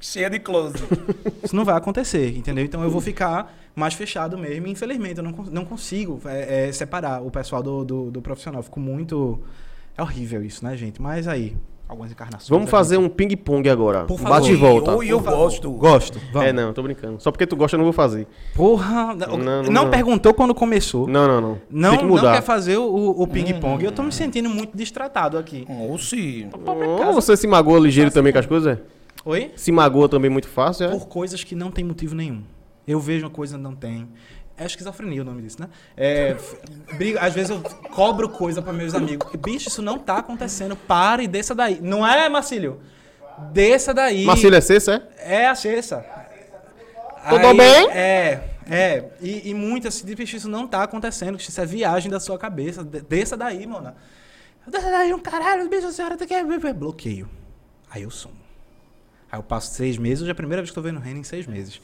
Cheia 0.00 0.30
de 0.30 0.38
close. 0.38 0.76
Isso 1.42 1.56
não 1.56 1.64
vai 1.64 1.76
acontecer, 1.76 2.36
entendeu? 2.36 2.64
Então 2.64 2.82
eu 2.84 2.90
vou 2.90 3.00
ficar 3.00 3.52
mais 3.74 3.94
fechado 3.94 4.38
mesmo. 4.38 4.68
Infelizmente, 4.68 5.18
eu 5.18 5.24
não, 5.24 5.32
não 5.32 5.64
consigo 5.64 6.20
é, 6.24 6.68
é, 6.68 6.72
separar 6.72 7.20
o 7.20 7.30
pessoal 7.30 7.62
do, 7.62 7.84
do, 7.84 8.10
do 8.10 8.22
profissional. 8.22 8.62
Fico 8.62 8.78
muito. 8.78 9.40
É 9.96 10.02
horrível 10.02 10.44
isso, 10.44 10.64
né, 10.64 10.76
gente? 10.76 11.02
Mas 11.02 11.26
aí, 11.26 11.56
algumas 11.88 12.10
encarnações. 12.12 12.48
Vamos 12.48 12.68
a 12.68 12.70
fazer 12.70 12.96
gente- 12.96 13.04
um 13.06 13.08
ping-pong 13.08 13.68
agora. 13.70 14.04
Por 14.04 14.18
favor. 14.18 14.34
Bate 14.40 14.52
e 14.52 14.56
volta. 14.56 14.94
Oi, 14.96 15.08
eu 15.08 15.20
favor. 15.20 15.38
gosto. 15.38 15.70
Gosto. 15.70 16.20
Vamos. 16.32 16.48
É, 16.48 16.52
não, 16.52 16.72
tô 16.72 16.82
brincando. 16.82 17.20
Só 17.20 17.30
porque 17.30 17.46
tu 17.46 17.56
gosta, 17.56 17.76
eu 17.76 17.78
não 17.78 17.84
vou 17.84 17.92
fazer. 17.92 18.26
Porra, 18.54 19.14
não, 19.14 19.36
Não, 19.38 19.62
não, 19.62 19.72
não. 19.84 19.90
perguntou 19.90 20.34
quando 20.34 20.54
começou. 20.54 21.06
Não, 21.08 21.26
não, 21.26 21.40
não. 21.40 21.58
Não, 21.70 21.90
Tem 21.90 21.98
que 22.00 22.04
não 22.04 22.10
mudar. 22.16 22.34
quer 22.34 22.42
fazer 22.42 22.76
o, 22.76 23.10
o 23.22 23.26
ping-pong. 23.26 23.84
Eu 23.84 23.92
tô 23.92 24.02
me 24.02 24.12
sentindo 24.12 24.48
muito 24.48 24.76
distratado 24.76 25.38
aqui. 25.38 25.66
Ou 25.68 25.98
se. 25.98 26.46
Ou 27.06 27.12
você 27.12 27.36
se 27.36 27.46
magoa 27.46 27.78
ligeiro 27.78 28.10
também 28.10 28.32
com 28.32 28.38
as 28.38 28.46
coisas? 28.46 28.76
é? 28.78 28.80
Oi? 29.24 29.50
Se 29.56 29.72
magoa 29.72 30.08
também 30.08 30.30
muito 30.30 30.48
fácil, 30.48 30.86
é? 30.86 30.90
Por 30.90 31.06
coisas 31.08 31.42
que 31.44 31.54
não 31.54 31.70
tem 31.70 31.84
motivo 31.84 32.14
nenhum. 32.14 32.42
Eu 32.86 32.98
vejo 33.00 33.24
uma 33.26 33.30
coisa 33.30 33.58
e 33.58 33.60
não 33.60 33.74
tem. 33.74 34.08
É 34.58 34.66
esquizofrenia 34.66 35.22
o 35.22 35.24
nome 35.24 35.42
disso, 35.42 35.60
né? 35.60 35.68
É, 35.96 36.36
brigo- 36.96 37.18
às 37.20 37.32
vezes 37.32 37.50
eu 37.50 37.60
cobro 37.92 38.28
coisa 38.28 38.60
para 38.60 38.72
meus 38.72 38.92
amigos. 38.94 39.30
Bicho, 39.36 39.68
isso 39.68 39.80
não 39.80 39.98
tá 39.98 40.18
acontecendo. 40.18 40.74
Para 40.76 41.22
e 41.22 41.28
desça 41.28 41.54
daí. 41.54 41.78
Não 41.80 42.04
é, 42.06 42.28
Marcílio? 42.28 42.80
Desça 43.52 43.94
daí. 43.94 44.24
Marcílio 44.24 44.56
é 44.56 44.60
cessa, 44.60 45.08
é? 45.16 45.42
É 45.42 45.46
a 45.48 45.54
cesta. 45.54 46.04
Tudo 47.28 47.54
bem? 47.54 47.88
É, 47.90 48.42
é. 48.68 49.04
E, 49.20 49.50
e 49.50 49.54
muitas 49.54 49.94
se 49.94 50.04
diz, 50.06 50.14
bicho, 50.16 50.36
isso 50.36 50.48
não 50.48 50.66
tá 50.66 50.82
acontecendo, 50.82 51.38
isso 51.38 51.60
é 51.60 51.64
viagem 51.66 52.10
da 52.10 52.18
sua 52.18 52.38
cabeça. 52.38 52.82
De- 52.82 53.00
Desça 53.02 53.36
daí, 53.36 53.64
mano. 53.66 53.94
Desça 54.66 54.90
daí, 54.90 55.14
um 55.14 55.20
caralho, 55.20 55.68
bicho, 55.68 55.86
a 55.86 55.92
senhora 55.92 56.16
tá 56.16 56.24
aqui. 56.24 56.34
Bloqueio. 56.74 57.28
Aí 57.90 58.02
eu 58.02 58.10
sumo. 58.10 58.34
Aí 59.30 59.38
eu 59.38 59.42
passo 59.42 59.74
seis 59.74 59.98
meses, 59.98 60.22
hoje 60.22 60.30
é 60.30 60.32
a 60.32 60.34
primeira 60.34 60.62
vez 60.62 60.70
que 60.70 60.78
eu 60.78 60.82
tô 60.82 60.88
vendo 60.88 60.96
o 60.98 61.00
Renan 61.02 61.20
em 61.20 61.22
seis 61.24 61.46
meses. 61.46 61.80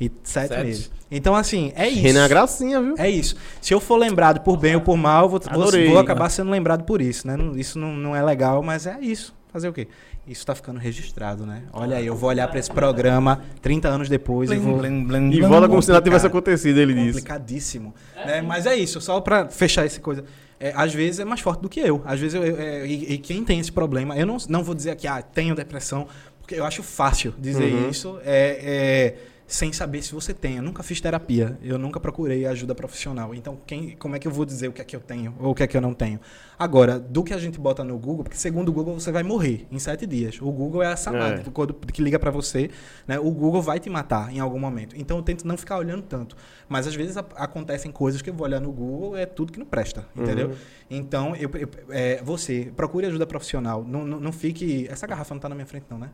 E 0.00 0.10
sete, 0.22 0.48
Sete. 0.48 0.64
meses. 0.64 0.90
Então, 1.10 1.34
assim, 1.34 1.72
é 1.76 1.88
isso. 1.88 2.00
Renan 2.02 2.24
é 2.24 2.28
gracinha, 2.28 2.80
viu? 2.80 2.94
É 2.96 3.08
isso. 3.10 3.36
Se 3.60 3.74
eu 3.74 3.80
for 3.80 3.96
lembrado 3.96 4.40
por 4.40 4.56
bem 4.56 4.74
ou 4.76 4.80
por 4.80 4.96
mal, 4.96 5.24
eu 5.24 5.28
vou, 5.28 5.40
vou, 5.40 5.62
Adorei. 5.62 5.88
vou 5.88 5.98
acabar 5.98 6.30
sendo 6.30 6.50
lembrado 6.50 6.84
por 6.84 7.02
isso, 7.02 7.26
né? 7.26 7.36
Isso 7.56 7.78
não, 7.78 7.94
não 7.94 8.16
é 8.16 8.22
legal, 8.22 8.62
mas 8.62 8.86
é 8.86 8.98
isso. 9.00 9.34
Fazer 9.52 9.68
o 9.68 9.72
quê? 9.72 9.88
Isso 10.26 10.44
tá 10.44 10.54
ficando 10.54 10.78
registrado, 10.80 11.46
né? 11.46 11.62
Olha 11.72 11.98
aí, 11.98 12.06
eu 12.06 12.16
vou 12.16 12.28
olhar 12.30 12.48
pra 12.48 12.58
esse 12.58 12.70
programa 12.70 13.42
30 13.62 13.88
anos 13.88 14.08
depois 14.08 14.50
e 14.50 14.56
vou... 14.56 14.84
E 14.84 15.40
volta 15.42 15.68
como 15.68 15.80
se 15.82 15.88
nada 15.92 16.02
tivesse 16.02 16.26
acontecido, 16.26 16.78
ele 16.78 16.94
disse. 16.94 17.12
Complicadíssimo. 17.20 17.94
né? 18.16 18.42
Mas 18.42 18.66
é 18.66 18.74
isso, 18.74 19.00
só 19.00 19.20
pra 19.20 19.48
fechar 19.48 19.84
essa 19.86 20.00
coisa. 20.00 20.24
É, 20.58 20.72
às 20.74 20.92
vezes 20.92 21.20
é 21.20 21.24
mais 21.24 21.40
forte 21.40 21.60
do 21.60 21.68
que 21.68 21.78
eu. 21.78 22.02
Às 22.04 22.18
vezes 22.18 22.34
eu, 22.34 22.42
eu- 22.42 22.58
é, 22.58 22.86
e, 22.86 23.12
e 23.12 23.18
quem 23.18 23.44
tem 23.44 23.60
esse 23.60 23.70
problema, 23.70 24.16
eu 24.16 24.26
não, 24.26 24.38
não 24.48 24.64
vou 24.64 24.74
dizer 24.74 24.96
que 24.96 25.06
ah, 25.06 25.20
tenho 25.22 25.54
depressão, 25.54 26.08
eu 26.54 26.64
acho 26.64 26.82
fácil 26.82 27.34
dizer 27.38 27.72
Uhum. 27.72 27.90
isso 27.90 28.18
é, 28.24 28.58
é, 28.62 29.14
sem 29.46 29.72
saber 29.72 30.02
se 30.02 30.12
você 30.12 30.34
tem. 30.34 30.56
Eu 30.56 30.62
nunca 30.62 30.82
fiz 30.82 31.00
terapia, 31.00 31.56
eu 31.62 31.78
nunca 31.78 32.00
procurei 32.00 32.46
ajuda 32.46 32.74
profissional. 32.74 33.34
Então, 33.34 33.56
quem, 33.66 33.96
como 33.96 34.16
é 34.16 34.18
que 34.18 34.26
eu 34.26 34.32
vou 34.32 34.44
dizer 34.44 34.68
o 34.68 34.72
que 34.72 34.80
é 34.82 34.84
que 34.84 34.96
eu 34.96 35.00
tenho 35.00 35.34
ou 35.38 35.52
o 35.52 35.54
que 35.54 35.62
é 35.62 35.66
que 35.66 35.76
eu 35.76 35.80
não 35.80 35.94
tenho? 35.94 36.18
Agora, 36.58 36.98
do 36.98 37.22
que 37.22 37.32
a 37.34 37.38
gente 37.38 37.58
bota 37.60 37.84
no 37.84 37.96
Google, 37.98 38.24
porque 38.24 38.36
segundo 38.36 38.70
o 38.70 38.72
Google 38.72 38.94
você 38.98 39.12
vai 39.12 39.22
morrer 39.22 39.66
em 39.70 39.78
sete 39.78 40.06
dias. 40.06 40.40
O 40.40 40.50
Google 40.50 40.82
é 40.82 40.86
a 40.86 40.96
samada 40.96 41.42
É. 41.46 41.50
quando 41.52 41.74
que 41.74 42.02
liga 42.02 42.18
pra 42.18 42.30
você, 42.30 42.70
né? 43.06 43.18
O 43.20 43.30
Google 43.30 43.60
vai 43.62 43.78
te 43.78 43.88
matar 43.90 44.32
em 44.34 44.40
algum 44.40 44.58
momento. 44.58 44.96
Então 44.98 45.16
eu 45.18 45.22
tento 45.22 45.46
não 45.46 45.56
ficar 45.56 45.76
olhando 45.78 46.02
tanto. 46.02 46.34
Mas 46.68 46.86
às 46.86 46.94
vezes 46.94 47.16
a- 47.16 47.24
acontecem 47.36 47.92
coisas 47.92 48.20
que 48.22 48.30
eu 48.30 48.34
vou 48.34 48.46
olhar 48.46 48.60
no 48.60 48.72
Google 48.72 49.16
é 49.16 49.26
tudo 49.26 49.52
que 49.52 49.58
não 49.58 49.66
presta, 49.66 50.08
entendeu? 50.16 50.56
Então 50.90 51.36
eu, 51.36 51.50
eu- 51.54 51.68
é, 51.90 52.22
você 52.22 52.72
procure 52.74 53.06
ajuda 53.06 53.26
profissional. 53.26 53.84
Não, 53.84 54.04
não, 54.04 54.18
não 54.18 54.32
fique. 54.32 54.88
Essa 54.88 55.06
garrafa 55.06 55.34
não 55.34 55.40
tá 55.40 55.48
na 55.48 55.54
minha 55.54 55.66
frente 55.66 55.84
não, 55.90 55.98
né? 55.98 56.10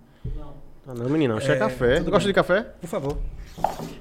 Ah, 0.87 0.95
não, 0.95 1.09
menino, 1.09 1.37
acho 1.37 1.47
que 1.47 1.53
é 1.53 1.57
É, 1.57 1.59
café. 1.59 1.97
tudo 1.99 2.11
Gosta 2.11 2.25
bem. 2.27 2.29
de 2.29 2.35
café? 2.35 2.62
Por 2.81 2.87
favor. 2.88 3.18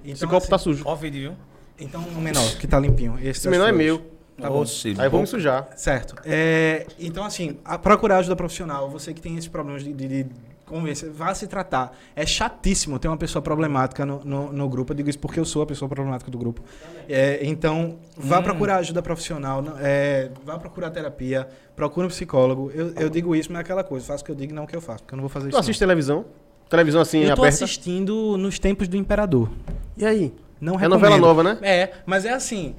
Esse 0.03 0.13
Então, 0.23 0.29
copo 0.29 0.37
assim, 0.37 0.49
tá 0.49 0.57
sujo. 0.57 0.83
Ó, 0.85 0.93
o 0.93 0.95
vídeo, 0.95 1.21
viu? 1.21 1.33
Então 1.79 2.01
o 2.01 2.21
menor 2.21 2.43
que 2.57 2.67
tá 2.67 2.79
limpinho. 2.79 3.15
Esse, 3.19 3.29
Esse 3.41 3.49
menor 3.49 3.65
é 3.69 3.73
flores. 3.73 3.85
meu. 3.87 4.11
Tá 4.39 4.49
bom. 4.49 4.63
Aí 4.63 4.93
me 5.03 5.09
boca. 5.09 5.25
sujar. 5.27 5.69
Certo. 5.75 6.15
É, 6.25 6.87
então, 6.99 7.23
assim, 7.23 7.57
a- 7.63 7.77
procurar 7.77 8.17
ajuda 8.17 8.35
profissional, 8.35 8.89
você 8.89 9.13
que 9.13 9.21
tem 9.21 9.33
esses 9.37 9.47
problemas 9.47 9.83
de, 9.83 9.93
de, 9.93 10.07
de 10.23 10.25
convencer, 10.65 11.11
vá 11.11 11.35
se 11.35 11.45
tratar. 11.45 11.95
É 12.15 12.25
chatíssimo 12.25 12.97
ter 12.97 13.07
uma 13.07 13.17
pessoa 13.17 13.41
problemática 13.41 14.03
no, 14.03 14.23
no, 14.25 14.51
no 14.51 14.69
grupo. 14.69 14.93
Eu 14.93 14.97
digo 14.97 15.09
isso 15.09 15.19
porque 15.19 15.39
eu 15.39 15.45
sou 15.45 15.61
a 15.61 15.65
pessoa 15.67 15.87
problemática 15.87 16.31
do 16.31 16.37
grupo. 16.39 16.63
É, 17.07 17.39
então, 17.45 17.99
vá 18.17 18.41
procurar 18.41 18.77
ajuda 18.77 19.01
profissional, 19.03 19.61
não- 19.61 19.75
é, 19.79 20.31
vá 20.43 20.57
procurar 20.57 20.89
terapia, 20.89 21.47
procure 21.75 22.07
um 22.07 22.09
psicólogo. 22.09 22.71
Eu, 22.73 22.93
eu 22.95 23.09
digo 23.09 23.35
isso, 23.35 23.51
mas 23.51 23.59
é 23.59 23.61
aquela 23.61 23.83
coisa, 23.83 24.05
faço 24.07 24.23
o 24.23 24.25
que 24.25 24.31
eu 24.31 24.35
digo 24.35 24.53
e 24.53 24.55
não 24.55 24.63
o 24.63 24.67
que 24.67 24.75
eu 24.75 24.81
faço, 24.81 25.03
porque 25.03 25.13
eu 25.13 25.17
não 25.17 25.21
vou 25.23 25.29
fazer 25.29 25.47
Tu 25.47 25.51
isso. 25.51 25.59
assiste 25.59 25.77
televisão? 25.79 26.25
Televisão 26.71 27.01
assim. 27.01 27.19
Eu 27.19 27.35
tô 27.35 27.41
aberta? 27.43 27.49
assistindo 27.65 28.37
nos 28.37 28.57
tempos 28.57 28.87
do 28.87 28.95
Imperador. 28.95 29.49
E 29.97 30.05
aí? 30.05 30.33
Não 30.59 30.75
É 30.79 30.87
novela 30.87 31.15
recomendo. 31.15 31.21
nova, 31.21 31.43
né? 31.43 31.57
É, 31.61 31.89
mas 32.05 32.23
é 32.25 32.31
assim. 32.31 32.75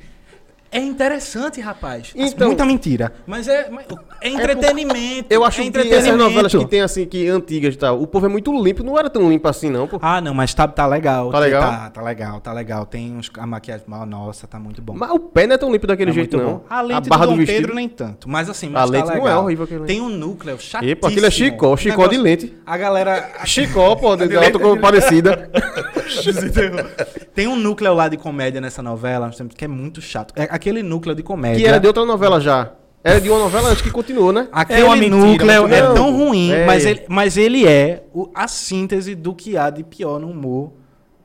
É 0.72 0.78
interessante, 0.80 1.60
rapaz. 1.60 2.12
Então- 2.16 2.46
Muita 2.48 2.64
mentira. 2.64 3.12
Mas 3.26 3.46
é, 3.46 3.68
mas 3.70 3.84
é 4.22 4.28
entretenimento. 4.30 5.26
Eu 5.28 5.44
acho 5.44 5.60
é 5.60 5.62
que 5.64 5.68
entretenimento. 5.68 6.06
essas 6.08 6.18
novelas 6.18 6.52
que 6.54 6.64
tem 6.66 6.80
assim, 6.80 7.04
que 7.04 7.28
antigas 7.28 7.74
e 7.74 7.76
tal, 7.76 8.00
o 8.00 8.06
povo 8.06 8.24
é 8.24 8.28
muito 8.30 8.50
limpo, 8.62 8.82
não 8.82 8.98
era 8.98 9.10
tão 9.10 9.28
limpo 9.28 9.46
assim, 9.48 9.68
não, 9.68 9.86
pô. 9.86 9.98
Ah, 10.00 10.20
não, 10.22 10.32
mas 10.32 10.54
tá, 10.54 10.66
tá 10.66 10.86
legal. 10.86 11.30
Tá 11.30 11.38
legal? 11.38 11.62
Tá, 11.62 11.90
tá 11.90 12.02
legal, 12.02 12.40
tá 12.40 12.52
legal. 12.54 12.86
Tem 12.86 13.14
uns, 13.14 13.30
a 13.38 13.46
maquiagem. 13.46 13.84
mal- 13.86 14.06
Nossa, 14.06 14.46
tá 14.46 14.58
muito 14.58 14.80
bom. 14.80 14.94
Mas 14.96 15.10
o 15.10 15.18
pé 15.18 15.46
não 15.46 15.54
é 15.54 15.58
tão 15.58 15.70
limpo 15.70 15.86
daquele 15.86 16.10
Tá 16.10 16.14
jeito, 16.14 16.36
não. 16.38 16.44
bom. 16.44 16.64
A 16.70 16.80
lente 16.80 17.08
barra 17.08 17.26
do 17.26 17.32
do 17.32 17.36
Dom 17.36 17.40
vestido. 17.40 17.60
Pedro 17.60 17.74
nem 17.74 17.88
tanto. 17.88 18.28
Mas 18.28 18.48
assim, 18.48 18.68
A 18.68 18.70
mas 18.70 18.84
tá 18.90 18.96
lente 18.96 19.06
não 19.08 19.14
é 19.16 19.18
legal. 19.24 19.44
horrível 19.44 19.64
aquele 19.64 19.84
Tem 19.84 20.00
um 20.00 20.08
núcleo 20.08 20.58
chatíssimo. 20.58 20.90
Epa, 20.90 21.08
aquilo 21.08 21.26
é 21.26 21.30
chicó, 21.30 21.76
chicó 21.76 22.06
de 22.08 22.16
negócio- 22.16 22.22
lente. 22.22 22.56
A 22.64 22.76
galera... 22.78 23.30
Chicó, 23.44 23.94
pô, 23.94 24.16
de 24.16 24.24
alta 24.36 24.58
como 24.58 24.80
parecida. 24.80 25.50
Tem 27.34 27.46
um 27.46 27.56
núcleo 27.56 27.94
lá 27.94 28.08
de 28.08 28.16
comédia 28.16 28.60
nessa 28.60 28.82
novela, 28.82 29.30
que 29.56 29.64
é 29.64 29.68
muito 29.68 30.00
chato. 30.00 30.32
É 30.36 30.44
aquele 30.50 30.82
núcleo 30.82 31.14
de 31.14 31.22
comédia. 31.22 31.58
Que 31.60 31.66
era 31.66 31.78
de 31.78 31.86
outra 31.86 32.04
novela 32.04 32.40
já. 32.40 32.72
Era 33.04 33.20
de 33.20 33.28
uma 33.28 33.38
novela 33.40 33.68
antes 33.70 33.82
que 33.82 33.90
continuou, 33.90 34.32
né? 34.32 34.46
Aquele 34.52 34.80
É 34.80 34.84
uma 34.84 34.94
mentira, 34.96 35.16
núcleo 35.16 35.74
é 35.74 35.92
tão 35.94 36.16
ruim, 36.16 36.52
É. 36.52 36.64
mas, 36.66 36.86
ele, 36.86 37.02
mas 37.08 37.36
ele 37.36 37.66
é 37.66 38.04
o- 38.14 38.30
a 38.32 38.46
síntese 38.46 39.16
do 39.16 39.34
que 39.34 39.56
há 39.56 39.70
de 39.70 39.82
pior 39.82 40.20
no 40.20 40.28
humor 40.30 40.72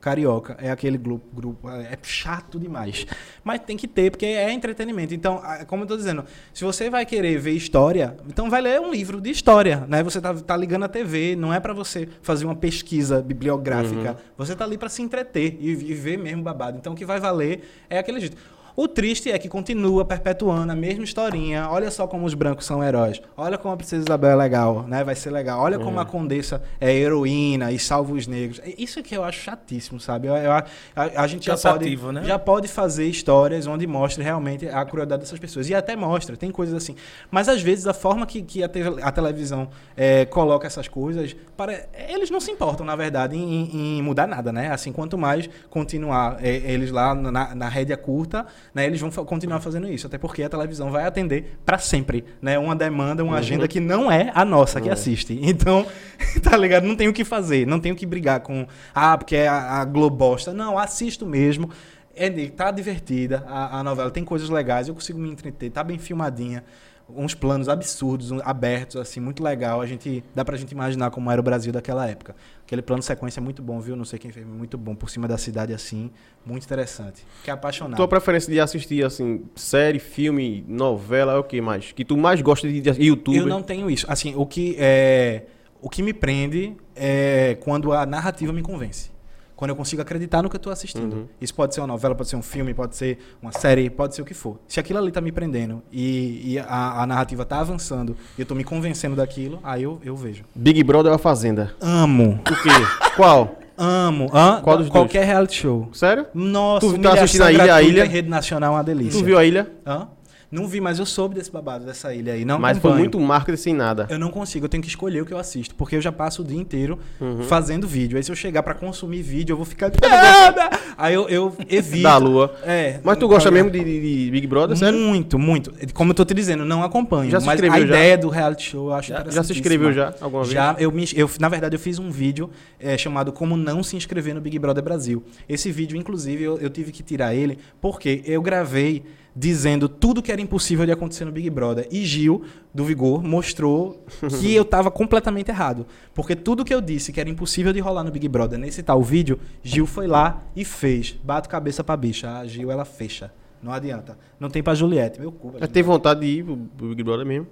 carioca. 0.00 0.56
É 0.60 0.70
aquele 0.70 0.96
grupo, 0.96 1.26
grupo. 1.34 1.68
É 1.68 1.98
chato 2.02 2.58
demais. 2.58 3.06
Mas 3.44 3.60
tem 3.60 3.76
que 3.76 3.86
ter, 3.86 4.10
porque 4.10 4.26
é 4.26 4.52
entretenimento. 4.52 5.14
Então, 5.14 5.42
como 5.66 5.84
eu 5.84 5.86
tô 5.86 5.96
dizendo, 5.96 6.24
se 6.52 6.64
você 6.64 6.88
vai 6.88 7.04
querer 7.04 7.38
ver 7.38 7.52
história, 7.52 8.16
então 8.28 8.48
vai 8.48 8.60
ler 8.60 8.80
um 8.80 8.90
livro 8.90 9.20
de 9.20 9.30
história. 9.30 9.84
Né? 9.88 10.02
Você 10.02 10.20
tá, 10.20 10.34
tá 10.34 10.56
ligando 10.56 10.84
a 10.84 10.88
TV, 10.88 11.36
não 11.36 11.52
é 11.52 11.60
para 11.60 11.72
você 11.72 12.08
fazer 12.22 12.44
uma 12.44 12.56
pesquisa 12.56 13.20
bibliográfica. 13.20 14.16
Você 14.36 14.54
tá 14.54 14.64
ali 14.64 14.78
para 14.78 14.88
se 14.88 15.02
entreter 15.02 15.56
e, 15.60 15.70
e 15.70 15.94
ver 15.94 16.18
mesmo 16.18 16.42
babado. 16.42 16.78
Então, 16.78 16.92
o 16.92 16.96
que 16.96 17.04
vai 17.04 17.20
valer 17.20 17.62
é 17.88 17.98
aquele 17.98 18.20
jeito. 18.20 18.36
O 18.80 18.86
triste 18.86 19.28
é 19.28 19.36
que 19.40 19.48
continua 19.48 20.04
perpetuando 20.04 20.70
a 20.70 20.76
mesma 20.76 21.02
historinha. 21.02 21.68
Olha 21.68 21.90
só 21.90 22.06
como 22.06 22.24
os 22.24 22.32
brancos 22.32 22.64
são 22.64 22.80
heróis. 22.80 23.20
Olha 23.36 23.58
como 23.58 23.74
a 23.74 23.76
Princesa 23.76 24.04
Isabel 24.04 24.30
é 24.30 24.36
legal, 24.36 24.84
né? 24.86 25.02
Vai 25.02 25.16
ser 25.16 25.30
legal. 25.32 25.60
Olha 25.60 25.80
como 25.80 25.98
a 25.98 26.04
Condessa 26.06 26.62
é 26.80 26.94
heroína 26.94 27.72
e 27.72 27.78
salva 27.80 28.12
os 28.14 28.28
negros. 28.28 28.60
É 28.64 28.72
Isso 28.78 29.02
que 29.02 29.16
eu 29.16 29.24
acho 29.24 29.40
chatíssimo, 29.40 29.98
sabe? 29.98 30.28
Eu- 30.28 30.36
eu- 30.36 30.52
a, 30.52 30.64
a 30.94 31.26
gente 31.26 31.46
já 31.46 31.56
pode, 31.56 31.96
né? 32.12 32.22
já 32.22 32.38
pode 32.38 32.68
fazer 32.68 33.06
histórias 33.08 33.66
onde 33.66 33.84
mostre 33.84 34.22
realmente 34.22 34.68
a 34.68 34.84
crueldade 34.84 35.22
dessas 35.22 35.40
pessoas. 35.40 35.68
E 35.68 35.74
até 35.74 35.96
mostra, 35.96 36.36
tem 36.36 36.52
coisas 36.52 36.76
assim. 36.76 36.94
Mas 37.32 37.48
às 37.48 37.60
vezes 37.60 37.84
a 37.88 37.92
forma 37.92 38.24
que, 38.26 38.42
que 38.42 38.62
a, 38.62 38.68
te- 38.68 38.82
a 39.02 39.10
televisão 39.10 39.68
é, 39.96 40.24
coloca 40.24 40.68
essas 40.68 40.86
coisas, 40.86 41.34
para, 41.58 41.88
eles 42.08 42.30
não 42.30 42.40
se 42.40 42.52
importam, 42.52 42.86
na 42.86 42.94
verdade, 42.94 43.36
em, 43.36 43.98
em- 43.98 44.00
mudar 44.00 44.28
nada, 44.28 44.52
né? 44.52 44.70
Assim, 44.70 44.92
quanto 44.92 45.18
mais 45.18 45.50
continuar 45.68 46.38
é, 46.40 46.54
eles 46.54 46.92
lá 46.92 47.16
na, 47.16 47.52
na 47.52 47.68
rédea 47.68 47.96
curta, 47.96 48.46
né, 48.72 48.86
eles 48.86 49.00
vão 49.00 49.10
continuar 49.24 49.58
fazendo 49.58 49.90
isso. 49.90 50.06
Até 50.06 50.16
porque 50.18 50.44
a 50.44 50.48
televisão 50.48 50.92
vai 50.92 51.04
atender 51.04 51.58
para 51.66 51.76
sempre, 51.76 52.24
né? 52.40 52.56
Uma 52.60 52.76
demanda, 52.76 53.24
uma 53.24 53.38
agenda 53.38 53.66
que 53.66 53.80
não 53.80 54.08
é 54.10 54.30
a 54.36 54.44
nossa 54.44 54.80
que 54.80 54.88
assiste. 54.88 55.36
Então, 55.48 55.84
tá 56.42 56.56
ligado? 56.56 56.84
Não 56.86 56.94
tem 56.94 57.08
o 57.08 57.12
que 57.12 57.24
fazer, 57.24 57.66
não 57.66 57.80
tem 57.80 57.90
o 57.90 57.96
que 57.96 58.06
brigar 58.06 58.38
com, 58.40 58.66
ah, 58.94 59.18
porque 59.18 59.34
é 59.34 59.48
a, 59.48 59.80
a 59.80 59.84
Globosta. 59.84 60.52
Não, 60.52 60.78
assisto 60.78 61.26
mesmo. 61.26 61.70
É, 62.14 62.30
tá 62.50 62.70
divertida 62.70 63.44
a, 63.48 63.80
a 63.80 63.82
novela, 63.82 64.10
tem 64.10 64.24
coisas 64.24 64.48
legais, 64.48 64.86
eu 64.86 64.94
consigo 64.94 65.18
me 65.18 65.28
entreter, 65.28 65.70
tá 65.70 65.82
bem 65.82 65.98
filmadinha. 65.98 66.62
Uns 67.08 67.34
planos 67.34 67.68
absurdos, 67.68 68.30
um- 68.30 68.40
abertos, 68.44 68.96
assim, 68.96 69.18
muito 69.20 69.42
legal. 69.42 69.80
A 69.80 69.86
gente 69.86 70.22
dá 70.34 70.44
pra 70.44 70.56
gente 70.56 70.72
imaginar 70.72 71.10
como 71.10 71.30
era 71.30 71.40
o 71.40 71.44
Brasil 71.44 71.72
daquela 71.72 72.06
época. 72.06 72.36
Aquele 72.64 72.82
plano 72.82 73.02
sequência 73.02 73.40
é 73.40 73.42
muito 73.42 73.62
bom, 73.62 73.80
viu? 73.80 73.96
Não 73.96 74.04
sei 74.04 74.18
quem 74.18 74.30
fez, 74.30 74.46
muito 74.46 74.76
bom. 74.76 74.94
Por 74.94 75.08
cima 75.08 75.26
da 75.26 75.38
cidade, 75.38 75.72
assim, 75.72 76.10
muito 76.44 76.64
interessante. 76.64 77.24
Fiquei 77.38 77.52
apaixonado. 77.54 77.96
Tua 77.96 78.08
preferência 78.08 78.52
de 78.52 78.60
assistir, 78.60 79.04
assim, 79.04 79.42
série, 79.56 79.98
filme, 79.98 80.64
novela, 80.68 81.32
é 81.32 81.36
o 81.38 81.44
que 81.44 81.60
mais? 81.60 81.92
Que 81.92 82.04
tu 82.04 82.16
mais 82.16 82.42
gosta 82.42 82.68
de, 82.68 82.80
de 82.80 82.90
YouTube? 83.02 83.36
Eu 83.36 83.46
não 83.46 83.62
tenho 83.62 83.90
isso. 83.90 84.04
Assim, 84.08 84.34
o 84.36 84.44
que 84.44 84.76
é 84.78 85.44
o 85.80 85.88
que 85.88 86.02
me 86.02 86.12
prende 86.12 86.76
é 86.96 87.56
quando 87.60 87.92
a 87.92 88.04
narrativa 88.04 88.52
me 88.52 88.62
convence. 88.62 89.10
Quando 89.58 89.70
eu 89.70 89.76
consigo 89.76 90.00
acreditar 90.00 90.40
no 90.40 90.48
que 90.48 90.54
eu 90.54 90.60
tô 90.60 90.70
assistindo. 90.70 91.12
Uhum. 91.12 91.26
Isso 91.40 91.52
pode 91.52 91.74
ser 91.74 91.80
uma 91.80 91.88
novela, 91.88 92.14
pode 92.14 92.28
ser 92.28 92.36
um 92.36 92.42
filme, 92.42 92.72
pode 92.72 92.94
ser 92.94 93.18
uma 93.42 93.50
série, 93.50 93.90
pode 93.90 94.14
ser 94.14 94.22
o 94.22 94.24
que 94.24 94.32
for. 94.32 94.56
Se 94.68 94.78
aquilo 94.78 95.00
ali 95.00 95.10
tá 95.10 95.20
me 95.20 95.32
prendendo 95.32 95.82
e, 95.90 96.52
e 96.52 96.58
a, 96.60 97.02
a 97.02 97.06
narrativa 97.08 97.44
tá 97.44 97.58
avançando 97.58 98.16
e 98.38 98.42
eu 98.42 98.46
tô 98.46 98.54
me 98.54 98.62
convencendo 98.62 99.16
daquilo, 99.16 99.58
aí 99.64 99.82
eu, 99.82 99.98
eu 100.04 100.14
vejo. 100.14 100.44
Big 100.54 100.80
Brother 100.84 101.10
ou 101.10 101.16
A 101.16 101.18
Fazenda? 101.18 101.74
Amo. 101.80 102.40
O 102.40 102.62
quê? 102.62 102.70
Qual? 103.16 103.58
Amo. 103.76 104.30
Hã? 104.32 104.60
Qual 104.62 104.78
dos 104.78 104.88
Qualquer 104.88 105.24
reality 105.24 105.56
show. 105.56 105.88
Sério? 105.92 106.26
Nossa, 106.32 106.86
Tu 106.86 106.96
tá 107.00 107.14
assistindo 107.14 107.42
a 107.42 107.50
Ilha, 107.52 107.74
a 107.74 107.82
Ilha? 107.82 108.04
rede 108.04 108.28
nacional 108.28 108.74
é 108.74 108.76
uma 108.76 108.84
delícia. 108.84 109.18
Tu 109.20 109.24
viu 109.24 109.36
a 109.36 109.44
ilha? 109.44 109.68
Hã? 109.84 110.06
Não 110.50 110.66
vi, 110.66 110.80
mas 110.80 110.98
eu 110.98 111.04
soube 111.04 111.34
desse 111.34 111.50
babado, 111.52 111.84
dessa 111.84 112.14
ilha 112.14 112.32
aí. 112.32 112.42
Não 112.44 112.58
Mas 112.58 112.78
foi 112.78 112.90
acompanho. 112.90 112.98
muito 113.00 113.20
marketing 113.20 113.56
sem 113.58 113.74
nada. 113.74 114.06
Eu 114.08 114.18
não 114.18 114.30
consigo, 114.30 114.64
eu 114.64 114.68
tenho 114.68 114.82
que 114.82 114.88
escolher 114.88 115.20
o 115.20 115.26
que 115.26 115.32
eu 115.34 115.38
assisto, 115.38 115.74
porque 115.74 115.94
eu 115.96 116.00
já 116.00 116.10
passo 116.10 116.40
o 116.40 116.44
dia 116.44 116.58
inteiro 116.58 116.98
Uhum. 117.20 117.42
fazendo 117.42 117.86
vídeo. 117.86 118.16
Aí 118.16 118.22
se 118.22 118.32
eu 118.32 118.36
chegar 118.36 118.62
pra 118.62 118.72
consumir 118.74 119.20
vídeo, 119.22 119.52
eu 119.52 119.56
vou 119.58 119.66
ficar. 119.66 119.90
Aí 120.96 121.14
eu, 121.14 121.28
eu 121.28 121.54
evito. 121.68 122.02
Da 122.02 122.16
lua. 122.16 122.54
É. 122.64 122.98
Mas 123.04 123.18
tu 123.18 123.28
gosta 123.28 123.50
mesmo 123.50 123.70
de, 123.70 123.78
de- 123.78 124.30
Big 124.30 124.46
Brother, 124.46 124.76
sério? 124.76 124.98
Muito, 124.98 125.38
muito. 125.38 125.72
Como 125.94 126.10
eu 126.10 126.14
tô 126.14 126.24
te 126.24 126.34
dizendo, 126.34 126.64
não 126.64 126.82
acompanho. 126.82 127.30
Já 127.30 127.40
se 127.40 127.46
mas 127.46 127.60
a 127.60 127.66
inscreveu 127.66 127.86
já? 127.86 127.94
ideia 127.94 128.18
do 128.18 128.28
reality 128.28 128.62
show 128.70 128.88
eu 128.88 128.94
acho 128.94 129.12
já 129.30 129.42
se 129.42 129.52
inscreveu 129.52 129.92
já 129.92 130.14
alguma 130.20 130.42
vez? 130.42 130.54
Já, 130.54 130.74
eu, 130.78 130.90
me, 130.90 131.06
eu, 131.14 131.30
na 131.38 131.48
verdade, 131.48 131.76
eu 131.76 131.80
fiz 131.80 131.98
um 131.98 132.10
vídeo 132.10 132.50
é, 132.80 132.96
chamado 132.98 133.32
Como 133.32 133.56
Não 133.56 133.82
Se 133.82 133.96
Inscrever 133.96 134.34
no 134.34 134.40
Big 134.40 134.58
Brother 134.58 134.82
Brasil. 134.82 135.22
Esse 135.48 135.70
vídeo, 135.70 135.96
inclusive, 135.96 136.42
eu, 136.42 136.58
eu 136.58 136.70
tive 136.70 136.90
que 136.90 137.02
tirar 137.02 137.34
ele 137.34 137.58
porque 137.80 138.22
eu 138.26 138.42
gravei 138.42 139.04
dizendo 139.38 139.88
tudo 139.88 140.20
que 140.20 140.32
era 140.32 140.40
impossível 140.40 140.84
de 140.84 140.90
acontecer 140.90 141.24
no 141.24 141.30
Big 141.30 141.48
Brother. 141.48 141.86
E 141.92 142.04
Gil, 142.04 142.42
do 142.74 142.84
Vigor, 142.84 143.22
mostrou 143.22 144.02
que 144.40 144.52
eu 144.52 144.64
tava 144.64 144.90
completamente 144.90 145.48
errado. 145.48 145.86
Porque 146.12 146.34
tudo 146.34 146.64
que 146.64 146.74
eu 146.74 146.80
disse 146.80 147.12
que 147.12 147.20
era 147.20 147.30
impossível 147.30 147.72
de 147.72 147.78
rolar 147.78 148.02
no 148.02 148.10
Big 148.10 148.26
Brother 148.26 148.58
nesse 148.58 148.82
tal 148.82 149.00
vídeo, 149.00 149.38
Gil 149.62 149.86
foi 149.86 150.08
lá 150.08 150.42
e 150.56 150.64
fez. 150.64 151.16
Bato 151.22 151.48
cabeça 151.48 151.84
pra 151.84 151.96
bicha. 151.96 152.36
A 152.36 152.46
Gil, 152.46 152.68
ela 152.68 152.84
fecha. 152.84 153.32
Não 153.62 153.72
adianta. 153.72 154.18
Não 154.40 154.50
tem 154.50 154.60
pra 154.60 154.74
Juliette. 154.74 155.20
Meu 155.20 155.30
cu. 155.30 155.54
Mas 155.60 155.68
tem 155.68 155.84
vontade 155.84 156.20
de 156.20 156.26
ir 156.26 156.44
pro 156.44 156.88
Big 156.88 157.04
Brother 157.04 157.24
mesmo? 157.24 157.46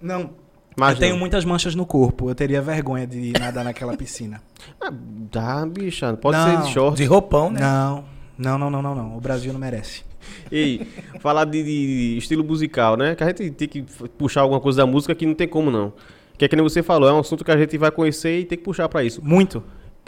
Não, 0.00 0.30
Mas 0.76 0.94
eu 0.94 1.00
tenho 1.00 1.16
muitas 1.16 1.44
manchas 1.44 1.74
no 1.74 1.84
corpo. 1.84 2.30
Eu 2.30 2.34
teria 2.34 2.62
vergonha 2.62 3.08
de 3.08 3.32
nadar 3.40 3.64
naquela 3.64 3.96
piscina. 3.96 4.40
Ah, 4.80 4.92
dá, 4.92 5.66
bicha. 5.66 6.16
Pode 6.16 6.36
Não. 6.38 6.44
ser 6.62 6.66
de 6.66 6.72
short. 6.72 6.96
De 6.96 7.04
roupão, 7.04 7.50
né? 7.50 7.60
Não, 7.60 8.04
não, 8.38 8.56
não, 8.58 8.70
não, 8.70 8.82
não, 8.82 8.94
não. 8.94 9.16
O 9.16 9.20
Brasil 9.20 9.52
não 9.52 9.58
merece. 9.58 10.04
Ei, 10.50 10.86
falar 11.20 11.44
de, 11.44 11.62
de 11.62 12.18
estilo 12.18 12.44
musical, 12.44 12.96
né? 12.96 13.14
Que 13.14 13.24
a 13.24 13.26
gente 13.28 13.50
tem 13.50 13.68
que 13.68 13.82
puxar 14.18 14.42
alguma 14.42 14.60
coisa 14.60 14.78
da 14.78 14.86
música 14.86 15.14
que 15.14 15.26
não 15.26 15.34
tem 15.34 15.48
como 15.48 15.70
não. 15.70 15.92
Que 16.38 16.44
é 16.44 16.48
que 16.48 16.56
nem 16.56 16.62
você 16.62 16.82
falou, 16.82 17.08
é 17.08 17.12
um 17.12 17.20
assunto 17.20 17.44
que 17.44 17.50
a 17.50 17.56
gente 17.56 17.76
vai 17.78 17.90
conhecer 17.90 18.40
e 18.40 18.44
tem 18.44 18.58
que 18.58 18.64
puxar 18.64 18.88
pra 18.88 19.04
isso. 19.04 19.22
Muito. 19.24 19.62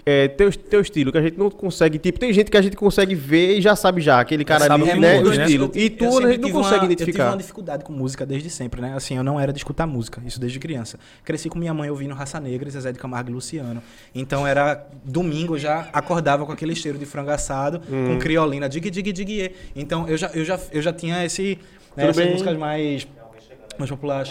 É, 0.06 0.28
teu, 0.28 0.52
teu 0.54 0.82
estilo, 0.82 1.10
que 1.10 1.16
a 1.16 1.22
gente 1.22 1.38
não 1.38 1.50
consegue, 1.50 1.98
tipo, 1.98 2.18
tem 2.18 2.30
gente 2.30 2.50
que 2.50 2.56
a 2.58 2.60
gente 2.60 2.76
consegue 2.76 3.14
ver 3.14 3.56
e 3.56 3.62
já 3.62 3.74
sabe 3.74 4.02
já, 4.02 4.20
aquele 4.20 4.44
cara 4.44 4.66
sabe 4.66 4.82
ali, 4.90 4.98
o 4.98 5.00
né, 5.00 5.18
o 5.20 5.30
né? 5.30 5.36
estilo. 5.44 5.70
E 5.74 5.88
tu, 5.88 6.04
a 6.18 6.30
gente 6.30 6.40
não 6.42 6.50
consegue 6.50 6.52
uma- 6.52 6.74
Eu 6.74 6.80
tive 6.80 6.92
identificar. 6.92 7.28
uma 7.30 7.36
dificuldade 7.38 7.84
com 7.84 7.92
música 7.94 8.26
desde 8.26 8.50
sempre, 8.50 8.82
né? 8.82 8.92
Assim, 8.94 9.16
eu 9.16 9.24
não 9.24 9.40
era 9.40 9.50
de 9.50 9.58
escutar 9.60 9.86
música, 9.86 10.20
isso 10.26 10.38
desde 10.38 10.58
criança. 10.58 10.98
Cresci 11.24 11.48
com 11.48 11.58
minha 11.58 11.72
mãe 11.72 11.88
ouvindo 11.88 12.12
Raça 12.14 12.38
Negra, 12.38 12.68
Zezé 12.68 12.92
de 12.92 12.98
Camargo 12.98 13.30
e 13.30 13.32
Luciano. 13.32 13.82
Então 14.14 14.46
era 14.46 14.86
domingo, 15.02 15.54
eu 15.54 15.58
já 15.58 15.88
acordava 15.90 16.44
com 16.44 16.52
aquele 16.52 16.74
cheiro 16.74 16.98
de 16.98 17.06
frango 17.06 17.30
assado, 17.30 17.80
Hum. 17.90 18.08
com 18.08 18.18
criolina, 18.18 18.68
dig, 18.68 18.90
dig, 18.90 19.10
dig. 19.10 19.52
Então 19.74 20.06
eu 20.06 20.18
já, 20.18 20.30
eu 20.34 20.44
já, 20.44 20.60
eu 20.70 20.82
já 20.82 20.92
tinha 20.92 21.24
esse. 21.24 21.58
Né, 21.96 22.04
essas 22.04 22.16
bem? 22.16 22.30
músicas 22.32 22.58
mais. 22.58 23.08
Mais 23.78 23.90
populares. 23.90 24.30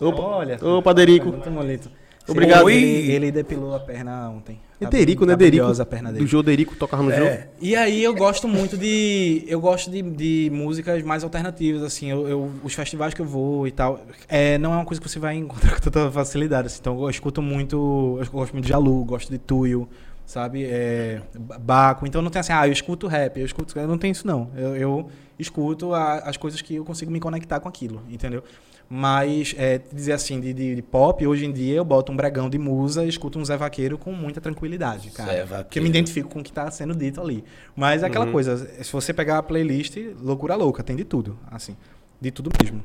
Opa, 0.00 0.20
Olha. 0.22 0.58
opa, 0.62 0.92
Derico. 0.92 1.28
Muito 1.28 1.48
bonito. 1.50 1.90
Obrigado. 2.28 2.68
Ele, 2.70 3.12
ele 3.12 3.30
depilou 3.32 3.74
a 3.74 3.80
perna 3.80 4.28
ontem. 4.30 4.60
É 4.80 4.84
Tá- 4.84 4.90
Derico, 4.90 5.24
né, 5.24 5.32
tá 5.32 5.36
Derico? 5.38 5.64
a 5.82 5.86
perna 5.86 6.12
dele. 6.12 6.24
Do 6.24 6.28
Jô 6.30 6.42
Derico 6.42 6.76
tocava 6.76 7.02
no 7.02 7.10
jogo. 7.10 7.24
É. 7.24 7.48
E 7.60 7.74
aí 7.74 8.02
eu 8.02 8.14
gosto 8.14 8.46
muito 8.46 8.76
de. 8.76 9.42
Eu 9.46 9.60
gosto 9.60 9.90
de, 9.90 10.02
de 10.02 10.50
músicas 10.52 11.02
mais 11.02 11.24
alternativas, 11.24 11.82
assim. 11.82 12.10
Eu, 12.10 12.28
eu- 12.28 12.50
os 12.62 12.74
festivais 12.74 13.14
que 13.14 13.20
eu 13.22 13.26
vou 13.26 13.66
e 13.66 13.70
tal. 13.70 14.00
É, 14.28 14.58
não 14.58 14.72
é 14.72 14.76
uma 14.76 14.84
coisa 14.84 15.00
que 15.00 15.08
você 15.08 15.18
vai 15.18 15.34
encontrar 15.36 15.72
com 15.76 15.80
tanta 15.80 16.10
facilidade. 16.10 16.66
assim. 16.66 16.78
Então 16.80 17.00
eu 17.02 17.08
escuto 17.10 17.40
muito. 17.40 18.18
Eu 18.20 18.30
gosto 18.30 18.52
muito 18.52 18.64
de 18.64 18.70
Jalu, 18.70 19.04
gosto 19.04 19.30
de 19.30 19.38
Tuyo, 19.38 19.88
sabe? 20.26 20.64
É, 20.64 21.22
Ba- 21.38 21.58
Baco. 21.58 22.06
Então 22.06 22.20
não 22.20 22.30
tem 22.30 22.40
assim, 22.40 22.52
ah, 22.52 22.66
eu 22.68 22.72
escuto 22.72 23.06
rap, 23.06 23.38
eu 23.38 23.46
escuto. 23.46 23.78
Eu 23.78 23.88
não 23.88 23.96
tenho 23.96 24.12
isso, 24.12 24.26
não. 24.26 24.50
Eu, 24.56 24.76
eu 24.76 25.08
escuto 25.38 25.94
a- 25.94 26.18
as 26.18 26.36
coisas 26.36 26.60
que 26.60 26.74
eu 26.74 26.84
consigo 26.84 27.10
me 27.10 27.18
conectar 27.20 27.60
com 27.60 27.68
aquilo, 27.68 28.02
entendeu? 28.10 28.42
Mas 28.88 29.52
é, 29.58 29.80
dizer 29.92 30.12
assim, 30.12 30.38
de, 30.40 30.52
de- 30.52 30.76
de 30.76 30.82
pop, 30.82 31.26
hoje 31.26 31.44
em 31.44 31.52
dia 31.52 31.74
eu 31.76 31.84
boto 31.84 32.12
um 32.12 32.16
bregão 32.16 32.48
de 32.48 32.56
musa 32.56 33.04
e 33.04 33.08
escuto 33.08 33.36
um 33.38 33.44
Zé 33.44 33.56
Vaqueiro 33.56 33.98
com 33.98 34.12
muita 34.12 34.40
tranquilidade, 34.40 35.10
cara. 35.10 35.30
Zé 35.32 35.38
Porque 35.40 35.52
eu 35.52 35.58
Vaqueiro. 35.58 35.82
me 35.84 35.88
identifico 35.90 36.28
com 36.28 36.38
o 36.38 36.42
que 36.42 36.52
tá 36.52 36.70
sendo 36.70 36.94
dito 36.94 37.20
ali. 37.20 37.42
Mas 37.74 38.02
é 38.04 38.06
aquela 38.06 38.26
coisa, 38.30 38.56
se 38.82 38.92
você 38.92 39.12
pegar 39.12 39.38
a 39.38 39.42
playlist, 39.42 39.96
loucura 40.22 40.54
louca, 40.54 40.84
tem 40.84 40.94
de 40.94 41.02
tudo, 41.04 41.36
assim. 41.50 41.76
De 42.20 42.30
tudo 42.30 42.50
mesmo. 42.62 42.80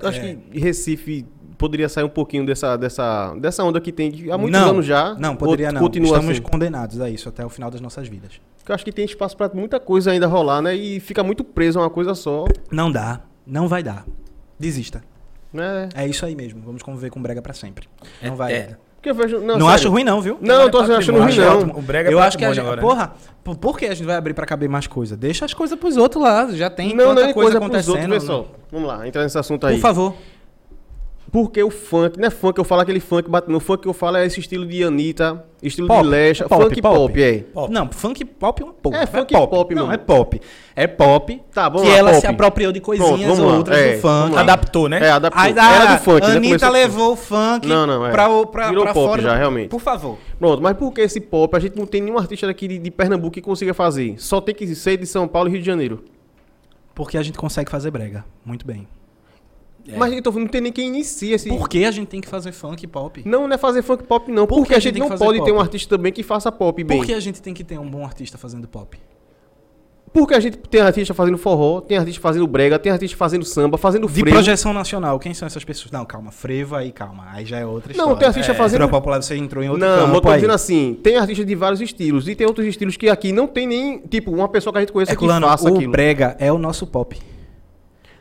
Eu 0.00 0.08
acho 0.08 0.20
É. 0.20 0.34
que 0.50 0.60
Recife 0.60 1.26
poderia 1.58 1.88
sair 1.88 2.04
um 2.04 2.08
pouquinho 2.08 2.46
dessa, 2.46 2.76
dessa, 2.76 3.34
dessa 3.34 3.64
onda 3.64 3.80
que 3.80 3.90
tem 3.90 4.30
há 4.30 4.38
muitos 4.38 4.60
não, 4.60 4.70
anos 4.70 4.86
já. 4.86 5.14
Não, 5.14 5.34
poderia 5.34 5.72
não. 5.72 5.84
Estamos 5.86 6.30
assim. 6.30 6.40
condenados 6.42 7.00
a 7.00 7.10
isso 7.10 7.28
até 7.28 7.44
o 7.44 7.48
final 7.48 7.70
das 7.70 7.80
nossas 7.80 8.06
vidas. 8.06 8.40
Porque 8.58 8.70
eu 8.70 8.74
acho 8.74 8.84
que 8.84 8.92
tem 8.92 9.04
espaço 9.04 9.36
pra 9.36 9.50
muita 9.52 9.80
coisa 9.80 10.12
ainda 10.12 10.26
rolar, 10.28 10.62
né? 10.62 10.74
E 10.76 11.00
fica 11.00 11.24
muito 11.24 11.42
preso 11.42 11.78
a 11.80 11.82
uma 11.82 11.90
coisa 11.90 12.14
só, 12.14 12.44
Não 12.70 12.92
dá, 12.92 13.22
não 13.46 13.66
vai 13.66 13.82
dar. 13.82 14.06
Desista. 14.58 15.02
Né? 15.56 15.88
É 15.94 16.06
isso 16.06 16.24
aí 16.24 16.36
mesmo. 16.36 16.60
Vamos 16.64 16.82
conviver 16.82 17.10
com 17.10 17.20
brega 17.20 17.42
pra 17.42 17.52
sempre. 17.54 17.88
Não 18.22 18.36
vai. 18.36 18.52
É. 18.52 18.76
Porque 18.96 19.10
eu 19.10 19.14
vejo. 19.14 19.36
Não, 19.38 19.46
Não, 19.46 19.66
sério. 19.66 19.68
acho 19.68 19.90
ruim 19.90 20.04
não, 20.04 20.20
viu? 20.20 20.38
Não, 20.40 20.62
eu 20.62 20.70
tô 20.70 20.82
é 20.82 20.96
achando 20.96 21.20
ruim, 21.20 21.36
não. 21.36 21.56
ótimo. 21.58 21.78
O 21.78 21.82
brega 21.82 22.10
é 22.10 22.12
eu 22.12 22.18
acho 22.20 22.36
que 22.36 22.44
a 22.44 22.48
gente, 22.48 22.60
agora, 22.60 22.76
né? 22.76 22.82
porra, 22.82 23.14
por, 23.44 23.56
por 23.56 23.78
que 23.78 23.86
a 23.86 23.94
gente 23.94 24.04
vai 24.04 24.16
abrir 24.16 24.34
pra 24.34 24.44
caber 24.46 24.68
mais 24.68 24.86
coisa? 24.86 25.16
Deixa 25.16 25.44
as 25.44 25.54
coisas 25.54 25.78
pros 25.78 25.96
outros 25.96 26.22
lá, 26.22 26.48
já 26.52 26.68
tem 26.68 26.88
Não, 26.94 27.08
tanta 27.08 27.22
não 27.22 27.28
é 27.28 27.32
coisa, 27.32 27.34
coisa 27.34 27.58
acontecendo. 27.58 27.94
outros, 27.94 28.14
pessoal. 28.14 28.48
Vamos 28.70 28.88
lá, 28.88 29.06
entrar 29.06 29.22
nesse 29.22 29.38
assunto 29.38 29.66
aí. 29.66 29.74
Por 29.76 29.80
favor. 29.82 30.14
Porque 31.36 31.62
o 31.62 31.68
funk, 31.68 32.18
não 32.18 32.28
é 32.28 32.30
funk, 32.30 32.56
eu 32.56 32.64
falo 32.64 32.80
aquele 32.80 32.98
funk, 32.98 33.28
bate 33.28 33.50
no 33.50 33.60
funk 33.60 33.82
que 33.82 33.88
eu 33.88 33.92
falo 33.92 34.16
é 34.16 34.24
esse 34.24 34.40
estilo 34.40 34.64
de 34.64 34.82
Anitta, 34.82 35.44
estilo 35.62 35.86
Pop, 35.86 36.02
de 36.02 36.08
Lesha, 36.08 36.44
é 36.44 36.48
pop, 36.48 36.62
funk 36.62 36.80
pop. 36.80 36.96
pop, 36.96 37.22
é. 37.22 37.38
Pop. 37.52 37.70
Não, 37.70 37.92
funk 37.92 38.24
pop 38.24 38.62
é 38.62 38.64
uma 38.64 38.72
porra. 38.72 38.96
É 39.02 39.06
funk 39.06 39.34
pop, 39.34 39.74
Não, 39.74 39.82
mano. 39.82 39.94
é 39.94 39.98
pop. 39.98 40.40
É 40.74 40.86
pop. 40.86 41.42
Tá, 41.52 41.68
vamos 41.68 41.82
que 41.82 41.92
lá, 41.92 41.98
ela 41.98 42.10
pop. 42.12 42.20
se 42.22 42.26
apropriou 42.26 42.72
de 42.72 42.80
Pronto, 42.80 43.00
coisinhas 43.00 43.36
vamos 43.36 43.52
lá, 43.52 43.58
outras 43.58 43.78
é, 43.78 43.96
do 43.96 44.00
funk. 44.00 44.34
Adaptou, 44.38 44.88
né? 44.88 44.98
É, 45.02 45.10
adaptou. 45.10 45.42
Aí, 45.42 45.52
Era 45.52 45.84
do 45.94 46.02
funk, 46.02 46.26
né? 46.26 46.36
Anitta 46.36 46.70
levou 46.70 47.12
o 47.12 47.16
funk 47.16 47.68
Não, 47.68 47.86
não, 47.86 48.06
é. 48.06 48.10
pra, 48.10 48.46
pra, 48.46 48.68
Virou 48.70 48.84
pra 48.84 48.94
pop 48.94 49.06
fora. 49.06 49.20
já, 49.20 49.36
realmente. 49.36 49.68
Por 49.68 49.80
favor. 49.82 50.16
Pronto, 50.38 50.62
mas 50.62 50.74
por 50.74 50.90
que 50.90 51.02
esse 51.02 51.20
pop 51.20 51.54
a 51.54 51.60
gente 51.60 51.76
não 51.76 51.84
tem 51.84 52.00
nenhum 52.00 52.16
artista 52.16 52.46
daqui 52.46 52.66
de, 52.66 52.78
de 52.78 52.90
Pernambuco 52.90 53.34
que 53.34 53.42
consiga 53.42 53.74
fazer? 53.74 54.14
Só 54.16 54.40
tem 54.40 54.54
que 54.54 54.74
ser 54.74 54.96
de 54.96 55.04
São 55.04 55.28
Paulo 55.28 55.50
e 55.50 55.52
Rio 55.52 55.60
de 55.60 55.66
Janeiro. 55.66 56.02
Porque 56.94 57.18
a 57.18 57.22
gente 57.22 57.36
consegue 57.36 57.70
fazer 57.70 57.90
brega. 57.90 58.24
Muito 58.42 58.66
bem. 58.66 58.88
É. 59.88 59.96
Mas 59.96 60.12
então 60.12 60.32
não 60.32 60.46
tem 60.46 60.60
nem 60.60 60.72
quem 60.72 60.88
inicia 60.88 61.34
esse... 61.36 61.48
Por 61.48 61.68
que 61.68 61.84
a 61.84 61.90
gente 61.90 62.08
tem 62.08 62.20
que 62.20 62.28
fazer 62.28 62.52
funk 62.52 62.86
pop? 62.86 63.22
Não, 63.24 63.46
não 63.46 63.54
é 63.54 63.58
fazer 63.58 63.82
funk 63.82 64.04
pop 64.04 64.30
não, 64.30 64.46
Por 64.46 64.56
porque 64.56 64.68
que 64.68 64.74
a 64.74 64.76
a 64.76 64.80
gente 64.80 64.94
gente 64.94 65.02
tem 65.02 65.10
não 65.10 65.16
pode 65.18 65.38
ter 65.38 65.44
pop? 65.44 65.52
um 65.52 65.60
artista 65.60 65.96
também 65.96 66.12
que 66.12 66.22
faça 66.22 66.50
pop 66.50 66.82
bem. 66.84 66.98
Por 66.98 67.06
que 67.06 67.12
a 67.14 67.20
gente 67.20 67.40
tem 67.40 67.52
que 67.54 67.62
ter 67.64 67.78
um 67.78 67.88
bom 67.88 68.04
artista 68.04 68.36
fazendo 68.38 68.66
pop? 68.66 68.98
Porque 70.12 70.34
a 70.34 70.40
gente 70.40 70.56
tem 70.56 70.80
artista 70.80 71.12
fazendo 71.12 71.36
forró, 71.36 71.80
tem 71.82 71.98
artista 71.98 72.20
fazendo 72.22 72.46
brega, 72.46 72.78
tem 72.78 72.90
artista 72.90 73.14
fazendo 73.18 73.44
samba, 73.44 73.76
fazendo 73.76 74.06
De 74.06 74.14
frevo. 74.14 74.30
projeção 74.30 74.72
nacional, 74.72 75.18
quem 75.18 75.34
são 75.34 75.44
essas 75.44 75.62
pessoas? 75.62 75.90
Não, 75.90 76.06
calma, 76.06 76.30
frevo 76.30 76.74
aí, 76.74 76.90
calma. 76.90 77.26
Aí 77.32 77.44
já 77.44 77.58
é 77.58 77.66
outra 77.66 77.92
Não, 77.92 77.98
história. 77.98 78.16
tem 78.18 78.28
artista 78.28 78.52
é, 78.52 78.54
fazendo- 78.54 78.80
Cultura 78.82 78.98
popular, 79.00 79.22
você 79.22 79.36
entrou 79.36 79.62
em 79.62 79.68
outro 79.68 79.84
Não, 79.86 80.04
campo 80.06 80.16
eu 80.16 80.20
tô 80.22 80.28
aí. 80.30 80.36
dizendo 80.36 80.54
assim, 80.54 80.98
tem 81.02 81.16
artistas 81.16 81.44
de 81.44 81.54
vários 81.54 81.82
estilos 81.82 82.26
e 82.28 82.34
tem 82.34 82.46
outros 82.46 82.66
estilos 82.66 82.96
que 82.96 83.10
aqui 83.10 83.30
não 83.30 83.46
tem 83.46 83.66
nem, 83.66 83.98
tipo, 83.98 84.30
uma 84.30 84.48
pessoa 84.48 84.72
que 84.72 84.78
a 84.78 84.80
gente 84.80 84.92
conheça 84.92 85.10
que 85.10 85.16
Herculano, 85.16 85.46
faça 85.48 85.70
o 85.70 85.74
aquilo. 85.76 85.92
brega 85.92 86.34
é 86.38 86.50
o 86.50 86.56
nosso 86.56 86.86
pop. 86.86 87.18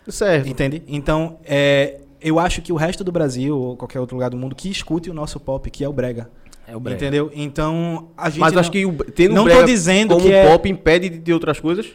Certo. 0.07 0.47
Entende? 0.47 0.83
Então, 0.87 1.39
é, 1.45 1.99
eu 2.21 2.39
acho 2.39 2.61
que 2.61 2.71
o 2.71 2.75
resto 2.75 3.03
do 3.03 3.11
Brasil, 3.11 3.57
ou 3.57 3.75
qualquer 3.77 3.99
outro 3.99 4.15
lugar 4.15 4.29
do 4.29 4.37
mundo, 4.37 4.55
que 4.55 4.69
escute 4.69 5.09
o 5.09 5.13
nosso 5.13 5.39
pop, 5.39 5.69
que 5.69 5.83
é 5.83 5.89
o 5.89 5.93
brega. 5.93 6.29
É 6.67 6.75
o 6.75 6.79
brega. 6.79 6.97
Entendeu? 6.97 7.31
Então, 7.33 8.09
a 8.17 8.29
gente. 8.29 8.39
Mas 8.39 8.53
não, 8.53 8.59
acho 8.59 8.71
que 8.71 8.85
o, 8.85 8.93
tendo 8.93 9.35
não 9.35 9.43
o 9.43 9.45
tô 9.47 9.51
brega 9.53 9.65
dizendo 9.67 10.15
como 10.15 10.25
que 10.25 10.33
é- 10.33 10.49
pop 10.49 10.67
impede 10.69 11.09
de 11.09 11.19
ter 11.19 11.33
outras 11.33 11.59
coisas. 11.59 11.87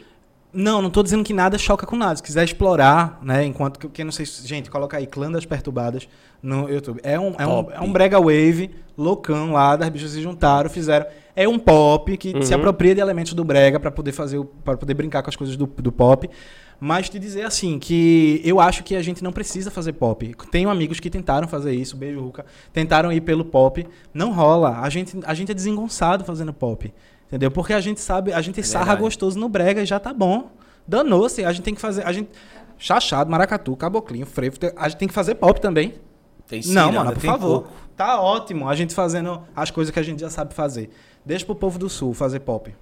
Não, 0.53 0.83
não 0.83 0.91
tô 0.91 1.03
dizendo 1.03 1.23
que 1.23 1.33
nada 1.33 1.57
choca 1.57 1.87
com 1.87 1.95
nada. 1.95 2.17
Se 2.17 2.23
quiser 2.23 2.45
explorar, 2.45 3.21
né? 3.23 3.45
Enquanto 3.45 3.79
que, 3.79 3.89
que 3.89 4.03
não 4.05 4.11
sei 4.11 4.27
se. 4.27 4.47
Gente, 4.47 4.69
coloca 4.69 4.97
aí 4.97 5.07
Clã 5.07 5.31
das 5.31 5.47
Perturbadas 5.47 6.09
no 6.43 6.69
YouTube. 6.69 7.01
É 7.05 7.19
um, 7.21 7.35
é 7.39 7.47
um, 7.47 7.71
é 7.71 7.81
um 7.81 7.93
brega 7.93 8.19
wave, 8.19 8.71
loucão 8.99 9.53
lá, 9.53 9.77
das 9.77 9.89
bichas 9.89 10.11
se 10.11 10.21
juntaram, 10.21 10.69
fizeram. 10.69 11.07
É 11.43 11.49
um 11.49 11.59
pop 11.59 12.17
que 12.17 12.31
se 12.43 12.53
Uhum. 12.53 12.59
apropria 12.61 12.95
de 12.95 13.01
elementos 13.01 13.33
do 13.33 13.43
brega 13.45 13.81
pra 13.81 13.91
poder 13.91 14.13
fazer 14.13 14.43
para 14.65 14.77
poder 14.77 14.95
brincar 14.95 15.23
com 15.23 15.31
as 15.31 15.37
coisas 15.37 15.57
do, 15.57 15.67
do 15.67 15.91
pop. 15.91 16.29
Mas 16.79 17.09
te 17.11 17.19
dizer 17.19 17.43
assim 17.43 17.79
que 17.79 18.41
eu 18.45 18.59
acho 18.59 18.83
que 18.83 18.97
a 18.97 19.03
gente 19.03 19.23
não 19.23 19.33
precisa 19.33 19.71
fazer 19.71 19.93
pop. 19.93 20.35
Tenho 20.51 20.71
amigos 20.71 20.99
que 20.99 21.11
tentaram 21.11 21.47
fazer 21.47 21.73
isso, 21.75 21.97
beijo 21.97 22.21
Ruca, 22.21 22.45
tentaram 22.73 23.13
ir 23.13 23.21
pelo 23.21 23.45
pop, 23.45 23.87
não 24.15 24.33
rola. 24.33 24.81
A 24.81 24.89
gente 24.89 25.19
a 25.25 25.35
gente 25.35 25.51
é 25.53 25.55
desengonçado 25.55 26.25
fazendo 26.25 26.53
pop. 26.53 26.93
Entendeu? 27.29 27.51
Porque 27.51 27.73
a 27.73 27.81
gente 27.81 28.01
sabe, 28.01 28.33
a 28.33 28.41
gente 28.41 28.63
sarra 28.63 28.87
verdade. 28.87 29.03
gostoso 29.03 29.39
no 29.39 29.49
brega 29.49 29.83
e 29.83 29.87
já 29.87 30.01
tá 30.01 30.13
bom. 30.13 30.51
Danou-se, 30.89 31.45
a 31.45 31.53
gente 31.53 31.65
tem 31.65 31.75
que 31.75 31.81
fazer, 31.81 32.05
a 32.05 32.13
gente 32.13 32.29
chachado, 32.77 33.31
maracatu, 33.31 33.77
caboclinho, 33.77 34.27
frevo, 34.27 34.57
a 34.77 34.89
gente 34.89 34.99
tem 34.99 35.07
que 35.09 35.15
fazer 35.15 35.37
pop 35.37 35.61
também. 35.61 35.95
Tem 36.51 36.61
Não, 36.67 36.91
mano, 36.91 37.13
por 37.13 37.21
tem 37.21 37.31
favor. 37.31 37.63
coco. 37.63 37.75
Tá 37.97 38.21
ótimo 38.21 38.69
a 38.69 38.75
gente 38.75 38.93
fazendo 38.95 39.43
as 39.55 39.71
coisas 39.71 39.93
que 39.93 39.99
a 40.01 40.03
gente 40.03 40.21
já 40.21 40.29
sabe 40.29 40.53
fazer. 40.53 40.91
Deixa 41.25 41.47
pro 41.47 41.55
povo 41.55 41.79
do 41.79 41.89
sul 41.89 42.13
fazer 42.13 42.41
pop. 42.41 42.75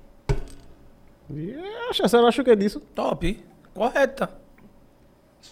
Acho, 1.91 2.03
você 2.03 2.17
não 2.17 2.27
acha 2.27 2.43
que 2.43 2.51
é 2.51 2.57
disso? 2.57 2.81
Top. 2.95 3.45
Correta. 3.75 4.31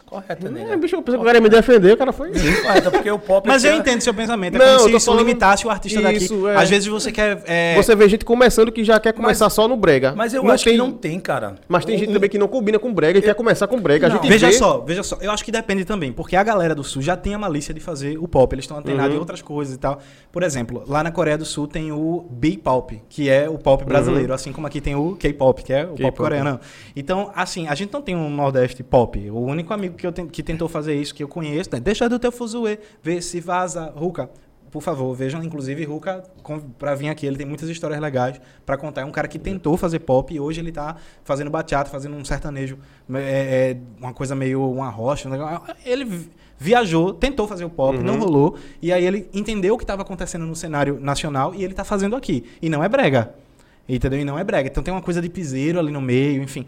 Correta, 0.04 0.46
É, 0.46 0.50
nega. 0.50 0.76
bicho, 0.76 0.94
eu 0.96 1.02
pensei 1.02 1.18
que 1.18 1.22
o 1.22 1.24
cara 1.26 1.38
ia 1.38 1.42
me 1.42 1.48
defender, 1.48 1.92
o 1.92 1.96
cara 1.96 2.12
foi. 2.12 2.32
Sim, 2.34 2.62
correta, 2.62 2.90
porque 2.90 3.10
o 3.10 3.18
pop... 3.18 3.46
Mas 3.48 3.64
eu 3.64 3.74
entendo 3.74 4.00
seu 4.00 4.14
pensamento. 4.14 4.54
É 4.54 4.58
Não, 4.58 4.64
eu 4.66 4.76
como 4.78 4.90
se 4.90 4.96
isso 4.96 5.06
falando- 5.06 5.20
limitasse 5.26 5.66
o 5.66 5.70
artista 5.70 6.12
Isso, 6.12 6.34
daqui. 6.36 6.48
é. 6.48 6.56
Às 6.62 6.70
vezes 6.70 6.86
você 6.88 7.10
quer. 7.10 7.42
é, 7.46 7.74
Você 7.76 7.94
vê 7.96 8.08
gente 8.08 8.24
começando 8.24 8.70
que 8.70 8.84
já 8.84 9.00
quer 9.00 9.12
começar 9.12 9.50
só 9.50 9.66
no 9.66 9.76
brega. 9.76 10.14
Mas 10.16 10.32
eu 10.34 10.42
Não 10.44 10.50
acho 10.52 10.64
tem- 10.64 10.74
que 10.74 10.78
não 10.78 10.92
tem, 10.92 11.18
cara. 11.18 11.56
Mas 11.68 11.84
tem 11.84 11.96
Um- 11.96 11.98
gente 11.98 12.12
também 12.12 12.30
que 12.30 12.38
não 12.38 12.46
combina 12.48 12.78
com 12.78 12.92
brega 12.92 13.18
e 13.18 13.22
quer 13.22 13.34
começar 13.34 13.66
com 13.66 13.80
brega. 13.80 14.06
A 14.06 14.08
Não. 14.10 14.16
gente 14.16 14.28
Veja 14.28 14.46
vê- 14.46 14.52
só, 14.52 14.78
veja 14.80 15.02
só. 15.02 15.18
Eu 15.20 15.30
acho 15.32 15.44
que 15.44 15.50
depende 15.50 15.84
também, 15.84 16.12
porque 16.12 16.36
a 16.36 16.42
galera 16.44 16.74
do 16.74 16.84
Sul 16.84 17.02
já 17.02 17.16
tem 17.16 17.34
a 17.34 17.38
malícia 17.38 17.74
de 17.74 17.80
fazer 17.80 18.16
o 18.18 18.28
pop. 18.28 18.54
Eles 18.54 18.64
estão 18.64 18.78
antenados 18.78 19.10
Uhum. 19.10 19.16
em 19.16 19.18
outras 19.20 19.42
coisas 19.42 19.74
e 19.74 19.78
tal. 19.78 19.98
Por 20.30 20.42
exemplo, 20.42 20.84
lá 20.86 21.02
na 21.02 21.10
Coreia 21.10 21.36
do 21.38 21.44
Sul 21.44 21.66
tem 21.66 21.90
o 21.90 22.26
B-pop, 22.30 23.02
que 23.08 23.28
é 23.28 23.48
o 23.48 23.58
pop 23.58 23.84
brasileiro, 23.84 24.32
assim 24.32 24.52
como 24.52 24.66
aqui 24.66 24.80
tem 24.80 24.94
o 24.94 25.16
K-pop, 25.16 25.62
que 25.64 25.72
é 25.72 25.84
o 25.84 25.94
pop 25.96 26.16
coreano. 26.16 26.60
Então, 26.94 27.30
assim, 27.34 27.66
a 27.66 27.74
gente 27.74 27.92
não 27.92 28.02
tem 28.02 28.14
um 28.14 28.30
Nordeste 28.30 28.82
pop. 28.82 29.18
O 29.30 29.40
único 29.40 29.72
amigo 29.74 29.85
que, 29.90 30.06
eu 30.06 30.12
que 30.12 30.42
tentou 30.42 30.68
fazer 30.68 30.94
isso, 30.94 31.14
que 31.14 31.22
eu 31.22 31.28
conheço, 31.28 31.70
né? 31.72 31.80
Deixa 31.80 32.08
do 32.08 32.18
teu 32.18 32.30
fuzuê, 32.32 32.78
vê 33.02 33.20
se 33.20 33.40
vaza. 33.40 33.92
Ruka, 33.96 34.28
por 34.70 34.82
favor, 34.82 35.14
vejam, 35.14 35.42
inclusive, 35.42 35.84
Ruka, 35.84 36.22
pra 36.78 36.94
vir 36.94 37.08
aqui, 37.08 37.26
ele 37.26 37.36
tem 37.36 37.46
muitas 37.46 37.68
histórias 37.68 37.98
legais 38.00 38.40
pra 38.66 38.76
contar. 38.76 39.02
É 39.02 39.04
um 39.04 39.10
cara 39.10 39.26
que 39.28 39.38
tentou 39.38 39.76
fazer 39.76 40.00
pop 40.00 40.34
e 40.34 40.38
hoje 40.40 40.60
ele 40.60 40.70
tá 40.72 40.96
fazendo 41.24 41.50
bachata, 41.50 41.88
fazendo 41.90 42.16
um 42.16 42.24
sertanejo, 42.24 42.76
é, 43.14 43.18
é, 43.20 43.76
uma 44.00 44.12
coisa 44.12 44.34
meio 44.34 44.68
uma 44.70 44.90
rocha. 44.90 45.28
Ele 45.84 46.04
vi- 46.04 46.30
viajou, 46.58 47.12
tentou 47.14 47.46
fazer 47.46 47.64
o 47.64 47.70
pop, 47.70 47.96
não 47.98 48.18
rolou, 48.18 48.56
e 48.82 48.92
aí 48.92 49.04
ele 49.04 49.28
entendeu 49.32 49.74
o 49.74 49.78
que 49.78 49.84
estava 49.84 50.02
acontecendo 50.02 50.44
no 50.44 50.56
cenário 50.56 50.98
nacional 51.00 51.54
e 51.54 51.62
ele 51.64 51.72
tá 51.74 51.84
fazendo 51.84 52.16
aqui. 52.16 52.44
E 52.60 52.68
não 52.68 52.82
é 52.84 52.88
brega. 52.88 53.34
Entendeu? 53.88 54.18
E 54.18 54.24
não 54.24 54.36
é 54.36 54.42
brega. 54.42 54.68
Então 54.68 54.82
tem 54.82 54.92
uma 54.92 55.00
coisa 55.00 55.22
de 55.22 55.28
piseiro 55.28 55.78
ali 55.78 55.92
no 55.92 56.00
meio, 56.00 56.42
enfim. 56.42 56.66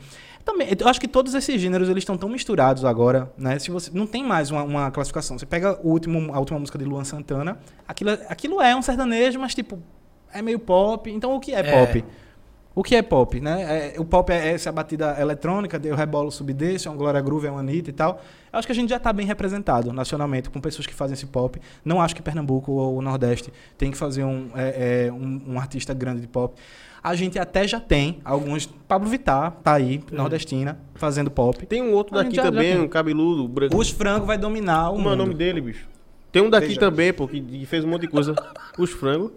Também, 0.50 0.68
eu 0.80 0.88
acho 0.88 0.98
que 0.98 1.06
todos 1.06 1.34
esses 1.34 1.60
gêneros 1.60 1.90
eles 1.90 2.00
estão 2.00 2.16
tão 2.16 2.26
misturados 2.26 2.82
agora, 2.82 3.30
né? 3.36 3.58
Se 3.58 3.70
você 3.70 3.90
não 3.92 4.06
tem 4.06 4.24
mais 4.24 4.50
uma, 4.50 4.62
uma 4.62 4.90
classificação. 4.90 5.38
Você 5.38 5.44
pega 5.44 5.78
o 5.82 5.90
último, 5.90 6.32
a 6.32 6.38
última 6.38 6.58
música 6.58 6.78
de 6.78 6.86
Luan 6.86 7.04
Santana, 7.04 7.58
aquilo, 7.86 8.08
é- 8.10 8.26
aquilo 8.30 8.58
é 8.62 8.74
um 8.74 8.80
sertanejo, 8.80 9.38
mas 9.38 9.54
tipo 9.54 9.78
é 10.32 10.40
meio 10.40 10.58
pop. 10.58 11.10
Então 11.10 11.34
o 11.34 11.40
que 11.40 11.52
é, 11.52 11.60
É. 11.60 11.86
pop? 11.86 12.02
O 12.78 12.82
que 12.84 12.94
é 12.94 13.02
pop, 13.02 13.40
né? 13.40 13.92
É- 13.96 14.00
o 14.00 14.04
pop 14.04 14.32
é 14.32 14.52
essa 14.52 14.70
batida 14.70 15.16
eletrônica, 15.20 15.80
eu 15.82 15.96
rebolo, 15.96 16.30
subdesse, 16.30 16.86
é 16.86 16.90
um 16.92 16.96
Glória 16.96 17.20
Groove, 17.20 17.48
é 17.48 17.50
um 17.50 17.58
Anitta 17.58 17.90
e 17.90 17.92
tal. 17.92 18.22
Eu 18.52 18.56
acho 18.60 18.68
que 18.68 18.70
a 18.72 18.74
gente 18.74 18.90
já 18.90 18.98
está 18.98 19.12
bem 19.12 19.26
representado 19.26 19.92
nacionalmente 19.92 20.48
com 20.48 20.60
pessoas 20.60 20.86
que 20.86 20.94
fazem 20.94 21.14
esse 21.14 21.26
pop. 21.26 21.60
Não 21.84 22.00
acho 22.00 22.14
que 22.14 22.22
Pernambuco 22.22 22.70
ou 22.70 22.96
o 22.98 23.02
Nordeste 23.02 23.52
tem 23.76 23.90
que 23.90 23.96
fazer 23.96 24.22
um, 24.22 24.50
é, 24.54 25.06
é, 25.08 25.12
um, 25.12 25.42
um 25.54 25.58
artista 25.58 25.92
grande 25.92 26.20
de 26.20 26.28
pop. 26.28 26.54
A 27.02 27.16
gente 27.16 27.36
até 27.36 27.66
já 27.66 27.80
tem 27.80 28.20
alguns. 28.24 28.66
Pablo 28.66 29.08
Vittar 29.10 29.50
tá 29.64 29.74
aí, 29.74 30.00
nordestina, 30.12 30.78
fazendo 30.94 31.32
pop. 31.32 31.66
Tem 31.66 31.82
um 31.82 31.92
outro 31.92 32.16
A 32.16 32.22
daqui 32.22 32.36
já- 32.36 32.44
já 32.44 32.50
também, 32.52 32.74
tem. 32.74 32.80
um 32.80 32.86
cabeludo, 32.86 33.48
branco. 33.48 33.76
Os 33.76 33.90
frangos 33.90 34.24
vai 34.26 34.38
dominar 34.38 34.90
o 34.90 34.92
Como 34.94 35.02
é 35.02 35.06
o 35.06 35.16
mundo. 35.16 35.18
nome 35.26 35.34
dele, 35.34 35.60
bicho? 35.60 35.88
Tem 36.30 36.42
um 36.42 36.48
daqui 36.50 36.68
Veja. 36.68 36.78
também, 36.80 37.12
pô, 37.12 37.26
que 37.26 37.40
que 37.40 37.66
fez 37.66 37.84
um 37.84 37.88
monte 37.88 38.02
de 38.02 38.08
coisa. 38.08 38.36
Os 38.78 38.90
frangos. 38.92 39.32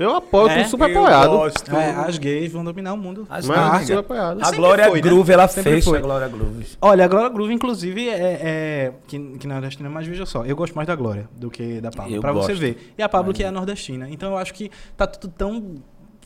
Eu 0.00 0.16
apoio, 0.16 0.48
É? 0.48 0.64
super 0.64 0.90
Eu 0.90 0.98
apoiado. 1.00 1.30
gosto. 1.30 1.76
É, 1.76 1.90
as 1.90 2.16
gays 2.18 2.50
vão 2.52 2.64
dominar 2.64 2.92
o 2.92 2.96
mundo. 2.96 3.26
As 3.28 3.46
Mas 3.46 3.72
gays, 3.72 3.86
super 3.86 3.98
apoiado. 3.98 4.40
A 4.42 4.50
Glória 4.50 4.84
foi, 4.86 4.94
né? 4.94 5.00
Groove, 5.08 5.32
ela 5.32 5.46
Sempre 5.48 5.72
fez 5.72 5.84
foi. 5.84 5.98
a 5.98 6.00
Glória 6.00 6.28
Groove. 6.28 6.66
Olha, 6.80 7.04
a 7.04 7.08
Glória 7.08 7.28
Groove, 7.28 7.52
inclusive, 7.52 8.08
é, 8.08 8.14
é 8.42 8.92
que, 9.06 9.18
que 9.38 9.46
nordestina, 9.46 9.90
mas 9.90 10.06
veja 10.06 10.24
só, 10.24 10.44
eu 10.44 10.56
gosto 10.56 10.74
mais 10.74 10.86
da 10.88 10.94
Glória 10.96 11.28
do 11.36 11.50
que 11.50 11.80
da 11.80 11.90
Pablo. 11.90 12.14
Eu 12.14 12.20
Pra 12.20 12.32
você 12.32 12.52
gosto. 12.52 12.60
ver. 12.60 12.94
E 12.96 13.02
a 13.02 13.08
Pablo 13.08 13.32
que 13.34 13.44
é 13.44 13.50
nordestina. 13.50 14.08
Então 14.08 14.30
eu 14.32 14.38
acho 14.38 14.54
que 14.54 14.70
tá 14.96 15.06
tudo 15.06 15.32
tão. 15.36 15.74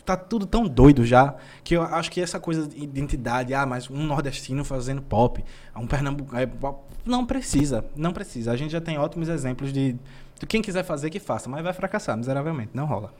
Tá 0.05 0.19
tudo 0.19 0.45
tão 0.45 0.67
doido 0.69 1.03
já, 1.03 1.35
que 1.65 1.75
eu 1.75 1.83
acho 1.83 2.11
que 2.11 2.21
essa 2.21 2.39
coisa 2.39 2.69
de 2.69 2.79
identidade, 2.85 3.55
ah, 3.55 3.65
mas 3.65 3.89
um 3.89 4.05
nordestino 4.05 4.63
fazendo 4.63 5.01
pop, 5.01 5.43
um 5.75 5.87
pernambucano. 5.87 6.43
é 6.43 6.47
não 7.07 7.25
precisa, 7.25 7.87
não 7.97 8.13
precisa. 8.13 8.53
A 8.53 8.57
gente 8.57 8.71
já 8.71 8.83
tem 8.83 8.99
ótimos 8.99 9.31
exemplos 9.31 9.73
de. 9.73 9.97
de 10.39 10.47
quem 10.47 10.61
quiser 10.61 10.85
fazer, 10.85 11.09
que 11.09 11.19
faça, 11.19 11.49
mas 11.49 11.63
vai 11.65 11.73
fracassar 11.73 12.19
miseravelmente, 12.19 12.71
não 12.75 12.85
rola. 12.85 13.15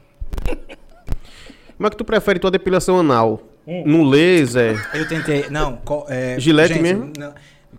Como 1.77 1.87
é 1.87 1.89
que 1.89 1.97
tu 1.97 2.05
prefere 2.05 2.39
tua 2.39 2.51
depilação 2.51 2.99
anal? 2.99 3.41
Hum. 3.67 3.83
No 3.85 4.03
laser? 4.03 4.89
Eu 4.93 5.07
tentei. 5.07 5.49
Não, 5.49 5.77
co- 5.77 6.05
é, 6.07 6.39
Gilete 6.39 6.79
mesmo? 6.79 7.11
não- 7.17 7.33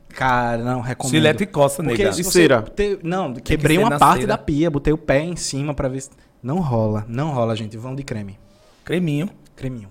cara, 0.08 0.58
não, 0.62 0.80
recomendo. 0.80 1.12
Silete 1.12 1.44
e 1.44 1.46
coça, 1.46 1.82
Porque 1.82 2.02
nega. 2.02 2.12
se 2.12 2.20
E 2.20 2.24
você 2.24 2.30
cera? 2.42 2.62
ter- 2.62 2.98
não, 3.02 3.32
quebrei 3.34 3.76
ser 3.78 3.82
uma 3.84 3.98
parte 3.98 4.20
cera. 4.22 4.28
da 4.28 4.38
pia, 4.38 4.70
botei 4.70 4.92
o 4.92 4.98
pé 4.98 5.20
em 5.20 5.36
cima 5.36 5.72
pra 5.74 5.88
ver 5.88 6.00
se. 6.02 6.10
Não 6.42 6.58
rola, 6.60 7.04
não 7.08 7.30
rola, 7.30 7.54
gente. 7.56 7.76
Vão 7.76 7.94
de 7.94 8.02
creme. 8.02 8.38
Creminho. 8.84 9.30
Creminho. 9.54 9.88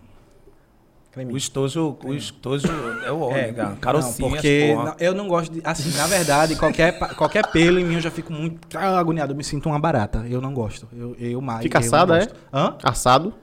O 1.15 1.17
Creminho. 1.17 1.37
estojo, 1.37 1.97
o 2.03 2.13
estojo 2.13 2.67
é 3.05 3.09
o 3.09 3.21
óleo, 3.21 3.35
nega. 3.35 3.69
não, 3.69 3.75
Carocinha, 3.77 4.29
porque 4.29 4.75
não, 4.75 4.95
eu 4.99 5.13
não 5.13 5.29
gosto 5.29 5.53
de. 5.53 5.61
Assim, 5.63 5.95
na 5.97 6.07
verdade, 6.07 6.57
qualquer, 6.57 6.99
qualquer 7.15 7.47
pelo 7.47 7.79
em 7.79 7.85
mim 7.85 7.95
eu 7.95 8.01
já 8.01 8.11
fico 8.11 8.33
muito 8.33 8.77
agoniado. 8.77 9.31
Eu 9.31 9.37
me 9.37 9.43
sinto 9.43 9.69
uma 9.69 9.79
barata. 9.79 10.25
Eu 10.29 10.41
não 10.41 10.53
gosto. 10.53 10.89
Eu, 10.91 11.15
eu 11.17 11.39
mais. 11.39 11.63
Fica 11.63 11.77
eu 11.77 11.81
não 11.81 11.87
assada, 11.87 12.17
é? 12.17 12.19
gosto. 12.19 12.35
Hã? 12.53 12.77
Assado? 12.83 13.33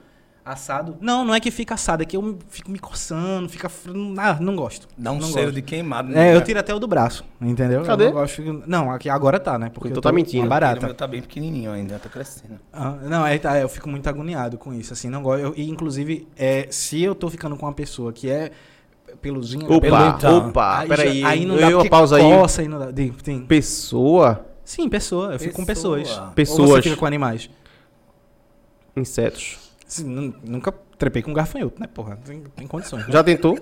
Assado? 0.45 0.97
Não, 0.99 1.23
não 1.23 1.33
é 1.33 1.39
que 1.39 1.49
fica 1.49 1.73
assado, 1.75 2.03
é 2.03 2.05
que 2.05 2.17
eu 2.17 2.37
fico 2.49 2.69
me 2.69 2.77
coçando, 2.77 3.47
fica. 3.47 3.71
Ah, 4.17 4.37
não 4.41 4.57
gosto. 4.57 4.89
Dá 4.97 5.11
um 5.13 5.15
não 5.17 5.27
cheiro 5.27 5.43
gosto. 5.43 5.55
de 5.55 5.61
queimado. 5.61 6.11
É, 6.11 6.15
nega. 6.15 6.37
eu 6.37 6.43
tiro 6.43 6.59
até 6.59 6.75
o 6.75 6.79
do 6.79 6.87
braço, 6.87 7.23
entendeu? 7.39 7.79
Eu 7.79 7.85
Cadê? 7.85 8.05
não, 8.07 8.11
gosto, 8.11 8.63
não, 8.67 8.91
aqui 8.91 9.07
agora 9.09 9.39
tá, 9.39 9.57
né? 9.57 9.69
Porque 9.69 9.87
Então 9.87 9.99
eu 9.99 10.01
tá 10.01 10.09
tô 10.09 10.15
mentindo. 10.15 10.41
Uma 10.41 10.47
O 10.47 10.49
barata. 10.49 10.85
meu 10.85 10.93
tá 10.93 11.07
bem 11.07 11.21
pequenininho 11.21 11.71
ainda, 11.71 11.97
tá 11.97 12.09
crescendo. 12.09 12.59
Ah, 12.73 12.91
não, 13.03 13.25
é, 13.25 13.37
tá, 13.37 13.57
eu 13.57 13.69
fico 13.69 13.87
muito 13.87 14.05
agoniado 14.09 14.57
com 14.57 14.73
isso, 14.73 14.91
assim, 14.91 15.09
não 15.09 15.23
gosto. 15.23 15.41
eu- 15.43 15.53
e, 15.55 15.69
inclusive, 15.69 16.27
é, 16.35 16.67
se 16.69 17.01
eu 17.01 17.15
tô 17.15 17.29
ficando 17.29 17.55
com 17.55 17.65
uma 17.65 17.73
pessoa 17.73 18.11
que 18.11 18.29
é 18.29 18.51
peluzinha... 19.21 19.65
Opa, 19.71 20.15
então. 20.17 20.49
opa, 20.49 20.79
aí, 20.79 20.87
peraí. 20.89 21.21
já- 21.21 21.27
aí 21.29 21.45
não 21.45 21.55
eu 21.55 21.61
dá 21.61 21.67
uma 21.67 21.73
porque 21.77 21.89
pausa 21.89 22.17
aí. 22.17 22.21
coça, 22.21 22.61
aí 22.61 22.67
não 22.67 22.79
dá. 22.79 22.87
Sim, 22.93 23.13
sim. 23.23 23.45
Pessoa, 23.45 24.45
Sim, 24.65 24.89
pessoa, 24.89 25.33
eu 25.33 25.39
fico 25.39 25.55
com 25.55 25.63
Pessoa. 25.65 25.97
pessoas. 25.99 26.19
Ou 26.27 26.31
Pessoas. 26.33 26.69
você 26.69 26.81
fica 26.81 26.97
com 26.97 27.05
animais? 27.05 27.49
insetos. 28.95 29.62
Nunca 30.01 30.71
trepei 30.97 31.21
com 31.21 31.33
gafanhoto, 31.33 31.79
né, 31.79 31.87
porra? 31.87 32.17
Tem, 32.25 32.41
tem 32.55 32.67
condições. 32.67 33.05
Já 33.07 33.23
tentou? 33.23 33.59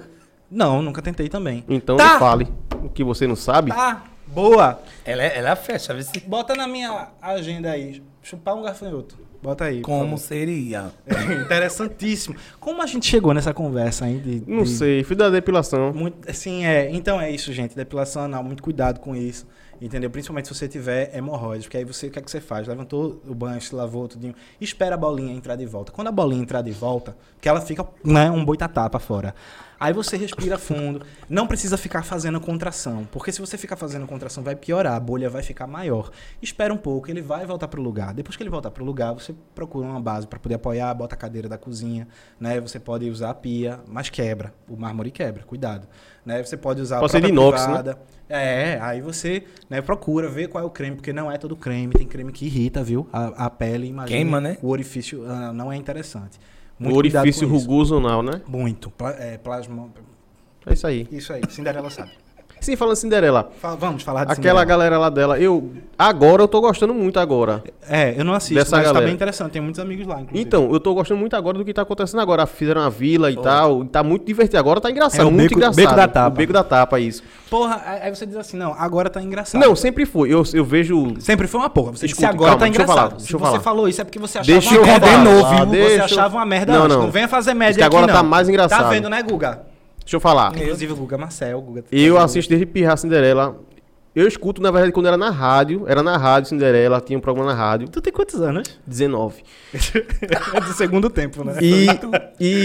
Não, 0.49 0.81
nunca 0.81 1.01
tentei 1.01 1.27
também. 1.29 1.63
Então 1.67 1.97
Tá. 1.97 2.19
fale. 2.19 2.47
O 2.83 2.89
que 2.89 3.03
você 3.03 3.25
não 3.25 3.35
sabe? 3.35 3.71
Tá, 3.71 4.03
boa. 4.27 4.81
Ela 5.05 5.23
é, 5.23 5.37
ela 5.37 5.49
é 5.49 5.51
a 5.51 5.55
festa, 5.55 5.93
vê 5.93 6.03
se... 6.03 6.19
Bota 6.21 6.55
na 6.55 6.67
minha 6.67 7.07
agenda 7.21 7.71
aí, 7.71 8.03
chupar 8.21 8.55
um 8.55 8.61
gafanhoto. 8.61 9.17
Bota 9.41 9.65
aí. 9.65 9.81
Como 9.81 10.17
seria? 10.19 10.91
Interessantíssimo. 11.45 12.35
Como 12.59 12.81
a 12.81 12.85
gente 12.85 13.07
chegou 13.07 13.33
nessa 13.33 13.53
conversa 13.53 14.05
aí 14.05 14.19
de, 14.19 14.43
Não 14.45 14.63
de- 14.63 14.69
sei, 14.69 15.03
fui 15.03 15.15
da 15.15 15.29
depilação. 15.29 15.91
Muito, 15.93 16.29
assim, 16.29 16.63
é. 16.65 16.89
Então 16.91 17.19
é 17.19 17.31
isso, 17.31 17.51
gente. 17.51 17.75
Depilação 17.75 18.23
anal, 18.23 18.43
muito 18.43 18.61
cuidado 18.61 18.99
com 18.99 19.15
isso. 19.15 19.47
Entendeu? 19.81 20.11
Principalmente 20.11 20.47
se 20.47 20.53
você 20.53 20.67
tiver 20.67 21.15
hemorroides. 21.15 21.65
Porque 21.65 21.77
aí 21.77 21.83
você, 21.83 22.07
o 22.07 22.11
que 22.11 22.19
é 22.19 22.21
que 22.21 22.29
você 22.29 22.39
faz? 22.39 22.67
Levantou 22.67 23.19
o 23.27 23.33
banho, 23.33 23.59
se 23.59 23.73
lavou, 23.73 24.07
tudinho. 24.07 24.35
Espera 24.59 24.93
a 24.93 24.97
bolinha 24.97 25.33
entrar 25.33 25.55
de 25.55 25.65
volta. 25.65 25.91
Quando 25.91 26.07
a 26.07 26.11
bolinha 26.11 26.43
entrar 26.43 26.61
de 26.61 26.71
volta, 26.71 27.17
que 27.41 27.49
ela 27.49 27.59
fica, 27.59 27.87
né, 28.03 28.29
um 28.29 28.45
boitatá 28.45 28.87
pra 28.87 28.99
fora. 28.99 29.33
Aí 29.81 29.93
você 29.93 30.15
respira 30.15 30.59
fundo. 30.59 31.01
Não 31.27 31.47
precisa 31.47 31.75
ficar 31.75 32.03
fazendo 32.03 32.39
contração. 32.39 33.07
Porque 33.11 33.31
se 33.31 33.41
você 33.41 33.57
ficar 33.57 33.75
fazendo 33.75 34.05
contração, 34.05 34.43
vai 34.43 34.55
piorar. 34.55 34.93
A 34.93 34.99
bolha 34.99 35.27
vai 35.27 35.41
ficar 35.41 35.65
maior. 35.65 36.11
Espera 36.39 36.71
um 36.71 36.77
pouco, 36.77 37.09
ele 37.09 37.19
vai 37.19 37.47
voltar 37.47 37.67
pro 37.67 37.81
lugar. 37.81 38.13
Depois 38.13 38.35
que 38.35 38.43
ele 38.43 38.51
voltar 38.51 38.69
pro 38.69 38.85
lugar, 38.85 39.11
você 39.11 39.33
procura 39.55 39.87
uma 39.87 39.99
base 39.99 40.27
para 40.27 40.37
poder 40.37 40.53
apoiar, 40.53 40.93
bota 40.93 41.15
a 41.15 41.17
cadeira 41.17 41.49
da 41.49 41.57
cozinha, 41.57 42.07
né? 42.39 42.61
Você 42.61 42.79
pode 42.79 43.09
usar 43.09 43.31
a 43.31 43.33
pia, 43.33 43.79
mas 43.87 44.07
quebra. 44.07 44.53
O 44.69 44.77
mármore 44.77 45.09
quebra, 45.09 45.43
cuidado. 45.43 45.87
Né? 46.23 46.43
Você 46.43 46.55
pode 46.55 46.79
usar 46.79 46.99
Pode 46.99 47.09
a 47.09 47.19
ser 47.19 47.21
de 47.21 47.29
inox, 47.29 47.61
né? 47.61 47.65
privada. 47.65 47.97
É, 48.29 48.77
aí 48.83 49.01
você 49.01 49.45
né, 49.67 49.81
procura 49.81 50.29
ver 50.29 50.47
qual 50.47 50.63
é 50.63 50.67
o 50.67 50.69
creme, 50.69 50.95
porque 50.95 51.11
não 51.11 51.31
é 51.31 51.39
todo 51.39 51.55
creme. 51.55 51.95
Tem 51.95 52.05
creme 52.05 52.31
que 52.31 52.45
irrita, 52.45 52.83
viu? 52.83 53.09
A, 53.11 53.45
a 53.45 53.49
pele, 53.49 53.87
imagina. 53.87 54.15
Queima, 54.15 54.39
né? 54.39 54.57
O 54.61 54.69
orifício 54.69 55.25
ah, 55.27 55.51
não 55.51 55.71
é 55.71 55.75
interessante. 55.75 56.39
O 56.89 56.93
cuidado 56.93 57.21
orifício 57.23 57.47
rugoso 57.47 57.97
anal, 57.97 58.23
né? 58.23 58.41
Muito. 58.47 58.89
Pla 58.91 59.11
é, 59.11 59.37
plasma. 59.37 59.89
É 60.65 60.73
isso 60.73 60.87
aí. 60.87 61.07
Isso 61.11 61.31
aí, 61.33 61.41
Cinderela 61.49 61.89
sabe. 61.89 62.11
Sim, 62.61 62.75
falando 62.75 62.95
Cinderela. 62.95 63.49
Fa- 63.59 63.75
Vamos 63.75 64.03
falar 64.03 64.19
de 64.23 64.31
Aquela 64.33 64.35
Cinderela. 64.35 64.63
galera 64.65 64.97
lá 64.99 65.09
dela, 65.09 65.39
eu. 65.39 65.71
Agora 65.97 66.43
eu 66.43 66.47
tô 66.47 66.61
gostando 66.61 66.93
muito 66.93 67.19
agora. 67.19 67.63
É, 67.89 68.13
eu 68.17 68.23
não 68.23 68.33
assisto, 68.33 68.53
Dessa 68.55 68.75
mas 68.77 68.85
tá 68.85 68.89
galera. 68.93 69.05
bem 69.07 69.15
interessante. 69.15 69.51
Tem 69.51 69.61
muitos 69.61 69.79
amigos 69.79 70.05
lá, 70.07 70.21
inclusive. 70.21 70.39
Então, 70.39 70.69
eu 70.71 70.79
tô 70.79 70.93
gostando 70.93 71.19
muito 71.19 71.35
agora 71.35 71.57
do 71.57 71.65
que 71.65 71.73
tá 71.73 71.81
acontecendo 71.81 72.19
agora. 72.21 72.45
Fizeram 72.45 72.81
uma 72.81 72.89
vila 72.89 73.29
e 73.31 73.35
tal. 73.35 73.83
E 73.83 73.87
tá 73.87 74.03
muito 74.03 74.25
divertido. 74.25 74.59
Agora 74.59 74.79
tá 74.79 74.89
engraçado. 74.91 75.21
É 75.21 75.25
o 75.25 75.31
muito 75.31 75.49
beco- 75.49 75.55
engraçado. 75.59 75.75
beco 75.75 75.95
da 75.95 76.07
tapa. 76.07 76.27
O 76.27 76.37
beco 76.37 76.53
da 76.53 76.63
tapa, 76.63 76.99
isso. 76.99 77.23
Porra, 77.49 77.81
aí 78.01 78.13
você 78.15 78.25
diz 78.25 78.35
assim, 78.37 78.57
não, 78.57 78.73
agora 78.77 79.09
tá 79.09 79.21
engraçado. 79.21 79.59
Não, 79.59 79.75
sempre 79.75 80.05
foi. 80.05 80.29
Eu, 80.31 80.43
eu 80.53 80.63
vejo. 80.63 81.15
Sempre 81.19 81.47
foi 81.47 81.59
uma 81.61 81.69
porra. 81.69 81.91
Você 81.91 82.05
disse 82.05 82.19
Escuta, 82.19 82.29
agora 82.29 82.51
calma, 82.51 82.59
tá 82.59 82.65
deixa 82.65 82.79
eu 82.79 82.83
engraçado. 82.83 83.09
falar, 83.09 83.19
Se 83.19 83.25
deixa 83.25 83.35
eu 83.35 83.39
você 83.39 83.45
falar. 83.45 83.59
falou 83.59 83.87
isso 83.89 84.01
é 84.01 84.03
porque 84.03 84.19
você 84.19 84.37
achava 84.37 84.59
Deixa 84.59 84.69
uma 84.69 84.77
eu 84.77 84.85
merda 84.85 85.07
falar, 85.07 85.23
novo, 85.23 85.55
viu? 85.55 85.65
deixa 85.65 85.89
Você 85.89 85.99
eu- 85.99 86.05
achava 86.05 86.37
uma 86.37 86.45
merda 86.45 86.73
Não, 86.73 86.83
antes. 86.83 86.95
não. 86.95 87.03
Não 87.05 87.11
venha 87.11 87.27
fazer 87.27 87.53
média 87.55 87.77
que 87.79 87.83
agora 87.83 88.05
aqui, 88.05 88.13
tá 88.13 88.21
mais 88.23 88.47
engraçado. 88.47 88.83
Tá 88.83 88.89
vendo, 88.89 89.09
né, 89.09 89.21
Guga? 89.23 89.70
Deixa 90.11 90.17
eu 90.17 90.19
falar. 90.19 90.53
Inclusive 90.53 90.91
o 90.91 90.95
Guga 90.97 91.17
Marcel, 91.17 91.59
o 91.59 91.61
Guga... 91.61 91.85
Eu 91.89 92.17
assisto 92.17 92.49
desde 92.49 92.65
Pirra 92.65 92.97
Cinderela. 92.97 93.57
Eu 94.13 94.27
escuto, 94.27 94.61
na 94.61 94.69
verdade, 94.69 94.91
quando 94.91 95.05
era 95.05 95.15
na 95.15 95.29
rádio. 95.29 95.85
Era 95.87 96.03
na 96.03 96.17
rádio 96.17 96.49
Cinderela, 96.49 96.99
tinha 96.99 97.17
um 97.17 97.21
programa 97.21 97.49
na 97.53 97.57
rádio. 97.57 97.87
Tu 97.87 98.01
tem 98.01 98.11
quantos 98.11 98.41
anos? 98.41 98.77
19. 98.85 99.41
É 99.73 100.59
do 100.59 100.73
segundo 100.73 101.09
tempo, 101.09 101.45
né? 101.45 101.53
E, 101.61 101.87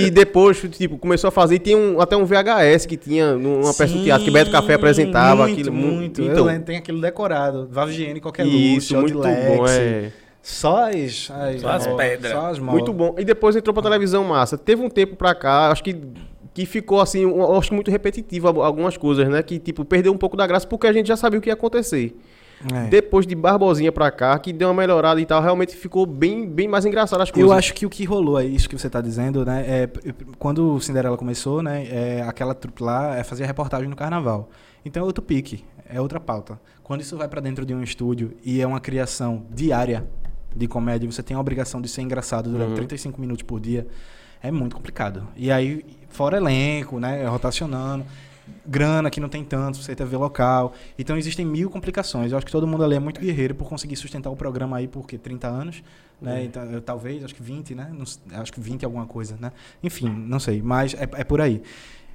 e 0.06 0.10
depois, 0.10 0.60
tipo, 0.60 0.98
começou 0.98 1.28
a 1.28 1.30
fazer. 1.30 1.54
E 1.54 1.58
tinha 1.60 1.78
um- 1.78 2.00
até 2.00 2.16
um 2.16 2.24
VHS 2.24 2.84
que 2.84 2.96
tinha 2.96 3.34
numa 3.36 3.72
peça 3.72 3.94
de 3.94 4.02
teatro 4.02 4.24
que 4.24 4.30
Beto 4.32 4.50
Café 4.50 4.74
apresentava. 4.74 5.46
Muito, 5.46 5.60
aquilo, 5.60 5.72
muito. 5.76 6.22
Eu 6.22 6.32
Então, 6.32 6.44
lembro, 6.46 6.64
tem 6.64 6.78
aquilo 6.78 7.00
decorado. 7.00 7.68
Vavigiene, 7.70 8.18
qualquer 8.20 8.42
luz, 8.42 8.56
isso, 8.56 8.88
de 8.94 9.00
muito 9.00 9.18
Lex. 9.20 9.56
bom. 9.56 9.66
É. 9.68 10.10
Só 10.42 10.88
as... 10.90 11.28
as 11.30 11.60
Só 11.60 11.68
as 11.70 11.86
pedras. 11.86 12.32
Só 12.32 12.46
as 12.46 12.58
Muito 12.58 12.92
bom. 12.92 13.14
E 13.18 13.24
depois 13.24 13.54
entrou 13.54 13.72
pra 13.72 13.84
televisão 13.84 14.24
massa. 14.24 14.58
Teve 14.58 14.82
um 14.82 14.88
tempo 14.88 15.14
pra 15.14 15.32
cá, 15.32 15.70
acho 15.70 15.82
que, 15.82 15.96
que 16.56 16.64
ficou 16.64 17.02
assim, 17.02 17.26
um- 17.26 17.54
acho 17.58 17.68
que 17.68 17.74
muito 17.74 17.90
repetitivo 17.90 18.48
al- 18.48 18.62
algumas 18.62 18.96
coisas, 18.96 19.28
né? 19.28 19.42
Que, 19.42 19.58
tipo, 19.58 19.84
perdeu 19.84 20.10
um 20.10 20.16
pouco 20.16 20.38
da 20.38 20.46
graça 20.46 20.66
porque 20.66 20.86
a 20.86 20.92
gente 20.92 21.06
já 21.06 21.14
sabia 21.14 21.38
o 21.38 21.42
que 21.42 21.50
ia 21.50 21.52
acontecer. 21.52 22.16
É. 22.72 22.88
Depois 22.88 23.26
de 23.26 23.34
Barbosinha 23.34 23.92
pra 23.92 24.10
cá, 24.10 24.38
que 24.38 24.54
deu 24.54 24.68
uma 24.68 24.72
melhorada 24.74 25.20
e 25.20 25.26
tal, 25.26 25.42
realmente 25.42 25.76
ficou 25.76 26.06
bem, 26.06 26.48
bem 26.48 26.66
mais 26.66 26.86
engraçado 26.86 27.20
as 27.20 27.30
coisas. 27.30 27.50
Eu 27.50 27.54
acho 27.54 27.74
que 27.74 27.84
o 27.84 27.90
que 27.90 28.04
rolou 28.06 28.40
é 28.40 28.46
isso 28.46 28.66
que 28.70 28.78
você 28.78 28.86
está 28.86 29.02
dizendo, 29.02 29.44
né? 29.44 29.64
É, 29.68 29.90
quando 30.38 30.72
o 30.76 30.80
Cinderela 30.80 31.18
começou, 31.18 31.62
né? 31.62 31.86
É, 31.90 32.22
aquela 32.26 32.54
trupe 32.54 32.82
lá 32.82 33.14
é, 33.16 33.22
fazia 33.22 33.44
reportagem 33.46 33.86
no 33.90 33.94
carnaval. 33.94 34.48
Então 34.82 35.02
é 35.02 35.04
outro 35.04 35.22
pique, 35.22 35.62
é 35.86 36.00
outra 36.00 36.18
pauta. 36.18 36.58
Quando 36.82 37.02
isso 37.02 37.14
vai 37.18 37.28
para 37.28 37.42
dentro 37.42 37.66
de 37.66 37.74
um 37.74 37.82
estúdio 37.82 38.32
e 38.42 38.62
é 38.62 38.66
uma 38.66 38.80
criação 38.80 39.44
diária 39.50 40.06
de 40.56 40.66
comédia, 40.66 41.10
você 41.12 41.22
tem 41.22 41.36
a 41.36 41.40
obrigação 41.40 41.82
de 41.82 41.88
ser 41.90 42.00
engraçado 42.00 42.48
durante 42.48 42.70
Uhum. 42.70 42.76
35 42.76 43.20
minutos 43.20 43.42
por 43.42 43.60
dia, 43.60 43.86
é 44.46 44.50
muito 44.50 44.76
complicado. 44.76 45.26
E 45.36 45.50
aí, 45.50 45.84
fora 46.08 46.36
elenco, 46.36 46.98
né? 46.98 47.26
Rotacionando. 47.26 48.04
Grana 48.64 49.10
que 49.10 49.18
não 49.18 49.28
tem 49.28 49.42
tanto, 49.44 49.78
você 49.78 49.94
TV 49.94 50.16
local. 50.16 50.72
Então 50.96 51.16
existem 51.16 51.44
mil 51.44 51.68
complicações. 51.68 52.30
Eu 52.30 52.38
acho 52.38 52.46
que 52.46 52.52
todo 52.52 52.66
mundo 52.66 52.84
ali 52.84 52.94
é 52.94 53.00
muito 53.00 53.20
guerreiro 53.20 53.56
por 53.56 53.68
conseguir 53.68 53.96
sustentar 53.96 54.30
o 54.30 54.36
programa 54.36 54.76
aí 54.76 54.86
por 54.86 55.04
quê? 55.04 55.18
30 55.18 55.48
anos 55.48 55.82
né? 56.20 56.44
Então, 56.44 56.64
eu, 56.64 56.80
talvez, 56.80 57.24
acho 57.24 57.34
que 57.34 57.42
20, 57.42 57.74
né? 57.74 57.90
Não 57.92 58.04
acho 58.40 58.52
que 58.52 58.60
20 58.60 58.82
é 58.82 58.86
alguma 58.86 59.06
coisa, 59.06 59.36
né? 59.38 59.52
Enfim, 59.82 60.08
não 60.08 60.38
sei, 60.38 60.62
mas 60.62 60.94
é, 60.94 61.02
é 61.02 61.24
por 61.24 61.40
aí. 61.40 61.62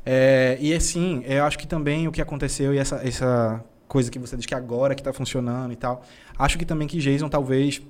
É, 0.05 0.57
e 0.59 0.73
assim, 0.73 1.23
eu 1.25 1.45
acho 1.45 1.57
que 1.57 1.67
também 1.67 2.07
o 2.07 2.11
que 2.11 2.21
aconteceu 2.21 2.73
e 2.73 2.77
essa, 2.77 2.95
essa 3.07 3.63
coisa 3.87 4.09
que 4.09 4.17
você 4.17 4.35
diz 4.35 4.45
que 4.45 4.55
agora 4.55 4.95
que 4.95 5.01
está 5.01 5.13
funcionando 5.13 5.71
e 5.71 5.75
tal, 5.75 6.03
acho 6.37 6.57
que 6.57 6.65
também 6.65 6.87
que 6.87 6.97
Jason 6.97 7.29
talvez 7.29 7.81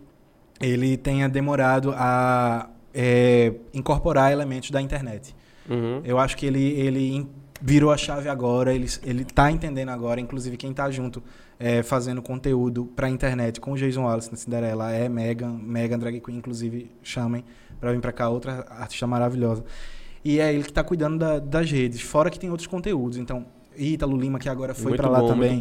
ele 0.59 0.97
tenha 0.97 1.29
demorado 1.29 1.93
a 1.95 2.69
é, 2.93 3.53
incorporar 3.73 4.31
elementos 4.31 4.71
da 4.71 4.81
internet. 4.81 5.35
Uhum. 5.69 6.01
Eu 6.03 6.17
acho 6.19 6.35
que 6.37 6.45
ele, 6.45 6.63
ele 6.63 7.27
virou 7.61 7.91
a 7.91 7.97
chave 7.97 8.27
agora, 8.27 8.73
ele, 8.73 8.87
ele 9.03 9.23
tá 9.23 9.51
entendendo 9.51 9.89
agora, 9.89 10.19
inclusive 10.19 10.57
quem 10.57 10.73
tá 10.73 10.89
junto 10.89 11.21
é, 11.59 11.83
fazendo 11.83 12.21
conteúdo 12.21 12.85
pra 12.95 13.07
internet 13.07 13.61
com 13.61 13.73
o 13.73 13.77
Jason 13.77 14.01
Wallace 14.03 14.31
na 14.31 14.37
Cinderela 14.37 14.91
é 14.91 15.07
Megan, 15.07 15.59
Megan 15.61 15.99
Drag 15.99 16.19
Queen, 16.19 16.37
inclusive 16.37 16.89
chamem 17.03 17.43
pra 17.79 17.91
vir 17.91 18.01
pra 18.01 18.11
cá, 18.11 18.29
outra 18.29 18.65
artista 18.69 19.05
maravilhosa. 19.05 19.63
E 20.25 20.39
é 20.39 20.51
ele 20.53 20.63
que 20.63 20.73
tá 20.73 20.83
cuidando 20.83 21.17
da- 21.19 21.39
das 21.39 21.69
redes, 21.71 22.01
fora 22.01 22.29
que 22.29 22.39
tem 22.39 22.49
outros 22.49 22.67
conteúdos, 22.67 23.17
então 23.17 23.45
Ítalo 23.77 24.17
Lima 24.17 24.37
que 24.39 24.49
agora 24.49 24.73
foi 24.73 24.95
pra 24.95 25.07
lá 25.09 25.19
bom, 25.19 25.27
também. 25.27 25.59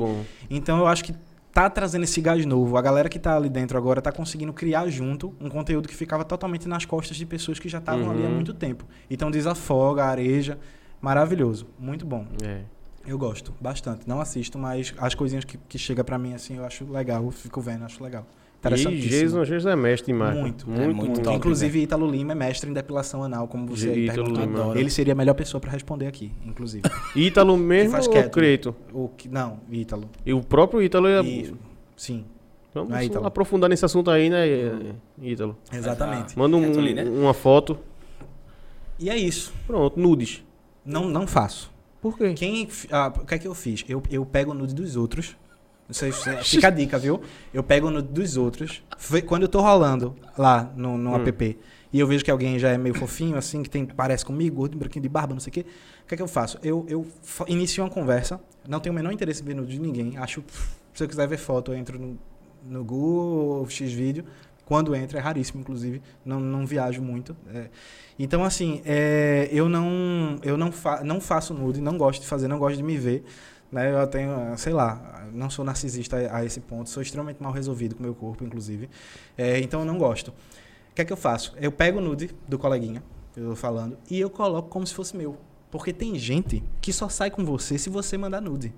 Então 0.50 0.78
eu 0.78 0.86
acho 0.86 1.04
que 1.04 1.14
tá 1.52 1.68
trazendo 1.68 2.04
esse 2.04 2.20
gás 2.20 2.44
novo. 2.46 2.76
A 2.76 2.82
galera 2.82 3.08
que 3.08 3.18
tá 3.18 3.36
ali 3.36 3.48
dentro 3.48 3.76
agora 3.76 4.00
tá 4.00 4.12
conseguindo 4.12 4.52
criar 4.52 4.88
junto 4.88 5.34
um 5.40 5.48
conteúdo 5.48 5.88
que 5.88 5.94
ficava 5.94 6.24
totalmente 6.24 6.68
nas 6.68 6.84
costas 6.84 7.16
de 7.16 7.26
pessoas 7.26 7.58
que 7.58 7.68
já 7.68 7.78
estavam 7.78 8.10
ali 8.10 8.24
há 8.24 8.28
Uhum. 8.28 8.34
muito 8.34 8.54
tempo. 8.54 8.84
Então 9.10 9.30
desafoga, 9.30 10.04
areja. 10.04 10.58
Maravilhoso. 11.00 11.66
Muito 11.78 12.04
bom. 12.06 12.26
É. 12.44 12.62
Eu 13.06 13.16
gosto 13.16 13.54
bastante. 13.60 14.06
Não 14.06 14.20
assisto, 14.20 14.58
mas 14.58 14.92
as 14.98 15.14
coisinhas 15.14 15.44
que, 15.44 15.56
que 15.68 15.78
chega 15.78 16.04
pra 16.04 16.18
mim 16.18 16.34
assim 16.34 16.56
eu 16.58 16.64
acho 16.64 16.84
legal. 16.84 17.24
Eu 17.24 17.30
fico 17.30 17.60
vendo, 17.60 17.84
acho 17.84 18.02
legal. 18.02 18.26
E. 18.62 19.00
Jason, 19.08 19.42
Jason 19.44 19.70
é 19.70 19.76
mestre 19.76 20.12
demais. 20.12 20.38
Muito, 20.38 20.68
muito, 20.68 20.82
é 20.82 20.84
muito. 20.86 20.96
muito 20.98 21.22
top. 21.22 21.36
Inclusive, 21.36 21.82
Ítalo 21.82 22.10
Lima 22.10 22.32
é 22.32 22.34
mestre 22.34 22.68
em 22.68 22.74
depilação 22.74 23.24
anal, 23.24 23.48
como 23.48 23.66
você 23.66 23.88
aí 23.88 24.04
Ítalo 24.04 24.34
perguntou. 24.34 24.64
Lima. 24.64 24.78
Ele 24.78 24.90
seria 24.90 25.14
a 25.14 25.16
melhor 25.16 25.34
pessoa 25.34 25.60
pra 25.60 25.70
responder 25.70 26.06
aqui, 26.06 26.30
inclusive. 26.44 26.82
Ítalo 27.16 27.56
mesmo 27.56 27.92
faz 27.92 28.06
ou 28.06 28.12
quieto. 28.12 28.30
Creto? 28.30 28.76
o 28.92 29.08
que, 29.08 29.28
não, 29.28 29.60
Ítalo. 29.70 30.10
E 30.26 30.34
o 30.34 30.42
próprio 30.42 30.82
Ítalo 30.82 31.06
é... 31.06 31.22
Sim, 31.96 32.24
Vamos 32.72 32.92
é 32.92 33.26
aprofundar 33.26 33.68
nesse 33.68 33.84
assunto 33.84 34.10
aí, 34.10 34.30
né, 34.30 34.44
Ítalo? 35.20 35.56
exatamente. 35.72 36.38
Manda 36.38 36.56
um- 36.56 36.78
ali, 36.78 36.94
né? 36.94 37.04
uma 37.04 37.34
foto. 37.34 37.78
E 38.98 39.08
é 39.10 39.16
isso. 39.16 39.52
Pronto, 39.66 39.98
nudes. 39.98 40.44
Não, 40.84 41.08
não 41.08 41.26
faço. 41.26 41.72
Por 42.00 42.16
quê? 42.16 42.32
Quem, 42.34 42.68
ah, 42.90 43.12
o 43.14 43.26
que 43.26 43.34
é 43.34 43.38
que 43.38 43.48
eu 43.48 43.54
fiz? 43.54 43.84
Eu, 43.88 44.02
eu 44.10 44.24
pego 44.24 44.52
o 44.52 44.54
nude 44.54 44.74
dos 44.74 44.96
outros. 44.96 45.36
Não 45.90 45.94
sei 45.94 46.12
se 46.12 46.36
fica 46.44 46.68
a 46.68 46.70
dica, 46.70 46.96
viu? 47.00 47.20
Eu 47.52 47.64
pego 47.64 47.88
o 47.88 47.90
nude 47.90 48.06
dos 48.12 48.36
outros. 48.36 48.80
Quando 49.26 49.42
eu 49.42 49.48
tô 49.48 49.60
rolando 49.60 50.14
lá 50.38 50.70
no, 50.76 50.96
no 50.96 51.10
Hum. 51.16 51.26
app 51.26 51.58
e 51.92 51.98
eu 51.98 52.06
vejo 52.06 52.24
que 52.24 52.30
alguém 52.30 52.56
já 52.60 52.68
é 52.68 52.78
meio 52.78 52.94
fofinho, 52.94 53.36
assim, 53.36 53.60
que 53.64 53.68
tem, 53.68 53.84
parece 53.84 54.24
comigo, 54.24 54.54
gordo, 54.54 54.78
branquinho 54.78 55.02
de 55.02 55.08
barba, 55.08 55.34
não 55.34 55.40
sei 55.40 55.50
o 55.50 55.52
quê. 55.54 55.66
O 56.04 56.06
que 56.06 56.14
é 56.14 56.16
que 56.16 56.22
eu 56.22 56.28
faço? 56.28 56.58
Eu, 56.62 56.86
eu 56.88 57.04
inicio 57.48 57.82
uma 57.82 57.90
conversa. 57.90 58.40
Não 58.68 58.78
tenho 58.78 58.92
o 58.92 58.96
menor 58.96 59.10
interesse 59.12 59.42
em 59.42 59.44
ver 59.46 59.54
nude 59.54 59.72
de 59.72 59.80
ninguém. 59.80 60.16
Acho. 60.16 60.44
Se 60.94 61.02
eu 61.02 61.08
quiser 61.08 61.26
ver 61.26 61.38
foto, 61.38 61.72
eu 61.72 61.76
entro 61.76 61.98
no, 61.98 62.16
no 62.64 62.84
Google 62.84 63.58
ou 63.58 63.68
Xvideo. 63.68 64.24
Quando 64.64 64.94
entra, 64.94 65.18
é 65.18 65.20
raríssimo, 65.20 65.60
inclusive. 65.60 66.00
Não, 66.24 66.38
não 66.38 66.64
viajo 66.64 67.02
muito. 67.02 67.36
é. 67.52 67.66
Então, 68.16 68.44
assim, 68.44 68.82
é, 68.84 69.48
eu 69.50 69.66
não, 69.68 70.38
eu 70.44 70.56
não, 70.56 70.70
fa 70.70 71.02
não 71.02 71.20
faço 71.22 71.54
nude, 71.54 71.80
não 71.80 71.96
gosto 71.96 72.20
de 72.20 72.26
fazer, 72.28 72.46
não 72.48 72.58
gosto 72.58 72.76
de 72.76 72.82
me 72.82 72.96
ver. 72.96 73.24
Né? 73.70 73.92
Eu 73.92 74.06
tenho, 74.06 74.56
sei 74.56 74.72
lá, 74.72 75.26
não 75.32 75.48
sou 75.48 75.64
narcisista 75.64 76.16
a 76.32 76.44
esse 76.44 76.60
ponto, 76.60 76.90
sou 76.90 77.02
extremamente 77.02 77.42
mal 77.42 77.52
resolvido 77.52 77.94
com 77.94 78.00
o 78.00 78.04
meu 78.04 78.14
corpo, 78.14 78.44
inclusive. 78.44 78.88
É, 79.38 79.58
então, 79.60 79.80
eu 79.80 79.86
não 79.86 79.96
gosto. 79.98 80.28
O 80.28 80.94
que 80.94 81.02
é 81.02 81.04
que 81.04 81.12
eu 81.12 81.16
faço? 81.16 81.54
Eu 81.60 81.70
pego 81.70 81.98
o 81.98 82.02
nude 82.02 82.30
do 82.48 82.58
coleguinha, 82.58 83.02
que 83.32 83.40
eu 83.40 83.50
tô 83.50 83.56
falando, 83.56 83.96
e 84.10 84.18
eu 84.20 84.28
coloco 84.28 84.68
como 84.68 84.86
se 84.86 84.94
fosse 84.94 85.16
meu. 85.16 85.36
Porque 85.70 85.92
tem 85.92 86.18
gente 86.18 86.64
que 86.80 86.92
só 86.92 87.08
sai 87.08 87.30
com 87.30 87.44
você 87.44 87.78
se 87.78 87.88
você 87.88 88.18
mandar 88.18 88.40
nude. 88.40 88.74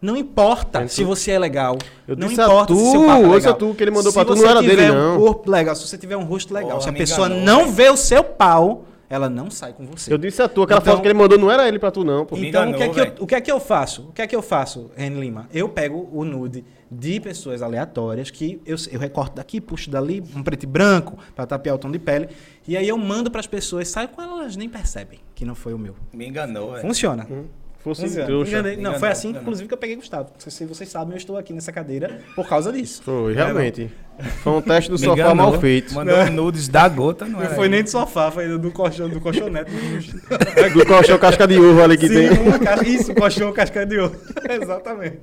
Não 0.00 0.16
importa 0.16 0.86
se 0.88 1.04
você 1.04 1.32
é 1.32 1.38
legal. 1.38 1.76
Eu 2.08 2.16
não 2.16 2.28
disse 2.28 2.40
importa 2.40 2.62
a 2.62 2.66
tu, 2.66 2.76
se 2.76 2.90
seu 2.92 3.04
papo 3.06 3.24
é 3.24 3.28
legal. 3.28 3.54
tu 3.54 3.74
que 3.74 3.82
ele 3.84 3.90
mandou 3.90 4.10
Se 4.10 4.16
pra 4.16 4.24
tu, 4.24 4.34
você 4.36 4.42
não 4.44 4.50
era 4.50 4.60
tiver 4.62 4.76
dele, 4.76 4.90
um 4.92 4.94
não. 4.94 5.18
corpo 5.20 5.50
legal, 5.50 5.74
se 5.76 5.86
você 5.86 5.98
tiver 5.98 6.16
um 6.16 6.24
rosto 6.24 6.54
legal, 6.54 6.70
Porra, 6.70 6.82
se 6.82 6.88
a 6.88 6.92
pessoa 6.92 7.26
enganou, 7.26 7.44
não 7.44 7.62
velho. 7.64 7.72
vê 7.72 7.90
o 7.90 7.96
seu 7.98 8.24
pau, 8.24 8.84
ela 9.10 9.28
não 9.28 9.50
sai 9.50 9.72
com 9.74 9.84
você. 9.84 10.10
Eu 10.10 10.16
disse 10.16 10.40
a 10.40 10.48
tu, 10.48 10.62
aquela 10.62 10.80
Então- 10.80 10.92
foto 10.94 11.02
que 11.02 11.08
ele 11.08 11.18
mandou 11.18 11.36
não 11.36 11.50
era 11.50 11.66
ele 11.68 11.78
pra 11.78 11.90
tu, 11.90 12.04
não, 12.04 12.24
pô. 12.24 12.36
Me 12.36 12.48
Então, 12.48 12.62
enganou, 12.68 12.74
o, 12.90 12.94
que 12.94 13.00
é 13.00 13.06
que 13.06 13.20
eu, 13.20 13.24
o 13.24 13.26
que 13.26 13.34
é 13.34 13.40
que 13.40 13.50
eu 13.52 13.58
faço? 13.60 14.02
O 14.08 14.12
que 14.12 14.22
é 14.22 14.26
que 14.28 14.36
eu 14.36 14.40
faço, 14.40 14.90
Ren 14.96 15.10
Lima? 15.20 15.48
Eu 15.52 15.68
pego 15.68 16.08
o 16.12 16.24
nude 16.24 16.64
de 16.88 17.18
pessoas 17.20 17.60
aleatórias 17.60 18.30
que 18.30 18.60
eu, 18.64 18.76
eu 18.90 18.98
recorto 19.00 19.34
daqui, 19.36 19.60
puxo 19.60 19.90
dali, 19.90 20.22
um 20.34 20.42
preto 20.42 20.62
e 20.62 20.66
branco, 20.66 21.18
pra 21.34 21.44
tapear 21.44 21.74
o 21.74 21.78
tom 21.78 21.90
de 21.90 21.98
pele, 21.98 22.28
e 22.66 22.76
aí 22.76 22.88
eu 22.88 22.96
mando 22.96 23.30
pras 23.30 23.46
pessoas, 23.48 23.88
saio 23.88 24.08
com 24.08 24.22
elas, 24.22 24.38
elas 24.40 24.56
nem 24.56 24.68
percebem 24.68 25.18
que 25.34 25.44
não 25.44 25.54
foi 25.56 25.74
o 25.74 25.78
meu. 25.78 25.94
Me 26.12 26.26
enganou, 26.28 26.70
velho. 26.70 26.80
Funciona. 26.82 27.26
Fosse 27.78 28.02
Funciona. 28.02 28.26
trouxa. 28.26 28.50
Enganei. 28.50 28.72
Não, 28.74 28.80
Enganou, 28.82 28.98
foi 29.00 29.08
assim, 29.08 29.28
enganou. 29.28 29.42
inclusive, 29.42 29.66
que 29.68 29.72
eu 29.74 29.78
peguei 29.78 29.96
Gustavo. 29.96 30.30
Se 30.36 30.50
se 30.50 30.66
vocês 30.66 30.88
sabem, 30.90 31.14
eu 31.14 31.16
estou 31.16 31.38
aqui 31.38 31.52
nessa 31.54 31.72
cadeira 31.72 32.20
por 32.36 32.46
causa 32.46 32.70
disso. 32.70 33.02
Foi, 33.02 33.32
realmente. 33.32 33.90
Foi 34.42 34.52
um 34.52 34.60
teste 34.60 34.90
do 34.90 34.94
Me 34.98 35.04
sofá 35.04 35.12
enganou. 35.14 35.34
mal 35.36 35.60
feito. 35.60 35.94
Mandou 35.94 36.26
nudes 36.30 36.68
da 36.68 36.88
gota, 36.88 37.24
não, 37.24 37.32
Não 37.38 37.42
era 37.42 37.54
foi 37.54 37.68
nem 37.68 37.82
de 37.82 37.90
sofá, 37.90 38.30
foi 38.30 38.46
do 38.58 38.70
colchão, 38.70 39.08
do 39.08 39.20
colchonete. 39.20 39.70
Do 40.74 40.86
colchão 40.86 41.18
casca 41.18 41.46
de 41.46 41.58
uva 41.58 41.84
ali 41.84 41.96
que 41.96 42.08
Sim, 42.08 42.14
tem. 42.28 42.58
casca- 42.60 42.86
isso, 42.88 43.14
colchão 43.14 43.52
casca 43.52 43.84
de 43.86 43.98
ouro. 43.98 44.16
Exatamente. 44.62 45.18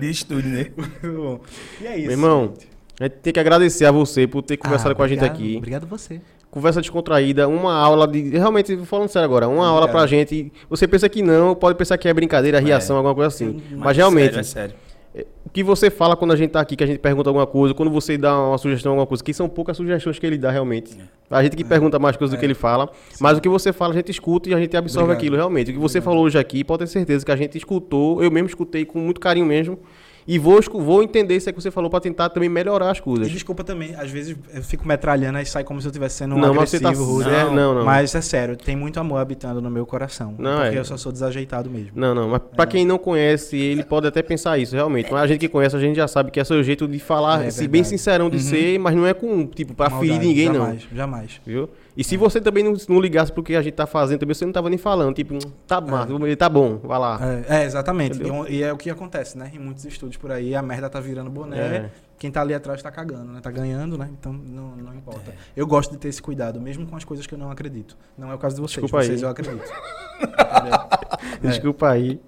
De 0.00 0.10
estúdio, 0.10 0.50
né? 0.50 0.66
Muito 0.76 1.22
bom. 1.22 1.40
E 1.80 1.86
é 1.86 1.96
isso. 1.96 2.02
Meu 2.06 2.10
irmão, 2.12 2.54
a 3.00 3.04
gente 3.04 3.12
tem 3.22 3.32
que 3.32 3.40
agradecer 3.40 3.84
a 3.86 3.90
você 3.90 4.26
por 4.26 4.42
ter 4.42 4.56
conversado 4.56 4.92
Ah, 4.92 4.94
com 4.94 5.02
a 5.02 5.08
gente 5.08 5.18
obrigado, 5.18 5.36
aqui. 5.36 5.56
Obrigado 5.58 5.84
a 5.84 5.86
você. 5.86 6.20
Conversa 6.50 6.80
descontraída, 6.80 7.46
uma 7.48 7.74
aula 7.74 8.08
de. 8.08 8.30
Realmente, 8.30 8.76
falando 8.86 9.08
sério 9.08 9.26
agora, 9.26 9.46
uma 9.46 9.66
aula 9.66 9.80
Obrigado. 9.82 9.92
pra 10.00 10.06
gente. 10.06 10.50
Você 10.70 10.88
pensa 10.88 11.06
que 11.08 11.20
não, 11.20 11.54
pode 11.54 11.76
pensar 11.76 11.98
que 11.98 12.08
é 12.08 12.14
brincadeira, 12.14 12.58
reação, 12.60 12.96
alguma 12.96 13.14
coisa 13.14 13.28
assim. 13.28 13.60
Mas, 13.72 13.96
é 13.96 14.00
realmente, 14.00 14.26
Sério, 14.32 14.40
é 14.40 14.42
sério. 14.44 14.74
É, 15.16 15.26
o 15.46 15.48
que 15.48 15.64
você 15.64 15.90
fala 15.90 16.14
quando 16.14 16.32
a 16.32 16.36
gente 16.36 16.50
tá 16.50 16.60
aqui, 16.60 16.76
que 16.76 16.84
a 16.84 16.86
gente 16.86 16.98
pergunta 16.98 17.30
alguma 17.30 17.46
coisa, 17.46 17.72
quando 17.72 17.90
você 17.90 18.18
dá 18.18 18.38
uma 18.38 18.58
sugestão, 18.58 18.92
alguma 18.92 19.06
coisa, 19.06 19.24
que 19.24 19.32
são 19.32 19.48
poucas 19.48 19.76
sugestões 19.78 20.18
que 20.18 20.26
ele 20.26 20.36
dá 20.36 20.50
realmente. 20.50 20.94
A 21.30 21.42
gente 21.42 21.56
que 21.56 21.64
pergunta 21.64 21.98
mais 21.98 22.16
coisas 22.16 22.36
do 22.36 22.38
que 22.38 22.44
ele 22.44 22.54
fala, 22.54 22.90
mas 23.18 23.38
o 23.38 23.40
que 23.40 23.48
você 23.48 23.72
fala 23.72 23.94
a 23.94 23.96
gente 23.96 24.10
escuta 24.10 24.50
e 24.50 24.54
a 24.54 24.60
gente 24.60 24.76
absorve 24.76 25.04
Obrigado. 25.04 25.18
aquilo 25.18 25.36
realmente. 25.36 25.70
O 25.70 25.74
que 25.74 25.80
você 25.80 26.02
falou 26.02 26.24
hoje 26.24 26.38
aqui, 26.38 26.62
pode 26.62 26.80
ter 26.80 26.86
certeza 26.88 27.24
que 27.24 27.32
a 27.32 27.36
gente 27.36 27.56
escutou, 27.56 28.22
eu 28.22 28.30
mesmo 28.30 28.48
escutei 28.48 28.84
com 28.84 28.98
muito 28.98 29.18
carinho 29.18 29.46
mesmo, 29.46 29.78
e 30.26 30.38
vou, 30.38 30.60
vou 30.74 31.02
entender 31.02 31.36
isso 31.36 31.48
aí 31.48 31.52
que 31.54 31.60
você 31.62 31.70
falou 31.70 31.88
pra 31.88 32.00
tentar 32.00 32.28
também 32.30 32.48
melhorar 32.48 32.90
as 32.90 32.98
E 32.98 33.02
coisas. 33.02 33.30
desculpa 33.30 33.62
também, 33.62 33.94
às 33.94 34.10
vezes 34.10 34.36
eu 34.52 34.62
fico 34.62 34.86
metralhando 34.86 35.38
e 35.38 35.46
sai 35.46 35.62
como 35.64 35.80
se 35.80 35.86
eu 35.86 35.90
estivesse 35.90 36.16
sendo 36.16 36.34
um 36.34 36.38
Não, 36.38 36.54
mas 36.54 36.74
agressivo, 36.74 36.82
tá... 36.82 36.90
rude. 36.98 37.28
é, 37.30 37.44
não, 37.54 37.74
não. 37.74 37.84
Mas 37.84 38.14
é 38.14 38.20
sério, 38.20 38.56
tem 38.56 38.74
muito 38.76 38.98
amor 38.98 39.18
habitando 39.18 39.60
no 39.60 39.70
meu 39.70 39.86
coração. 39.86 40.34
Não, 40.38 40.60
porque 40.62 40.76
é. 40.76 40.78
eu 40.80 40.84
só 40.84 40.96
sou 40.96 41.12
desajeitado 41.12 41.70
mesmo. 41.70 41.90
Não, 41.94 42.14
não, 42.14 42.28
mas 42.28 42.40
pra 42.54 42.66
quem 42.66 42.84
não 42.84 42.98
conhece, 42.98 43.56
ele 43.56 43.84
pode 43.84 44.06
até 44.06 44.22
pensar 44.22 44.58
isso, 44.58 44.74
realmente. 44.74 45.12
Mas 45.12 45.22
a 45.22 45.26
gente 45.26 45.40
que 45.40 45.48
conhece, 45.48 45.76
a 45.76 45.80
gente 45.80 45.96
já 45.96 46.08
sabe 46.08 46.30
que 46.30 46.40
é 46.40 46.44
seu 46.44 46.62
jeito 46.62 46.88
de 46.88 46.98
falar, 46.98 47.40
É 47.40 47.42
verdade. 47.44 47.68
bem 47.68 47.84
sincerão 47.84 48.28
de 48.28 48.36
Uhum. 48.36 48.42
ser, 48.42 48.78
mas 48.78 48.94
não 48.96 49.06
é 49.06 49.14
com, 49.14 49.46
tipo, 49.46 49.74
pra 49.74 49.90
ferir 49.90 50.18
ninguém, 50.18 50.48
não. 50.48 50.54
jamais, 50.66 50.88
Jamais. 50.92 51.40
Viu? 51.46 51.68
E 51.96 52.04
se 52.04 52.14
você 52.18 52.42
também 52.42 52.62
não, 52.62 52.74
não 52.90 53.00
ligasse 53.00 53.32
pro 53.32 53.42
que 53.42 53.56
a 53.56 53.62
gente 53.62 53.72
tá 53.72 53.86
fazendo, 53.86 54.20
também 54.20 54.34
você 54.34 54.44
não 54.44 54.52
tava 54.52 54.68
nem 54.68 54.76
falando. 54.78 55.14
Tipo, 55.14 55.38
tá, 55.66 55.80
massa, 55.80 56.12
tá 56.36 56.46
bom, 56.48 56.78
vai 56.84 56.98
lá. 56.98 57.18
É, 57.48 57.62
é, 57.62 57.64
exatamente. 57.64 58.20
E, 58.50 58.56
e 58.56 58.62
é 58.62 58.70
o 58.70 58.76
que 58.76 58.90
acontece, 58.90 59.38
né? 59.38 59.50
Em 59.54 59.58
muitos 59.58 59.86
estúdios 60.16 60.18
por 60.18 60.32
aí, 60.32 60.54
a 60.54 60.62
merda 60.62 60.88
tá 60.88 60.98
virando 60.98 61.30
boné. 61.30 61.58
É. 61.58 61.90
Quem 62.18 62.30
tá 62.30 62.40
ali 62.40 62.54
atrás 62.54 62.82
tá 62.82 62.90
cagando, 62.90 63.30
né? 63.32 63.40
Tá 63.42 63.50
ganhando, 63.50 63.98
né? 63.98 64.08
Então 64.18 64.32
não, 64.32 64.74
não 64.76 64.94
importa. 64.94 65.30
É. 65.30 65.34
Eu 65.54 65.66
gosto 65.66 65.92
de 65.92 65.98
ter 65.98 66.08
esse 66.08 66.20
cuidado, 66.20 66.58
mesmo 66.60 66.86
com 66.86 66.96
as 66.96 67.04
coisas 67.04 67.26
que 67.26 67.34
eu 67.34 67.38
não 67.38 67.50
acredito. 67.50 67.96
Não 68.16 68.30
é 68.30 68.34
o 68.34 68.38
caso 68.38 68.56
de 68.56 68.62
vocês. 68.62 68.82
Desculpa 68.82 69.00
aí. 69.00 69.06
vocês 69.06 69.22
eu 69.22 69.28
acredito. 69.28 69.62
É. 71.42 71.48
Desculpa 71.48 71.90
aí. 71.90 72.18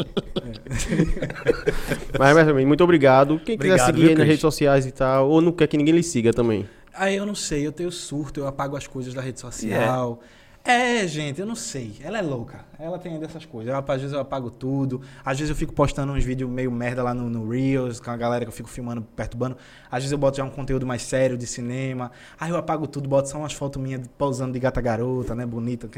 mas, 2.19 2.35
mas 2.35 2.47
também, 2.47 2.67
muito 2.67 2.85
obrigado. 2.85 3.39
Quem 3.39 3.57
quiser 3.57 3.73
Obrigado, 3.73 3.87
seguir 3.87 4.01
viu, 4.01 4.09
aí 4.11 4.15
nas 4.15 4.19
Cris? 4.25 4.29
redes 4.29 4.41
sociais 4.43 4.87
e 4.87 4.93
tal, 4.93 5.31
ou 5.31 5.41
não 5.41 5.51
quer 5.51 5.67
que 5.67 5.79
ninguém 5.79 5.95
lhe 5.95 6.03
siga 6.03 6.31
também. 6.31 6.69
Aí 6.93 7.17
eu 7.17 7.25
não 7.25 7.35
sei, 7.35 7.67
eu 7.67 7.73
tenho 7.73 7.91
surto, 7.91 8.41
eu 8.41 8.47
apago 8.47 8.77
as 8.77 8.87
coisas 8.87 9.15
da 9.15 9.23
rede 9.23 9.41
social. 9.41 10.21
É, 10.69 11.07
gente, 11.07 11.41
eu 11.41 11.47
não 11.47 11.55
sei. 11.55 11.97
Ela 12.05 12.19
é 12.19 12.21
louca. 12.21 12.61
Ela 12.79 12.99
tem 12.99 13.19
dessas 13.19 13.47
coisas. 13.47 13.73
Eu, 13.73 13.79
às 13.79 14.01
vezes 14.03 14.13
eu 14.13 14.21
apago 14.21 14.51
tudo. 14.51 15.01
Às 15.25 15.39
vezes 15.39 15.49
eu 15.49 15.57
fico 15.57 15.73
postando 15.73 16.13
uns 16.13 16.23
vídeos 16.23 16.51
meio 16.51 16.71
merda 16.71 17.03
lá 17.03 17.15
no, 17.15 17.31
no 17.31 17.49
Reels, 17.49 17.99
com 18.01 18.11
a 18.11 18.17
galera 18.19 18.45
que 18.45 18.51
eu 18.51 18.53
fico 18.53 18.69
filmando, 18.69 19.01
perturbando. 19.01 19.57
Às 19.91 20.03
vezes 20.03 20.13
eu 20.13 20.19
boto 20.19 20.37
já 20.37 20.45
um 20.45 20.51
conteúdo 20.51 20.87
mais 20.87 21.01
sério 21.01 21.39
de 21.39 21.47
cinema. 21.47 22.13
Aí 22.39 22.51
eu 22.51 22.57
apago 22.59 22.87
tudo, 22.87 23.09
boto 23.09 23.31
só 23.31 23.39
umas 23.39 23.55
fotos 23.55 23.81
minhas 23.81 24.07
pousando 24.19 24.53
de 24.53 24.59
gata 24.59 24.79
garota, 24.83 25.35
né? 25.35 25.47
Bonita. 25.47 25.89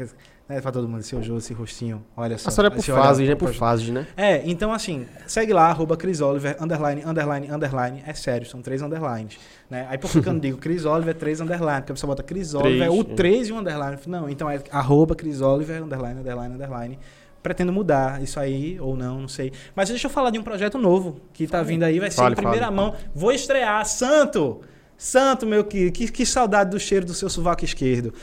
Né, 0.47 0.61
pra 0.61 0.71
todo 0.71 0.87
mundo, 0.87 1.01
esse 1.01 1.15
Jojo, 1.15 1.37
esse 1.37 1.53
rostinho. 1.53 2.03
Olha 2.15 2.37
só. 2.37 2.47
A 2.47 2.51
senhora 2.51 2.73
é 2.73 2.75
por 2.75 2.83
fases, 2.83 3.27
né? 3.27 3.35
Por 3.35 3.53
fases, 3.53 3.89
né? 3.89 4.07
é, 4.15 4.41
então 4.45 4.71
assim, 4.71 5.05
segue 5.27 5.51
lá, 5.51 5.67
arroba 5.67 5.97
Oliver, 6.25 6.55
underline, 6.61 7.03
underline, 7.05 7.51
underline. 7.51 8.03
É 8.05 8.13
sério, 8.13 8.47
são 8.47 8.61
três 8.61 8.81
underlines. 8.81 9.37
Né? 9.71 9.87
Aí 9.89 9.97
por 9.97 10.11
que 10.11 10.17
eu 10.17 10.33
não 10.33 10.39
digo 10.39 10.57
Chris 10.59 10.83
Oliver, 10.83 11.15
três 11.15 11.39
underline? 11.39 11.79
Porque 11.79 11.93
a 11.93 11.95
pessoa 11.95 12.09
bota 12.09 12.21
Chris 12.21 12.53
Oliver, 12.53 12.91
o 12.91 12.99
é. 12.99 13.03
três 13.15 13.47
e 13.47 13.53
um 13.53 13.59
underline. 13.59 13.97
Não, 14.05 14.29
então 14.29 14.49
é 14.49 14.61
arroba 14.69 15.15
Chris 15.15 15.39
Oliver, 15.39 15.81
underline, 15.81 16.19
underline, 16.19 16.53
underline. 16.53 16.99
Pretendo 17.41 17.71
mudar 17.71 18.21
isso 18.21 18.37
aí, 18.37 18.77
ou 18.81 18.97
não, 18.97 19.21
não 19.21 19.27
sei. 19.29 19.53
Mas 19.73 19.87
deixa 19.87 20.07
eu 20.07 20.11
falar 20.11 20.29
de 20.29 20.37
um 20.37 20.43
projeto 20.43 20.77
novo 20.77 21.21
que 21.31 21.47
tá 21.47 21.63
vindo 21.63 21.83
aí, 21.83 22.01
vai 22.01 22.11
ser 22.11 22.17
Fale, 22.17 22.33
em 22.33 22.35
primeira 22.35 22.65
fale. 22.65 22.75
mão. 22.75 22.95
Vou 23.15 23.31
estrear, 23.31 23.85
Santo! 23.85 24.59
Santo, 24.97 25.47
meu 25.47 25.63
querido, 25.63 25.93
que, 25.93 26.11
que 26.11 26.25
saudade 26.25 26.69
do 26.69 26.79
cheiro 26.79 27.05
do 27.05 27.13
seu 27.13 27.29
sovaco 27.29 27.63
esquerdo. 27.63 28.13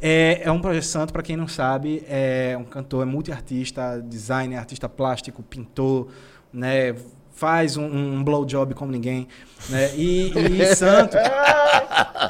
É, 0.00 0.40
é 0.44 0.50
um 0.50 0.60
projeto 0.60 0.84
santo, 0.84 1.12
para 1.12 1.22
quem 1.22 1.36
não 1.36 1.46
sabe, 1.46 2.02
é 2.08 2.56
um 2.58 2.64
cantor, 2.64 3.02
é 3.02 3.06
multiartista, 3.06 4.02
designer, 4.02 4.56
artista 4.56 4.88
plástico, 4.88 5.42
pintor, 5.42 6.08
né? 6.52 6.94
Faz 7.36 7.76
um, 7.76 7.84
um 7.84 8.24
blowjob 8.24 8.74
como 8.74 8.90
ninguém, 8.90 9.28
né? 9.68 9.94
E, 9.94 10.32
e 10.34 10.66
Santo, 10.74 11.18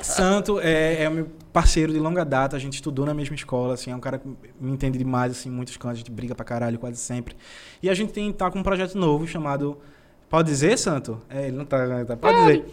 Santo 0.03 0.61
é, 0.61 1.05
é 1.05 1.09
meu 1.09 1.29
parceiro 1.53 1.93
de 1.93 2.01
longa 2.01 2.25
data, 2.25 2.57
a 2.57 2.59
gente 2.59 2.75
estudou 2.75 3.07
na 3.07 3.15
mesma 3.15 3.37
escola, 3.37 3.75
assim, 3.75 3.93
é 3.93 3.95
um 3.95 4.01
cara 4.01 4.19
que 4.19 4.27
me 4.61 4.73
entende 4.73 4.99
demais, 4.99 5.31
assim, 5.31 5.49
muitos 5.49 5.77
cantos, 5.77 5.99
a 5.99 6.01
gente 6.01 6.11
briga 6.11 6.35
pra 6.35 6.45
caralho 6.45 6.77
quase 6.77 6.99
sempre. 6.99 7.37
E 7.81 7.89
a 7.89 7.95
gente 7.95 8.13
tem, 8.13 8.33
tá 8.33 8.51
com 8.51 8.59
um 8.59 8.63
projeto 8.65 8.99
novo 8.99 9.29
chamado... 9.29 9.79
Pode 10.29 10.49
dizer, 10.49 10.77
Santo? 10.77 11.23
É, 11.31 11.47
ele 11.47 11.57
não 11.57 11.65
tá... 11.65 12.05
tá 12.05 12.17
pode 12.17 12.39
dizer 12.41 12.65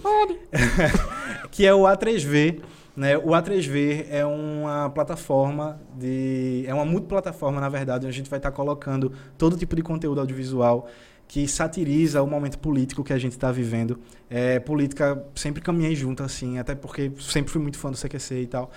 que 1.51 1.67
é 1.67 1.73
o 1.73 1.83
A3V. 1.83 2.61
Né? 2.95 3.15
O 3.15 3.29
A3V 3.29 4.07
é 4.09 4.25
uma 4.25 4.89
plataforma 4.89 5.79
de. 5.95 6.63
É 6.67 6.73
uma 6.73 6.85
multiplataforma, 6.85 7.61
na 7.61 7.69
verdade, 7.69 8.05
onde 8.05 8.13
a 8.13 8.17
gente 8.17 8.29
vai 8.29 8.37
estar 8.37 8.51
colocando 8.51 9.11
todo 9.37 9.55
tipo 9.55 9.75
de 9.75 9.81
conteúdo 9.81 10.19
audiovisual 10.19 10.87
que 11.27 11.47
satiriza 11.47 12.21
o 12.21 12.27
momento 12.27 12.59
político 12.59 13.03
que 13.03 13.13
a 13.13 13.17
gente 13.17 13.31
está 13.33 13.51
vivendo. 13.51 13.99
É, 14.29 14.59
política 14.59 15.23
sempre 15.35 15.61
caminhei 15.61 15.95
junto, 15.95 16.23
assim, 16.23 16.57
até 16.59 16.75
porque 16.75 17.11
sempre 17.19 17.51
fui 17.51 17.61
muito 17.61 17.77
fã 17.77 17.89
do 17.91 17.97
CQC 17.97 18.41
e 18.41 18.47
tal. 18.47 18.71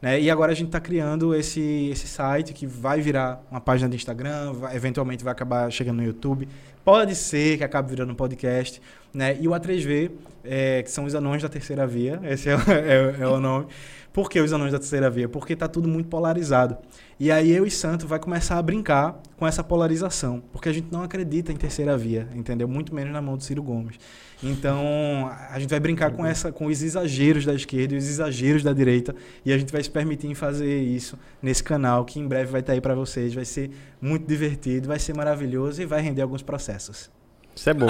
Né? 0.00 0.20
E 0.20 0.28
agora 0.30 0.50
a 0.50 0.54
gente 0.54 0.66
está 0.66 0.80
criando 0.80 1.32
esse, 1.34 1.88
esse 1.92 2.08
site 2.08 2.52
que 2.52 2.66
vai 2.66 3.00
virar 3.00 3.40
uma 3.50 3.60
página 3.60 3.88
de 3.88 3.94
Instagram, 3.96 4.52
vai- 4.52 4.74
eventualmente 4.74 5.22
vai 5.22 5.30
acabar 5.32 5.70
chegando 5.70 5.98
no 5.98 6.04
YouTube. 6.04 6.48
Pode 6.84 7.14
ser 7.14 7.56
que 7.56 7.62
acabe 7.62 7.90
virando 7.90 8.12
um 8.12 8.16
podcast. 8.16 8.82
Né? 9.14 9.38
E 9.40 9.46
o 9.46 9.52
A3V, 9.52 10.10
é, 10.42 10.82
que 10.82 10.90
são 10.90 11.04
os 11.04 11.14
anões 11.14 11.40
da 11.40 11.48
terceira 11.48 11.86
via, 11.86 12.20
esse 12.24 12.48
é, 12.48 12.54
é 12.68 13.22
é 13.22 13.26
o 13.28 13.38
nome. 13.38 13.66
Por 14.12 14.28
que 14.28 14.38
os 14.40 14.52
anões 14.52 14.72
da 14.72 14.78
terceira 14.78 15.08
via? 15.08 15.26
Porque 15.28 15.54
está 15.54 15.66
tudo 15.66 15.88
muito 15.88 16.08
polarizado. 16.08 16.76
E 17.18 17.30
aí 17.30 17.50
eu 17.50 17.64
e 17.64 17.70
Santo 17.70 18.06
vai 18.06 18.18
começar 18.18 18.58
a 18.58 18.62
brincar 18.62 19.20
com 19.38 19.46
essa 19.46 19.64
polarização, 19.64 20.42
porque 20.52 20.68
a 20.68 20.72
gente 20.72 20.88
não 20.90 21.02
acredita 21.02 21.50
em 21.50 21.56
terceira 21.56 21.96
via, 21.96 22.28
entendeu? 22.34 22.68
Muito 22.68 22.94
menos 22.94 23.12
na 23.12 23.22
mão 23.22 23.36
do 23.36 23.42
Ciro 23.42 23.62
Gomes. 23.62 23.96
Então, 24.42 25.30
a 25.50 25.58
gente 25.58 25.70
vai 25.70 25.80
brincar 25.80 26.10
com 26.10 26.26
essa 26.26 26.50
com 26.50 26.66
os 26.66 26.82
exageros 26.82 27.46
da 27.46 27.54
esquerda 27.54 27.94
e 27.94 27.96
os 27.96 28.08
exageros 28.08 28.62
da 28.62 28.72
direita, 28.72 29.14
e 29.44 29.52
a 29.52 29.56
gente 29.56 29.72
vai 29.72 29.82
se 29.82 29.88
permitir 29.88 30.26
em 30.26 30.34
fazer 30.34 30.82
isso 30.82 31.16
nesse 31.40 31.62
canal 31.62 32.04
que 32.04 32.18
em 32.18 32.26
breve 32.26 32.50
vai 32.50 32.60
estar 32.60 32.72
aí 32.72 32.80
para 32.80 32.94
vocês, 32.94 33.32
vai 33.32 33.44
ser 33.44 33.70
muito 34.00 34.26
divertido, 34.26 34.88
vai 34.88 34.98
ser 34.98 35.14
maravilhoso 35.14 35.80
e 35.80 35.86
vai 35.86 36.02
render 36.02 36.22
alguns 36.22 36.42
processos. 36.42 37.08
Isso 37.54 37.70
é 37.70 37.74
bom. 37.74 37.86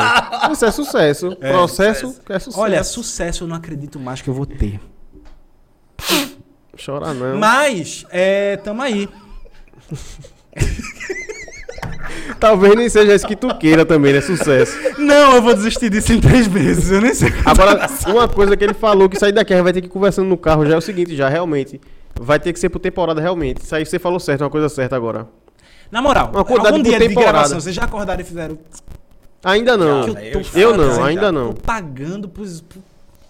Isso 0.52 0.64
é 0.64 0.70
sucesso. 0.70 1.36
Processo 1.36 2.06
é 2.28 2.38
sucesso. 2.38 2.60
Olha, 2.60 2.84
sucesso 2.84 3.44
eu 3.44 3.48
não 3.48 3.56
acredito 3.56 3.98
mais 3.98 4.20
que 4.20 4.28
eu 4.28 4.34
vou 4.34 4.44
ter. 4.44 4.78
Chora 6.84 7.12
não. 7.14 7.38
Mas, 7.38 8.04
é, 8.10 8.56
tamo 8.56 8.82
aí. 8.82 9.08
Talvez 12.38 12.74
nem 12.74 12.88
seja 12.88 13.14
isso 13.14 13.26
que 13.26 13.36
tu 13.36 13.54
queira 13.56 13.84
também, 13.84 14.12
né? 14.12 14.20
Sucesso. 14.20 14.76
Não, 14.98 15.36
eu 15.36 15.42
vou 15.42 15.54
desistir 15.54 15.88
disso 15.90 16.12
em 16.12 16.20
três 16.20 16.48
meses, 16.48 16.90
eu 16.90 17.00
nem 17.00 17.14
sei. 17.14 17.32
Agora, 17.44 17.86
uma 18.06 18.28
coisa 18.28 18.56
que 18.56 18.64
ele 18.64 18.74
falou 18.74 19.08
que 19.08 19.18
sair 19.18 19.32
daqui 19.32 19.52
a 19.52 19.56
gente 19.56 19.64
vai 19.64 19.72
ter 19.72 19.80
que 19.80 19.86
ir 19.86 19.90
conversando 19.90 20.28
no 20.28 20.36
carro 20.36 20.66
já 20.66 20.74
é 20.74 20.76
o 20.76 20.80
seguinte, 20.80 21.14
já 21.16 21.28
realmente. 21.28 21.80
Vai 22.20 22.38
ter 22.40 22.52
que 22.52 22.58
ser 22.58 22.68
por 22.68 22.78
temporada 22.78 23.20
realmente. 23.20 23.62
Isso 23.62 23.74
aí 23.74 23.84
você 23.86 23.98
falou 23.98 24.18
certo, 24.20 24.42
é 24.42 24.44
uma 24.44 24.50
coisa 24.50 24.68
certa 24.68 24.96
agora. 24.96 25.26
Na 25.90 26.00
moral, 26.02 26.30
Uma 26.32 26.44
quantidade 26.44 26.74
algum 26.76 26.82
dia 26.82 26.98
de 26.98 27.08
temporada. 27.08 27.32
gravação, 27.32 27.60
vocês 27.60 27.74
já 27.74 27.84
acordaram 27.84 28.20
e 28.20 28.24
fizeram... 28.24 28.58
Ainda 29.44 29.76
não. 29.76 30.04
que 30.04 30.10
eu 30.10 30.42
Eu 30.54 30.76
não, 30.76 30.88
fazendo? 30.88 31.04
ainda 31.04 31.32
não. 31.32 31.52
Tô 31.52 31.60
pagando 31.62 32.28
pros... 32.28 32.62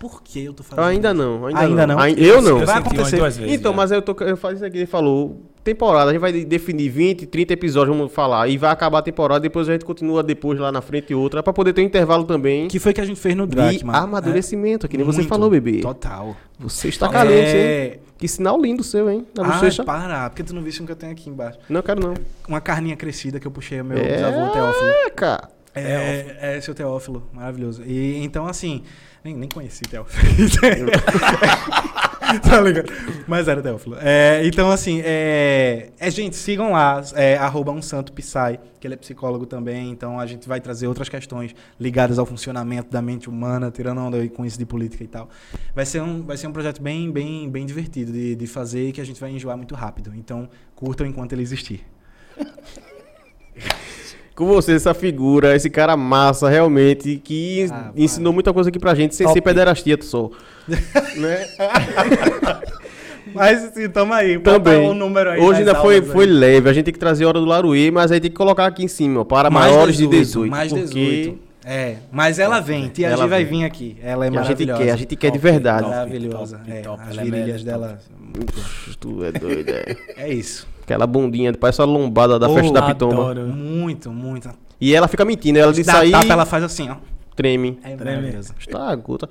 por 0.03 0.21
que 0.21 0.45
eu 0.45 0.53
tô 0.53 0.65
fazendo 0.65 0.85
Ainda 0.85 1.09
isso? 1.13 1.17
não, 1.23 1.47
ainda, 1.47 1.61
Ainda 1.61 1.87
não. 1.87 1.97
não? 1.97 2.09
Eu 2.09 2.43
não. 2.43 2.59
Eu 2.61 2.67
Vai 2.67 2.79
acontecer. 2.79 3.17
duas 3.19 3.37
vezes, 3.37 3.55
Então, 3.55 3.71
já. 3.71 3.77
mas 3.77 3.93
eu, 3.93 4.03
tô, 4.03 4.17
eu 4.25 4.37
faço 4.37 4.57
isso 4.57 4.65
aqui, 4.65 4.79
ele 4.79 4.87
falou. 4.87 5.41
Temporada, 5.63 6.11
a 6.11 6.13
gente 6.13 6.21
vai 6.21 6.33
definir 6.33 6.89
20, 6.89 7.25
30 7.27 7.53
episódios, 7.53 7.97
vamos 7.97 8.13
falar. 8.13 8.49
E 8.49 8.59
vai 8.59 8.69
acabar 8.73 8.99
a 8.99 9.03
temporada, 9.03 9.39
depois 9.39 9.69
a 9.69 9.73
gente 9.73 9.85
continua 9.85 10.21
depois 10.21 10.59
lá 10.59 10.73
na 10.73 10.81
frente 10.81 11.15
outra, 11.15 11.41
pra 11.41 11.53
poder 11.53 11.73
ter 11.73 11.83
um 11.83 11.85
intervalo 11.85 12.25
também. 12.25 12.67
Que 12.67 12.81
foi 12.81 12.93
que 12.93 13.01
a 13.01 13.05
gente 13.05 13.21
fez 13.21 13.37
no 13.37 13.47
Drake, 13.47 13.85
mano. 13.85 13.97
amadurecimento, 13.97 14.89
que 14.89 14.97
nem 14.97 15.07
você 15.07 15.19
Muito. 15.19 15.29
falou, 15.29 15.49
bebê. 15.49 15.79
Total. 15.79 16.37
Você 16.59 16.89
está 16.89 17.09
caliente, 17.09 17.51
hein? 17.51 17.63
É... 17.63 17.99
Que 18.19 18.27
sinal 18.27 18.61
lindo 18.61 18.83
seu, 18.83 19.09
hein? 19.09 19.25
Na 19.37 19.57
Ah, 19.57 19.85
para, 19.85 20.31
porque 20.31 20.43
tu 20.43 20.53
não 20.55 20.63
viste 20.63 20.83
o 20.83 20.87
que 20.87 20.91
eu 20.93 20.97
tenho 20.97 21.13
aqui 21.13 21.31
embaixo. 21.31 21.59
Não, 21.69 21.81
quero 21.83 22.01
não. 22.01 22.15
Uma 22.49 22.61
carninha 22.61 22.97
crescida 22.97 23.39
que 23.39 23.47
eu 23.47 23.51
puxei 23.51 23.79
ao 23.79 23.85
meu 23.85 23.99
É, 23.99 24.15
bisavô 24.17 24.53
Teófilo. 24.53 24.91
cara. 25.17 25.49
É, 25.75 26.57
é, 26.57 26.61
seu 26.61 26.75
Teófilo, 26.75 27.29
maravilhoso. 27.33 27.83
E 27.85 28.23
então, 28.23 28.47
assim, 28.47 28.83
nem, 29.25 29.35
nem 29.35 29.49
conheci 29.49 29.83
Teófilo. 29.83 30.51
tá 32.41 32.61
ligado? 32.61 32.93
Mas 33.27 33.49
era 33.49 33.63
Teófilo. 33.63 33.97
É, 34.01 34.43
então, 34.45 34.71
assim, 34.71 35.01
é, 35.05 35.91
é, 35.99 36.11
gente, 36.11 36.37
sigam 36.37 36.73
lá, 36.73 37.03
é, 37.15 37.37
arroba 37.37 37.73
um 37.73 37.81
santo 37.81 38.13
Psy, 38.13 38.59
que 38.79 38.87
ele 38.87 38.95
é 38.95 38.97
psicólogo 38.97 39.47
também, 39.47 39.91
então 39.91 40.21
a 40.21 40.27
gente 40.27 40.47
vai 40.47 40.61
trazer 40.61 40.87
outras 40.87 41.09
questões 41.09 41.55
ligadas 41.81 42.19
ao 42.19 42.27
funcionamento 42.27 42.91
da 42.91 43.01
mente 43.01 43.31
humana, 43.31 43.71
tirando 43.71 44.01
onda 44.01 44.19
aí 44.19 44.29
com 44.29 44.45
isso 44.45 44.59
de 44.59 44.67
política 44.67 45.05
e 45.05 45.09
tal. 45.09 45.31
Vai 45.75 45.87
ser 45.87 46.03
um, 46.03 46.23
vai 46.23 46.37
ser 46.37 46.49
um 46.49 46.53
projeto 46.53 46.83
bem, 46.83 47.11
bem, 47.11 47.49
bem 47.51 47.65
divertido 47.65 48.13
de, 48.13 48.35
de 48.35 48.47
fazer 48.47 48.89
e 48.89 48.93
que 48.93 49.01
a 49.01 49.05
gente 49.05 49.21
vai 49.21 49.31
enjoar 49.31 49.57
muito 49.57 49.75
rápido. 49.75 50.13
Então, 50.15 50.49
curtam 50.75 51.07
enquanto 51.07 51.33
ele 51.33 51.43
existir. 51.43 51.87
Com 54.35 54.47
você, 54.47 54.73
essa 54.73 54.95
figura, 54.95 55.55
esse 55.55 55.69
cara 55.69 55.97
massa, 55.97 56.49
realmente, 56.49 57.21
que 57.23 57.69
Ah, 57.71 57.91
ensinou 57.95 58.33
muita 58.33 58.53
coisa 58.53 58.71
aqui 58.71 58.79
pra 58.79 58.95
gente, 58.95 59.15
sem 59.15 59.27
Top. 59.27 59.35
ser 59.37 59.43
pederastia, 59.43 59.97
tu 59.99 60.05
só. 60.07 60.31
né? 61.17 61.47
Mas, 63.35 63.65
assim, 63.65 63.89
tamo 63.89 64.13
aí. 64.13 64.39
Também. 64.39 64.89
o 64.89 64.95
número 64.95 65.31
aí 65.31 65.41
Hoje 65.41 65.61
ainda 65.61 65.75
foi, 65.77 66.03
foi 66.03 66.27
leve, 66.27 66.69
a 66.69 66.73
gente 66.73 66.87
tem 66.87 66.95
que 66.95 66.99
trazer 67.01 67.25
a 67.25 67.29
hora 67.29 67.41
do 67.41 67.47
Laruê, 67.47 67.91
mas 67.91 68.11
aí 68.13 68.21
tem 68.21 68.31
que 68.31 68.37
colocar 68.37 68.67
aqui 68.67 68.85
em 68.85 68.89
cima, 68.89 69.21
ó, 69.21 69.25
para 69.25 69.51
Mais 69.51 69.71
maiores 69.73 69.97
18, 69.97 70.11
de 70.13 70.19
18. 70.19 70.51
mais 70.51 70.73
porque 70.73 70.87
18. 70.87 71.39
É, 71.65 71.97
mas 72.11 72.39
ela 72.41 72.59
vem. 72.59 72.89
Tia 72.89 73.07
Ela 73.09 73.23
G 73.23 73.29
vai 73.29 73.45
vem. 73.45 73.61
vir 73.61 73.65
aqui. 73.67 73.97
Ela 74.03 74.27
é 74.27 74.29
E 74.29 74.31
a 74.31 74.33
gente 74.43 74.43
maravilhosa. 74.67 74.83
quer, 74.85 74.91
a 74.91 74.97
gente 74.97 75.15
quer 75.17 75.31
de 75.31 75.39
Top, 75.39 75.51
verdade. 75.53 75.83
top. 75.85 75.95
Maravilhosa. 75.95 76.59
top, 76.59 76.71
é, 76.73 76.81
top. 76.81 77.03
As 77.09 77.19
é 77.19 77.23
virilhas 77.23 77.65
dela. 77.65 77.99
Ux, 78.37 78.97
Tu 78.97 79.25
é 79.25 79.31
doido, 79.33 79.69
é. 79.71 79.97
É 80.17 80.33
isso. 80.33 80.67
Aquela 80.83 81.07
bundinha, 81.07 81.53
parece 81.55 81.81
a 81.81 81.85
lombada 81.85 82.39
da 82.39 82.49
Oh, 82.49 82.55
festa 82.55 82.73
da 82.73 82.83
Pitomba. 82.83 83.15
Adoro. 83.31 83.47
Muito, 83.47 84.11
muito. 84.11 84.51
E 84.81 84.95
ela 84.95 85.07
fica 85.09 85.25
mentindo, 85.25 85.59
ela 85.59 85.73
disse 85.73 85.91
Dá 85.91 86.01
aí, 86.01 86.11
tapa, 86.11 86.27
ela 86.33 86.45
faz 86.45 86.65
assim, 86.65 86.91
ó. 86.91 86.97
treme. 87.37 87.79
É 87.85 87.95
Treme. 87.97 88.35
Está 88.59 88.89
aguda. 88.89 89.29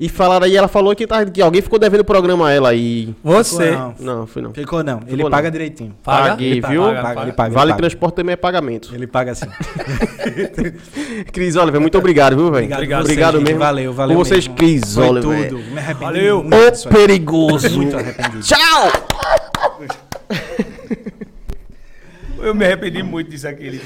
E 0.00 0.08
falaram 0.08 0.44
aí, 0.44 0.56
ela 0.56 0.66
falou 0.66 0.92
que, 0.96 1.06
tá, 1.06 1.24
que 1.24 1.40
alguém 1.40 1.62
ficou 1.62 1.78
devendo 1.78 2.00
o 2.00 2.04
programa 2.04 2.48
a 2.48 2.52
ela 2.52 2.70
aí. 2.70 3.14
Você. 3.22 3.70
Não, 3.70 3.94
Não, 4.00 4.26
foi 4.26 4.42
não. 4.42 4.52
Ficou 4.52 4.82
não. 4.82 4.98
Ele 5.06 5.18
Ficou 5.18 5.30
paga 5.30 5.44
não. 5.46 5.52
direitinho. 5.52 5.94
Paga? 6.02 6.30
Paguei, 6.30 6.50
Ele 6.50 6.60
viu? 6.62 6.82
paga, 6.82 7.02
paga, 7.02 7.20
ele 7.22 7.32
paga, 7.32 7.48
ele 7.48 7.54
vale 7.54 7.70
paga. 7.70 7.80
transporte 7.82 8.14
também 8.16 8.32
é 8.32 8.36
pagamento. 8.36 8.90
Ele 8.92 9.06
paga 9.06 9.30
assim. 9.32 9.46
Cris 11.32 11.54
Oliver, 11.54 11.80
muito 11.80 11.96
obrigado, 11.96 12.34
viu, 12.34 12.50
velho? 12.50 12.64
Obrigado, 12.72 13.02
Obrigado, 13.02 13.06
vocês, 13.06 13.38
gente. 13.38 13.44
mesmo. 13.46 13.58
Valeu, 13.60 13.92
valeu 13.92 14.16
Com 14.16 14.24
vocês, 14.24 14.46
mesmo. 14.48 14.56
Cris 14.56 14.94
Foi 14.94 15.08
Oliver. 15.08 15.48
tudo. 15.48 15.58
Me 15.62 15.78
arrependi 15.78 16.04
Valeu. 16.04 16.42
muito 16.42 16.76
O 16.84 16.88
perigoso. 16.88 17.70
Muito 17.76 17.96
arrependido. 17.96 18.40
Tchau! 18.40 18.90
Eu 22.44 22.54
me 22.54 22.66
arrependi 22.66 23.02
muito 23.02 23.30
disso 23.30 23.48
aqui. 23.48 23.80